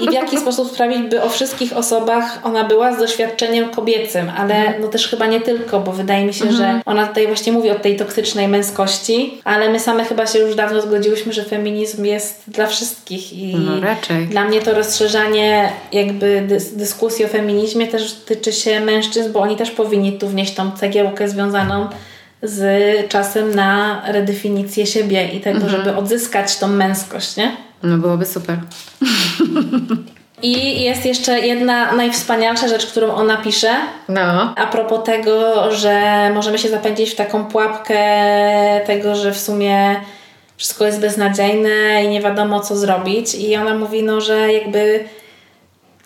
i 0.00 0.08
w 0.08 0.12
jaki 0.12 0.38
sposób 0.44 0.70
sprawić, 0.70 0.98
by 0.98 1.22
o 1.22 1.28
wszystkich 1.28 1.76
osobach 1.76 2.38
ona 2.44 2.64
była 2.64 2.94
z 2.94 2.98
doświadczeniem 2.98 3.70
kobiecym, 3.70 4.32
ale 4.36 4.54
mhm. 4.54 4.82
no 4.82 4.88
też 4.88 5.08
chyba 5.08 5.26
nie 5.26 5.40
tylko, 5.40 5.80
bo 5.80 5.92
wydaje 5.92 6.26
mi 6.26 6.34
się, 6.34 6.44
mhm. 6.44 6.62
że 6.62 6.80
ona 6.86 7.06
tutaj 7.06 7.26
właśnie 7.26 7.52
mówi 7.52 7.70
o 7.70 7.74
tej 7.74 7.96
toksycznej 7.96 8.48
męskości, 8.48 9.40
ale 9.44 9.68
my 9.68 9.80
same 9.80 10.04
chyba 10.04 10.26
się 10.26 10.38
już 10.38 10.54
dawno 10.54 10.80
zgodziłyśmy, 10.80 11.32
że 11.32 11.44
feminizm 11.44 12.04
jest 12.04 12.42
dla 12.48 12.66
wszystkich 12.66 13.32
i 13.32 13.56
no, 13.56 13.80
raczej. 13.80 14.26
dla 14.26 14.44
mnie 14.44 14.60
to 14.60 14.74
rozszerzanie 14.74 15.72
jakby 15.92 16.42
dys 16.48 16.74
dyskusji 16.74 17.24
o 17.24 17.28
feminizmie 17.28 17.86
też 17.86 18.12
tyczy 18.12 18.52
się 18.52 18.80
mężczyzn, 18.80 19.32
bo 19.32 19.40
oni 19.40 19.56
też 19.56 19.70
powinni 19.70 20.12
tu 20.12 20.28
wnieść 20.28 20.54
tą 20.54 20.70
cegiełkę 20.72 20.95
związaną 21.26 21.88
z 22.42 23.08
czasem 23.08 23.54
na 23.54 24.02
redefinicję 24.06 24.86
siebie 24.86 25.28
i 25.28 25.40
tego, 25.40 25.60
mhm. 25.60 25.76
żeby 25.76 25.96
odzyskać 25.96 26.58
tą 26.58 26.68
męskość, 26.68 27.36
nie? 27.36 27.56
No 27.82 27.98
byłoby 27.98 28.26
super. 28.26 28.58
I 30.42 30.82
jest 30.82 31.06
jeszcze 31.06 31.40
jedna 31.40 31.92
najwspanialsza 31.92 32.68
rzecz, 32.68 32.86
którą 32.86 33.14
ona 33.14 33.36
pisze. 33.36 33.74
No. 34.08 34.54
A 34.56 34.66
propos 34.66 35.04
tego, 35.04 35.70
że 35.72 36.30
możemy 36.34 36.58
się 36.58 36.68
zapędzić 36.68 37.10
w 37.10 37.16
taką 37.16 37.44
pułapkę 37.44 38.00
tego, 38.86 39.14
że 39.14 39.32
w 39.32 39.38
sumie 39.38 40.00
wszystko 40.56 40.86
jest 40.86 41.00
beznadziejne 41.00 42.04
i 42.04 42.08
nie 42.08 42.20
wiadomo 42.20 42.60
co 42.60 42.76
zrobić. 42.76 43.34
I 43.34 43.56
ona 43.56 43.74
mówi, 43.74 44.02
no, 44.02 44.20
że 44.20 44.52
jakby 44.52 45.04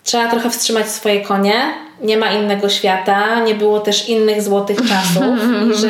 trzeba 0.03 0.31
trochę 0.31 0.49
wstrzymać 0.49 0.87
swoje 0.87 1.21
konie. 1.21 1.53
Nie 2.01 2.17
ma 2.17 2.31
innego 2.31 2.69
świata, 2.69 3.39
nie 3.39 3.55
było 3.55 3.79
też 3.79 4.09
innych 4.09 4.41
złotych 4.41 4.77
czasów, 4.77 5.35
że, 5.81 5.89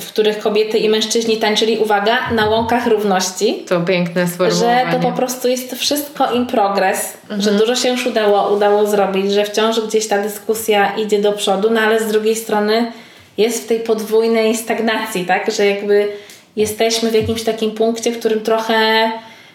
w 0.00 0.08
których 0.08 0.38
kobiety 0.38 0.78
i 0.78 0.88
mężczyźni 0.88 1.36
tańczyli, 1.36 1.78
uwaga, 1.78 2.30
na 2.30 2.46
łąkach 2.46 2.86
równości. 2.86 3.64
To 3.68 3.80
piękne 3.80 4.28
sformułowanie. 4.28 4.86
Że 4.92 4.98
to 4.98 5.10
po 5.10 5.12
prostu 5.12 5.48
jest 5.48 5.74
wszystko 5.74 6.32
in 6.32 6.46
progress, 6.46 7.14
mhm. 7.22 7.42
że 7.42 7.50
dużo 7.50 7.76
się 7.76 7.88
już 7.88 8.06
udało, 8.06 8.56
udało 8.56 8.86
zrobić, 8.86 9.32
że 9.32 9.44
wciąż 9.44 9.80
gdzieś 9.80 10.08
ta 10.08 10.22
dyskusja 10.22 10.96
idzie 10.96 11.22
do 11.22 11.32
przodu, 11.32 11.70
no 11.70 11.80
ale 11.80 12.00
z 12.00 12.06
drugiej 12.06 12.36
strony 12.36 12.92
jest 13.38 13.64
w 13.64 13.66
tej 13.66 13.80
podwójnej 13.80 14.56
stagnacji, 14.56 15.24
tak, 15.24 15.50
że 15.50 15.66
jakby 15.66 16.08
jesteśmy 16.56 17.10
w 17.10 17.14
jakimś 17.14 17.42
takim 17.42 17.70
punkcie, 17.70 18.12
w 18.12 18.18
którym 18.18 18.40
trochę 18.40 19.10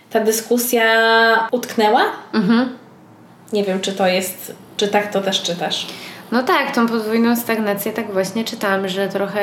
ta 0.10 0.20
dyskusja 0.20 0.88
utknęła. 1.52 2.02
Mhm 2.34 2.83
nie 3.54 3.64
wiem, 3.64 3.80
czy 3.80 3.94
to 3.94 4.08
jest, 4.08 4.56
czy 4.78 4.88
tak 4.88 5.12
to 5.12 5.22
też 5.22 5.42
czytasz. 5.42 5.88
No 6.32 6.44
tak, 6.44 6.76
tą 6.76 6.88
podwójną 6.88 7.36
stagnację 7.36 7.92
tak 7.92 8.14
właśnie 8.14 8.44
czytam, 8.44 8.88
że 8.88 9.08
trochę 9.08 9.42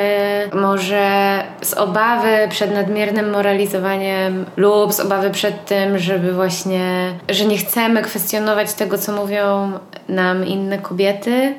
może 0.52 1.42
z 1.62 1.74
obawy 1.74 2.48
przed 2.50 2.74
nadmiernym 2.74 3.30
moralizowaniem 3.30 4.46
lub 4.56 4.92
z 4.92 5.00
obawy 5.00 5.30
przed 5.30 5.64
tym, 5.64 5.98
żeby 5.98 6.32
właśnie, 6.32 7.12
że 7.28 7.44
nie 7.44 7.58
chcemy 7.58 8.02
kwestionować 8.02 8.72
tego, 8.72 8.98
co 8.98 9.12
mówią 9.12 9.72
nam 10.08 10.46
inne 10.46 10.78
kobiety, 10.78 11.54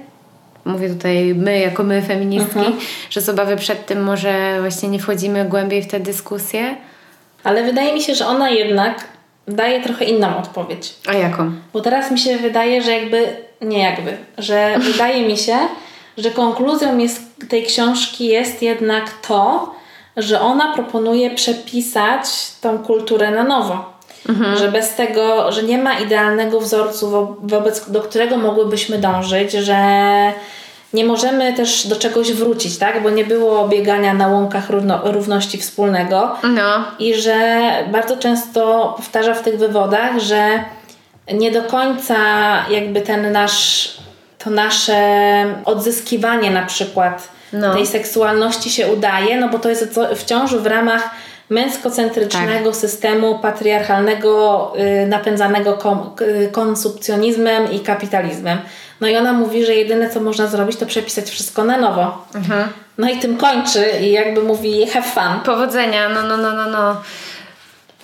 mówię 0.66 0.90
tutaj 0.90 1.36
my 1.36 1.60
jako 1.60 1.84
my 1.84 2.02
feministki, 2.02 2.60
mhm. 2.60 2.78
że 3.10 3.22
z 3.22 3.30
obawy 3.30 3.56
przed 3.56 3.86
tym 3.86 4.04
może 4.04 4.58
właśnie 4.60 4.90
nie 4.90 5.00
wchodzimy 5.00 5.46
głębiej 5.46 5.84
w 5.84 5.88
tę 5.88 6.00
dyskusję. 6.00 6.76
Ale 7.44 7.64
wydaje 7.64 7.94
mi 7.94 8.02
się, 8.02 8.16
że 8.16 8.28
ona 8.28 8.50
jednak 8.50 9.04
daje 9.48 9.82
trochę 9.84 10.06
inną 10.06 10.38
odpowiedź. 10.38 10.94
A 11.08 11.14
jaką? 11.14 11.52
Bo 11.74 11.82
teraz 11.82 12.12
mi 12.12 12.20
się 12.20 12.38
wydaje, 12.38 12.82
że 12.82 12.92
jakby, 12.92 13.28
nie 13.62 13.80
jakby, 13.80 14.18
że 14.38 14.76
wydaje 14.92 15.28
mi 15.28 15.38
się, 15.38 15.58
że 16.18 16.32
konkluzją 16.32 16.98
jest, 16.98 17.22
tej 17.50 17.66
książki 17.66 18.26
jest 18.26 18.62
jednak 18.62 19.12
to, 19.28 19.76
że 20.18 20.42
ona 20.42 20.74
proponuje 20.74 21.36
przepisać 21.36 22.26
tą 22.62 22.80
kulturę 22.80 23.32
na 23.32 23.44
nowo. 23.44 23.92
Mhm. 24.30 24.58
Że 24.58 24.72
bez 24.72 24.96
tego, 24.96 25.52
że 25.52 25.64
nie 25.64 25.78
ma 25.78 26.00
idealnego 26.00 26.60
wzorcu, 26.60 27.10
wo 27.10 27.36
wobec 27.44 27.90
do 27.90 28.02
którego 28.02 28.38
mogłybyśmy 28.38 28.98
dążyć, 28.98 29.52
że 29.52 29.76
nie 30.94 31.06
możemy 31.06 31.54
też 31.54 31.88
do 31.88 31.96
czegoś 31.96 32.34
wrócić, 32.34 32.78
tak? 32.78 33.04
Bo 33.04 33.10
nie 33.10 33.26
było 33.26 33.68
biegania 33.68 34.14
na 34.14 34.28
łąkach 34.28 34.70
równo, 34.70 35.00
równości 35.04 35.58
wspólnego. 35.58 36.36
No. 36.44 36.84
I 37.00 37.16
że 37.16 37.62
bardzo 37.92 38.18
często 38.18 38.94
powtarza 38.98 39.34
w 39.34 39.44
tych 39.44 39.58
wywodach, 39.58 40.20
że 40.20 40.64
nie 41.34 41.52
do 41.52 41.64
końca 41.64 42.16
jakby 42.70 43.02
ten 43.02 43.32
nasz, 43.32 43.90
to 44.38 44.50
nasze 44.50 44.96
odzyskiwanie 45.66 46.52
na 46.52 46.66
przykład 46.66 47.28
no. 47.54 47.74
tej 47.74 47.88
seksualności 47.88 48.70
się 48.70 48.94
udaje, 48.94 49.40
no 49.40 49.50
bo 49.50 49.60
to 49.60 49.70
jest 49.70 50.00
wciąż 50.16 50.56
w 50.56 50.66
ramach 50.66 51.10
męskocentrycznego 51.50 52.70
tak. 52.70 52.80
systemu 52.80 53.40
patriarchalnego 53.40 54.74
y, 55.04 55.08
napędzanego 55.08 55.74
kom, 55.74 56.16
konsumpcjonizmem 56.52 57.72
i 57.72 57.80
kapitalizmem. 57.80 58.58
No 59.02 59.08
i 59.08 59.18
ona 59.18 59.34
mówi, 59.34 59.66
że 59.66 59.76
jedyne 59.76 60.10
co 60.10 60.20
można 60.20 60.48
zrobić 60.48 60.78
to 60.78 60.86
przepisać 60.86 61.30
wszystko 61.30 61.64
na 61.64 61.78
nowo. 61.78 62.26
Mhm. 62.36 62.68
No 62.98 63.10
i 63.10 63.20
tym 63.20 63.38
kończy 63.38 63.86
i 64.02 64.12
jakby 64.12 64.44
mówi 64.44 64.88
have 64.88 65.08
fun. 65.08 65.44
Powodzenia, 65.46 66.10
no, 66.10 66.24
no, 66.24 66.38
no, 66.38 66.54
no, 66.54 66.70
no. 66.70 67.02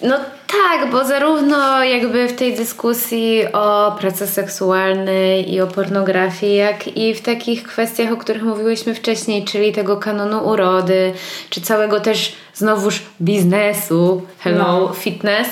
No 0.01 0.17
tak, 0.47 0.91
bo 0.91 1.05
zarówno 1.05 1.83
jakby 1.83 2.27
w 2.27 2.35
tej 2.35 2.55
dyskusji 2.55 3.41
o 3.53 3.95
pracy 3.99 4.27
seksualnej 4.27 5.53
i 5.53 5.61
o 5.61 5.67
pornografii, 5.67 6.55
jak 6.55 6.97
i 6.97 7.13
w 7.13 7.21
takich 7.21 7.63
kwestiach, 7.63 8.11
o 8.11 8.17
których 8.17 8.43
mówiłyśmy 8.43 8.95
wcześniej, 8.95 9.45
czyli 9.45 9.73
tego 9.73 9.97
kanonu 9.97 10.47
urody, 10.47 11.13
czy 11.49 11.61
całego 11.61 11.99
też 11.99 12.35
znowuż 12.53 13.03
biznesu, 13.21 14.21
hello, 14.39 14.79
no. 14.79 14.93
fitness, 14.93 15.47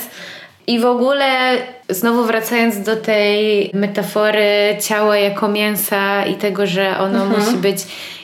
I 0.67 0.79
w 0.79 0.85
ogóle 0.85 1.57
znowu 1.89 2.23
wracając 2.23 2.81
do 2.81 2.95
tej 2.95 3.69
metafory 3.73 4.77
ciała 4.81 5.17
jako 5.17 5.47
mięsa 5.47 6.25
i 6.25 6.35
tego, 6.35 6.67
że 6.67 6.97
ono 6.97 7.23
mhm. 7.23 7.41
musi 7.41 7.57
być 7.57 7.77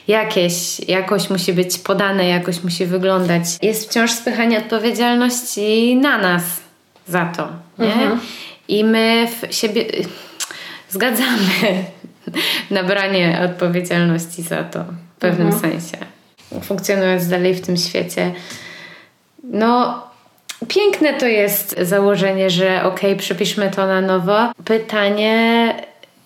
jakieś, 0.08 0.80
jakoś 0.80 1.30
musi 1.30 1.54
być 1.54 1.80
podane, 1.80 2.28
jakoś 2.28 2.64
musi 2.64 2.86
wyglądać, 2.86 3.44
jest 3.62 3.90
wciąż 3.90 4.12
spychanie 4.12 4.58
odpowiedzialności 4.58 5.96
na 5.96 6.18
nas 6.18 6.44
za 7.08 7.26
to. 7.26 7.48
Nie? 7.80 7.94
Mhm. 7.94 8.20
I 8.68 8.84
my 8.84 9.28
w 9.28 9.56
siebie 9.56 9.86
zgadzamy 10.90 11.86
na 12.72 12.84
branie 12.84 13.42
odpowiedzialności 13.46 14.42
za 14.42 14.64
to 14.64 14.84
w 15.18 15.20
pewnym 15.20 15.48
mhm. 15.48 15.72
sensie. 15.72 15.98
Funkcjonując 16.64 17.28
dalej 17.28 17.56
w 17.56 17.62
tym 17.62 17.78
świecie. 17.78 18.32
No, 19.44 20.02
piękne 20.68 21.14
to 21.14 21.26
jest 21.26 21.76
założenie, 21.82 22.50
że 22.50 22.84
okej, 22.84 23.12
okay, 23.12 23.16
przepiszmy 23.16 23.72
to 23.76 23.88
na 23.88 24.02
nowo. 24.02 24.38
Pytanie, 24.66 25.74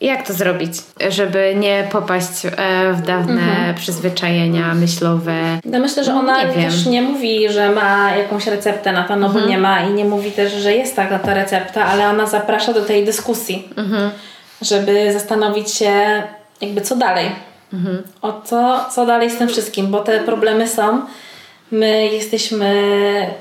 jak 0.01 0.27
to 0.27 0.33
zrobić, 0.33 0.73
żeby 1.09 1.53
nie 1.55 1.87
popaść 1.91 2.45
e, 2.45 2.49
w 2.93 3.01
dawne 3.01 3.41
mhm. 3.41 3.75
przyzwyczajenia 3.75 4.73
myślowe? 4.73 5.59
Ja 5.71 5.79
myślę, 5.79 6.03
że 6.03 6.13
ona 6.13 6.43
nie 6.43 6.53
też 6.53 6.85
nie 6.85 7.01
mówi, 7.01 7.49
że 7.49 7.69
ma 7.69 8.15
jakąś 8.15 8.47
receptę 8.47 8.91
na 8.91 9.03
to, 9.03 9.15
no 9.15 9.27
mhm. 9.27 9.43
bo 9.43 9.49
nie 9.49 9.57
ma 9.57 9.81
i 9.81 9.93
nie 9.93 10.05
mówi 10.05 10.31
też, 10.31 10.53
że 10.53 10.73
jest 10.73 10.95
taka 10.95 11.19
ta 11.19 11.33
recepta, 11.33 11.85
ale 11.85 12.09
ona 12.09 12.25
zaprasza 12.25 12.73
do 12.73 12.81
tej 12.81 13.05
dyskusji, 13.05 13.69
mhm. 13.77 14.11
żeby 14.61 15.13
zastanowić 15.13 15.71
się 15.71 16.23
jakby 16.61 16.81
co 16.81 16.95
dalej. 16.95 17.31
Mhm. 17.73 18.03
O 18.21 18.41
co, 18.41 18.85
co 18.91 19.05
dalej 19.05 19.31
z 19.31 19.37
tym 19.37 19.47
wszystkim, 19.47 19.87
bo 19.87 19.99
te 19.99 20.19
problemy 20.19 20.67
są. 20.67 21.01
My 21.71 22.05
jesteśmy 22.05 22.73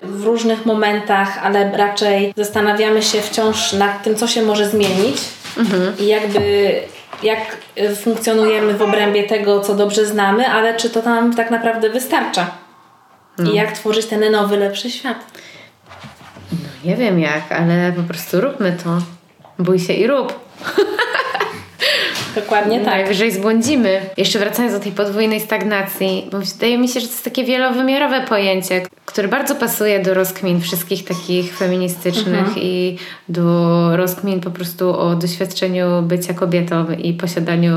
w 0.03 0.25
różnych 0.25 0.67
momentach, 0.67 1.39
ale 1.43 1.77
raczej 1.77 2.35
zastanawiamy 2.37 3.03
się 3.03 3.21
wciąż 3.21 3.73
nad 3.73 4.03
tym, 4.03 4.17
co 4.17 4.27
się 4.27 4.43
może 4.43 4.69
zmienić 4.69 5.17
mhm. 5.59 5.99
i 5.99 6.07
jakby 6.07 6.75
jak 7.23 7.57
funkcjonujemy 7.97 8.75
w 8.75 8.83
obrębie 8.83 9.23
tego, 9.23 9.61
co 9.61 9.75
dobrze 9.75 10.07
znamy, 10.07 10.49
ale 10.49 10.77
czy 10.77 10.91
to 10.91 11.03
nam 11.03 11.35
tak 11.35 11.51
naprawdę 11.51 11.91
wystarcza? 11.91 12.51
I 13.39 13.43
no. 13.43 13.53
jak 13.53 13.73
tworzyć 13.73 14.07
ten 14.07 14.33
nowy, 14.33 14.57
lepszy 14.57 14.91
świat? 14.91 15.19
No 16.53 16.91
nie 16.91 16.97
wiem 16.97 17.21
jak, 17.21 17.53
ale 17.53 17.93
po 17.93 18.03
prostu 18.03 18.41
róbmy 18.41 18.77
to. 18.85 18.99
Bój 19.59 19.79
się 19.79 19.93
i 19.93 20.07
rób. 20.07 20.41
Dokładnie 22.35 22.81
tak. 22.81 22.95
Najwyżej 22.95 23.33
zbłądzimy. 23.33 24.01
Jeszcze 24.17 24.39
wracając 24.39 24.75
do 24.75 24.81
tej 24.81 24.93
podwójnej 24.93 25.41
stagnacji, 25.41 26.29
bo 26.33 26.39
wydaje 26.39 26.79
mi 26.79 26.89
się, 26.89 27.01
że 27.01 27.07
to 27.07 27.13
jest 27.13 27.25
takie 27.25 27.45
wielowymiarowe 27.45 28.21
pojęcie, 28.21 28.83
które 29.05 29.29
bardzo 29.29 29.55
pasuje 29.55 30.03
do 30.03 30.15
rozkmin 30.15 30.61
wszystkich 30.61 31.05
takich 31.05 31.57
feministycznych 31.57 32.39
mhm. 32.39 32.57
i 32.59 32.99
do 33.29 33.97
rozkmin 33.97 34.41
po 34.41 34.51
prostu 34.51 34.99
o 34.99 35.15
doświadczeniu 35.15 36.03
bycia 36.03 36.35
kobietą 36.35 36.87
i 36.91 37.13
posiadaniu 37.13 37.75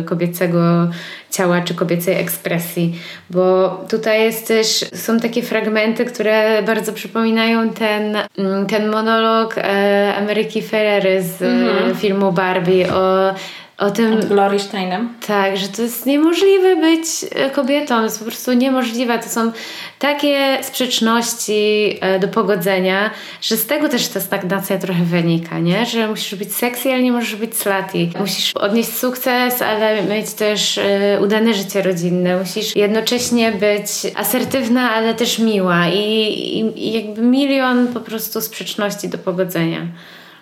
y, 0.00 0.04
kobiecego 0.04 0.88
ciała 1.30 1.60
czy 1.60 1.74
kobiecej 1.74 2.20
ekspresji, 2.20 2.94
bo 3.30 3.68
tutaj 3.88 4.22
jest 4.22 4.48
też, 4.48 4.84
są 4.94 5.20
takie 5.20 5.42
fragmenty, 5.42 6.04
które 6.04 6.62
bardzo 6.62 6.92
przypominają 6.92 7.70
ten, 7.70 8.16
mm, 8.38 8.66
ten 8.66 8.90
monolog 8.90 9.58
e, 9.58 10.14
Ameryki 10.16 10.62
Ferrery 10.62 11.22
z 11.22 11.42
mhm. 11.42 11.94
filmu 11.94 12.32
Barbie 12.32 12.94
o 12.94 13.34
o 13.78 13.90
tym. 13.90 14.20
Glory 14.20 14.58
Steinem. 14.58 15.08
Tak, 15.26 15.56
że 15.56 15.68
to 15.68 15.82
jest 15.82 16.06
niemożliwe 16.06 16.76
być 16.76 17.04
e, 17.34 17.50
kobietą, 17.50 17.96
to 17.96 18.02
jest 18.02 18.18
po 18.18 18.24
prostu 18.24 18.52
niemożliwe. 18.52 19.18
To 19.18 19.28
są 19.28 19.52
takie 19.98 20.58
sprzeczności 20.62 21.98
e, 22.00 22.18
do 22.18 22.28
pogodzenia, 22.28 23.10
że 23.40 23.56
z 23.56 23.66
tego 23.66 23.88
też 23.88 24.08
ta 24.08 24.20
stagnacja 24.20 24.78
trochę 24.78 25.04
wynika, 25.04 25.58
nie? 25.58 25.86
Że 25.86 26.08
musisz 26.08 26.34
być 26.34 26.54
sexy, 26.54 26.88
ale 26.92 27.02
nie 27.02 27.12
możesz 27.12 27.36
być 27.36 27.56
slutty. 27.56 28.18
Musisz 28.20 28.52
odnieść 28.54 28.96
sukces, 28.96 29.62
ale 29.62 30.02
mieć 30.02 30.32
też 30.32 30.78
e, 30.78 31.20
udane 31.22 31.54
życie 31.54 31.82
rodzinne. 31.82 32.38
Musisz 32.38 32.76
jednocześnie 32.76 33.52
być 33.52 33.88
asertywna, 34.14 34.90
ale 34.90 35.14
też 35.14 35.38
miła 35.38 35.88
i, 35.88 35.98
i, 35.98 36.86
i 36.88 36.92
jakby 36.92 37.22
milion 37.22 37.88
po 37.88 38.00
prostu 38.00 38.40
sprzeczności 38.40 39.08
do 39.08 39.18
pogodzenia. 39.18 39.86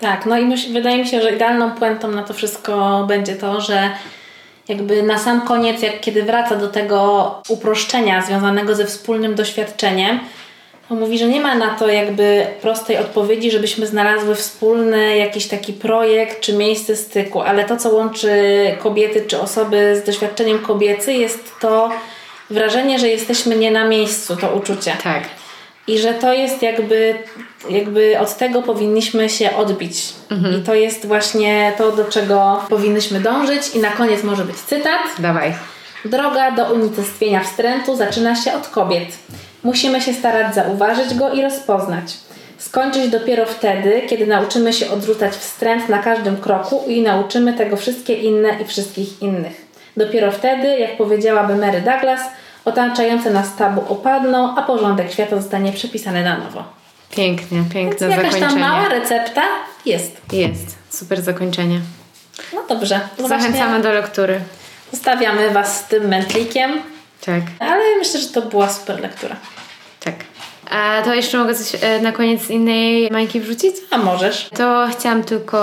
Tak, 0.00 0.26
no 0.26 0.38
i 0.38 0.72
wydaje 0.72 0.98
mi 0.98 1.08
się, 1.08 1.22
że 1.22 1.34
idealną 1.34 1.70
puentą 1.70 2.10
na 2.10 2.22
to 2.22 2.34
wszystko 2.34 3.04
będzie 3.08 3.36
to, 3.36 3.60
że 3.60 3.90
jakby 4.68 5.02
na 5.02 5.18
sam 5.18 5.40
koniec, 5.40 5.82
jak 5.82 6.00
kiedy 6.00 6.22
wraca 6.22 6.56
do 6.56 6.68
tego 6.68 7.42
uproszczenia 7.48 8.22
związanego 8.22 8.74
ze 8.74 8.86
wspólnym 8.86 9.34
doświadczeniem, 9.34 10.20
to 10.88 10.94
mówi, 10.94 11.18
że 11.18 11.26
nie 11.26 11.40
ma 11.40 11.54
na 11.54 11.74
to 11.74 11.88
jakby 11.88 12.46
prostej 12.62 12.98
odpowiedzi, 12.98 13.50
żebyśmy 13.50 13.86
znalazły 13.86 14.34
wspólny 14.34 15.16
jakiś 15.16 15.46
taki 15.46 15.72
projekt 15.72 16.40
czy 16.40 16.52
miejsce 16.52 16.96
styku, 16.96 17.40
ale 17.40 17.64
to, 17.64 17.76
co 17.76 17.90
łączy 17.90 18.30
kobiety 18.78 19.24
czy 19.26 19.40
osoby 19.40 20.00
z 20.02 20.06
doświadczeniem 20.06 20.58
kobiecy, 20.58 21.12
jest 21.12 21.52
to 21.60 21.90
wrażenie, 22.50 22.98
że 22.98 23.08
jesteśmy 23.08 23.56
nie 23.56 23.70
na 23.70 23.88
miejscu, 23.88 24.36
to 24.36 24.54
uczucie. 24.54 24.96
Tak. 25.02 25.22
I 25.86 25.98
że 25.98 26.14
to 26.14 26.32
jest 26.32 26.62
jakby, 26.62 27.14
jakby 27.70 28.18
od 28.18 28.36
tego 28.36 28.62
powinniśmy 28.62 29.28
się 29.28 29.56
odbić. 29.56 30.02
Mhm. 30.30 30.60
I 30.60 30.62
to 30.62 30.74
jest 30.74 31.06
właśnie 31.06 31.72
to, 31.78 31.92
do 31.92 32.04
czego 32.04 32.62
powinnyśmy 32.68 33.20
dążyć. 33.20 33.74
I 33.74 33.78
na 33.78 33.90
koniec 33.90 34.22
może 34.22 34.44
być 34.44 34.56
cytat. 34.56 35.00
Dawaj. 35.18 35.54
Droga 36.04 36.50
do 36.50 36.72
unicestwienia 36.72 37.40
wstrętu 37.40 37.96
zaczyna 37.96 38.36
się 38.36 38.54
od 38.54 38.68
kobiet. 38.68 39.08
Musimy 39.62 40.00
się 40.00 40.14
starać 40.14 40.54
zauważyć 40.54 41.14
go 41.14 41.32
i 41.32 41.42
rozpoznać. 41.42 42.04
Skończyć 42.58 43.08
dopiero 43.08 43.46
wtedy, 43.46 44.02
kiedy 44.08 44.26
nauczymy 44.26 44.72
się 44.72 44.90
odrzucać 44.90 45.32
wstręt 45.32 45.88
na 45.88 45.98
każdym 45.98 46.36
kroku 46.36 46.84
i 46.88 47.02
nauczymy 47.02 47.52
tego 47.52 47.76
wszystkie 47.76 48.14
inne 48.14 48.48
i 48.62 48.64
wszystkich 48.64 49.22
innych. 49.22 49.66
Dopiero 49.96 50.32
wtedy, 50.32 50.78
jak 50.78 50.96
powiedziałaby 50.96 51.56
Mary 51.56 51.80
Douglas, 51.80 52.20
otaczające 52.66 53.30
nas 53.30 53.56
tabu 53.56 53.92
opadną, 53.92 54.56
a 54.56 54.62
porządek 54.62 55.12
świata 55.12 55.36
zostanie 55.36 55.72
przepisany 55.72 56.24
na 56.24 56.38
nowo. 56.38 56.64
Pięknie, 57.10 57.62
piękne 57.72 58.08
Więc 58.08 58.16
zakończenie. 58.16 58.40
Jakaś 58.40 58.52
tam 58.52 58.60
mała 58.60 58.88
recepta 58.88 59.42
jest. 59.86 60.20
Jest. 60.32 60.76
Super 60.90 61.22
zakończenie. 61.22 61.80
No 62.54 62.62
dobrze. 62.68 63.00
Zachęcamy 63.28 63.82
do 63.82 63.92
lektury. 63.92 64.40
Zostawiamy 64.92 65.50
Was 65.50 65.80
z 65.80 65.84
tym 65.84 66.08
mętlikiem. 66.08 66.72
Tak. 67.26 67.42
Ale 67.58 67.82
myślę, 67.98 68.20
że 68.20 68.28
to 68.28 68.42
była 68.42 68.68
super 68.68 69.00
lektura. 69.00 69.36
A 70.70 71.02
to 71.04 71.14
jeszcze 71.14 71.38
mogę 71.38 71.54
coś 71.54 71.82
e, 71.82 72.00
na 72.00 72.12
koniec 72.12 72.50
innej 72.50 73.10
majki 73.10 73.40
wrzucić? 73.40 73.76
A 73.90 73.98
możesz. 73.98 74.48
To 74.56 74.88
chciałam 74.98 75.24
tylko 75.24 75.56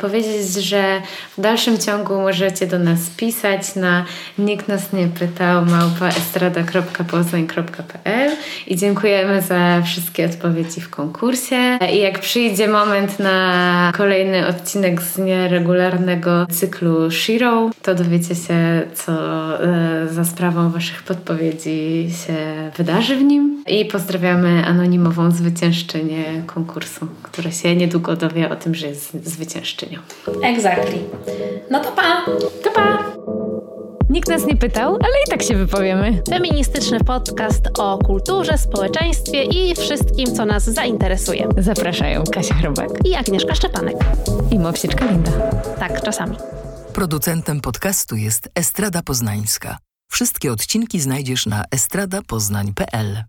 powiedzieć, 0.00 0.54
że 0.54 1.02
w 1.38 1.40
dalszym 1.40 1.78
ciągu 1.78 2.20
możecie 2.20 2.66
do 2.66 2.78
nas 2.78 2.98
pisać 3.16 3.76
na 3.76 4.04
nikt 4.38 4.68
nas 4.68 4.92
nie 4.92 5.08
pytał 5.08 5.66
małpaestrada.poznań.pl 5.66 8.30
i 8.66 8.76
dziękujemy 8.76 9.42
za 9.42 9.82
wszystkie 9.82 10.26
odpowiedzi 10.26 10.80
w 10.80 10.90
konkursie. 10.90 11.78
I 11.92 11.98
jak 11.98 12.18
przyjdzie 12.18 12.68
moment 12.68 13.18
na 13.18 13.92
kolejny 13.96 14.46
odcinek 14.46 15.02
z 15.02 15.18
nieregularnego 15.18 16.46
cyklu 16.50 17.10
Shiro, 17.10 17.70
to 17.82 17.94
dowiecie 17.94 18.34
się, 18.34 18.82
co 18.94 19.12
e, 19.64 20.08
za 20.08 20.24
sprawą 20.24 20.70
Waszych 20.70 21.02
podpowiedzi 21.02 22.08
się 22.26 22.36
wydarzy 22.76 23.16
w 23.16 23.22
nim. 23.22 23.62
I 23.66 23.84
pozdrawiam 23.84 24.35
pozdrawiamy 24.36 24.66
anonimową 24.66 25.30
zwyciężczynię 25.30 26.42
konkursu, 26.46 27.06
która 27.22 27.50
się 27.50 27.76
niedługo 27.76 28.16
dowie 28.16 28.50
o 28.50 28.56
tym, 28.56 28.74
że 28.74 28.86
jest 28.86 29.28
zwyciężczynią. 29.28 29.98
Exactly. 30.42 30.98
No 31.70 31.80
to 31.80 31.92
pa! 31.92 32.24
To 32.64 32.70
pa! 32.70 32.98
Nikt 34.10 34.28
nas 34.28 34.46
nie 34.46 34.56
pytał, 34.56 34.94
ale 34.94 35.14
i 35.26 35.30
tak 35.30 35.42
się 35.42 35.56
wypowiemy. 35.56 36.22
Feministyczny 36.28 37.00
podcast 37.00 37.78
o 37.78 37.98
kulturze, 37.98 38.58
społeczeństwie 38.58 39.42
i 39.42 39.74
wszystkim, 39.74 40.34
co 40.36 40.44
nas 40.44 40.64
zainteresuje. 40.64 41.48
Zapraszają 41.58 42.24
Kasia 42.32 42.54
Chrobak 42.54 42.90
i 43.04 43.14
Agnieszka 43.14 43.54
Szczepanek. 43.54 43.96
I 44.50 44.58
Mopsieczka 44.58 45.06
Linda. 45.06 45.30
Tak, 45.78 46.02
czasami. 46.02 46.36
Producentem 46.94 47.60
podcastu 47.60 48.16
jest 48.16 48.48
Estrada 48.54 49.02
Poznańska. 49.02 49.78
Wszystkie 50.10 50.52
odcinki 50.52 51.00
znajdziesz 51.00 51.46
na 51.46 51.64
estradapoznań.pl. 51.70 53.26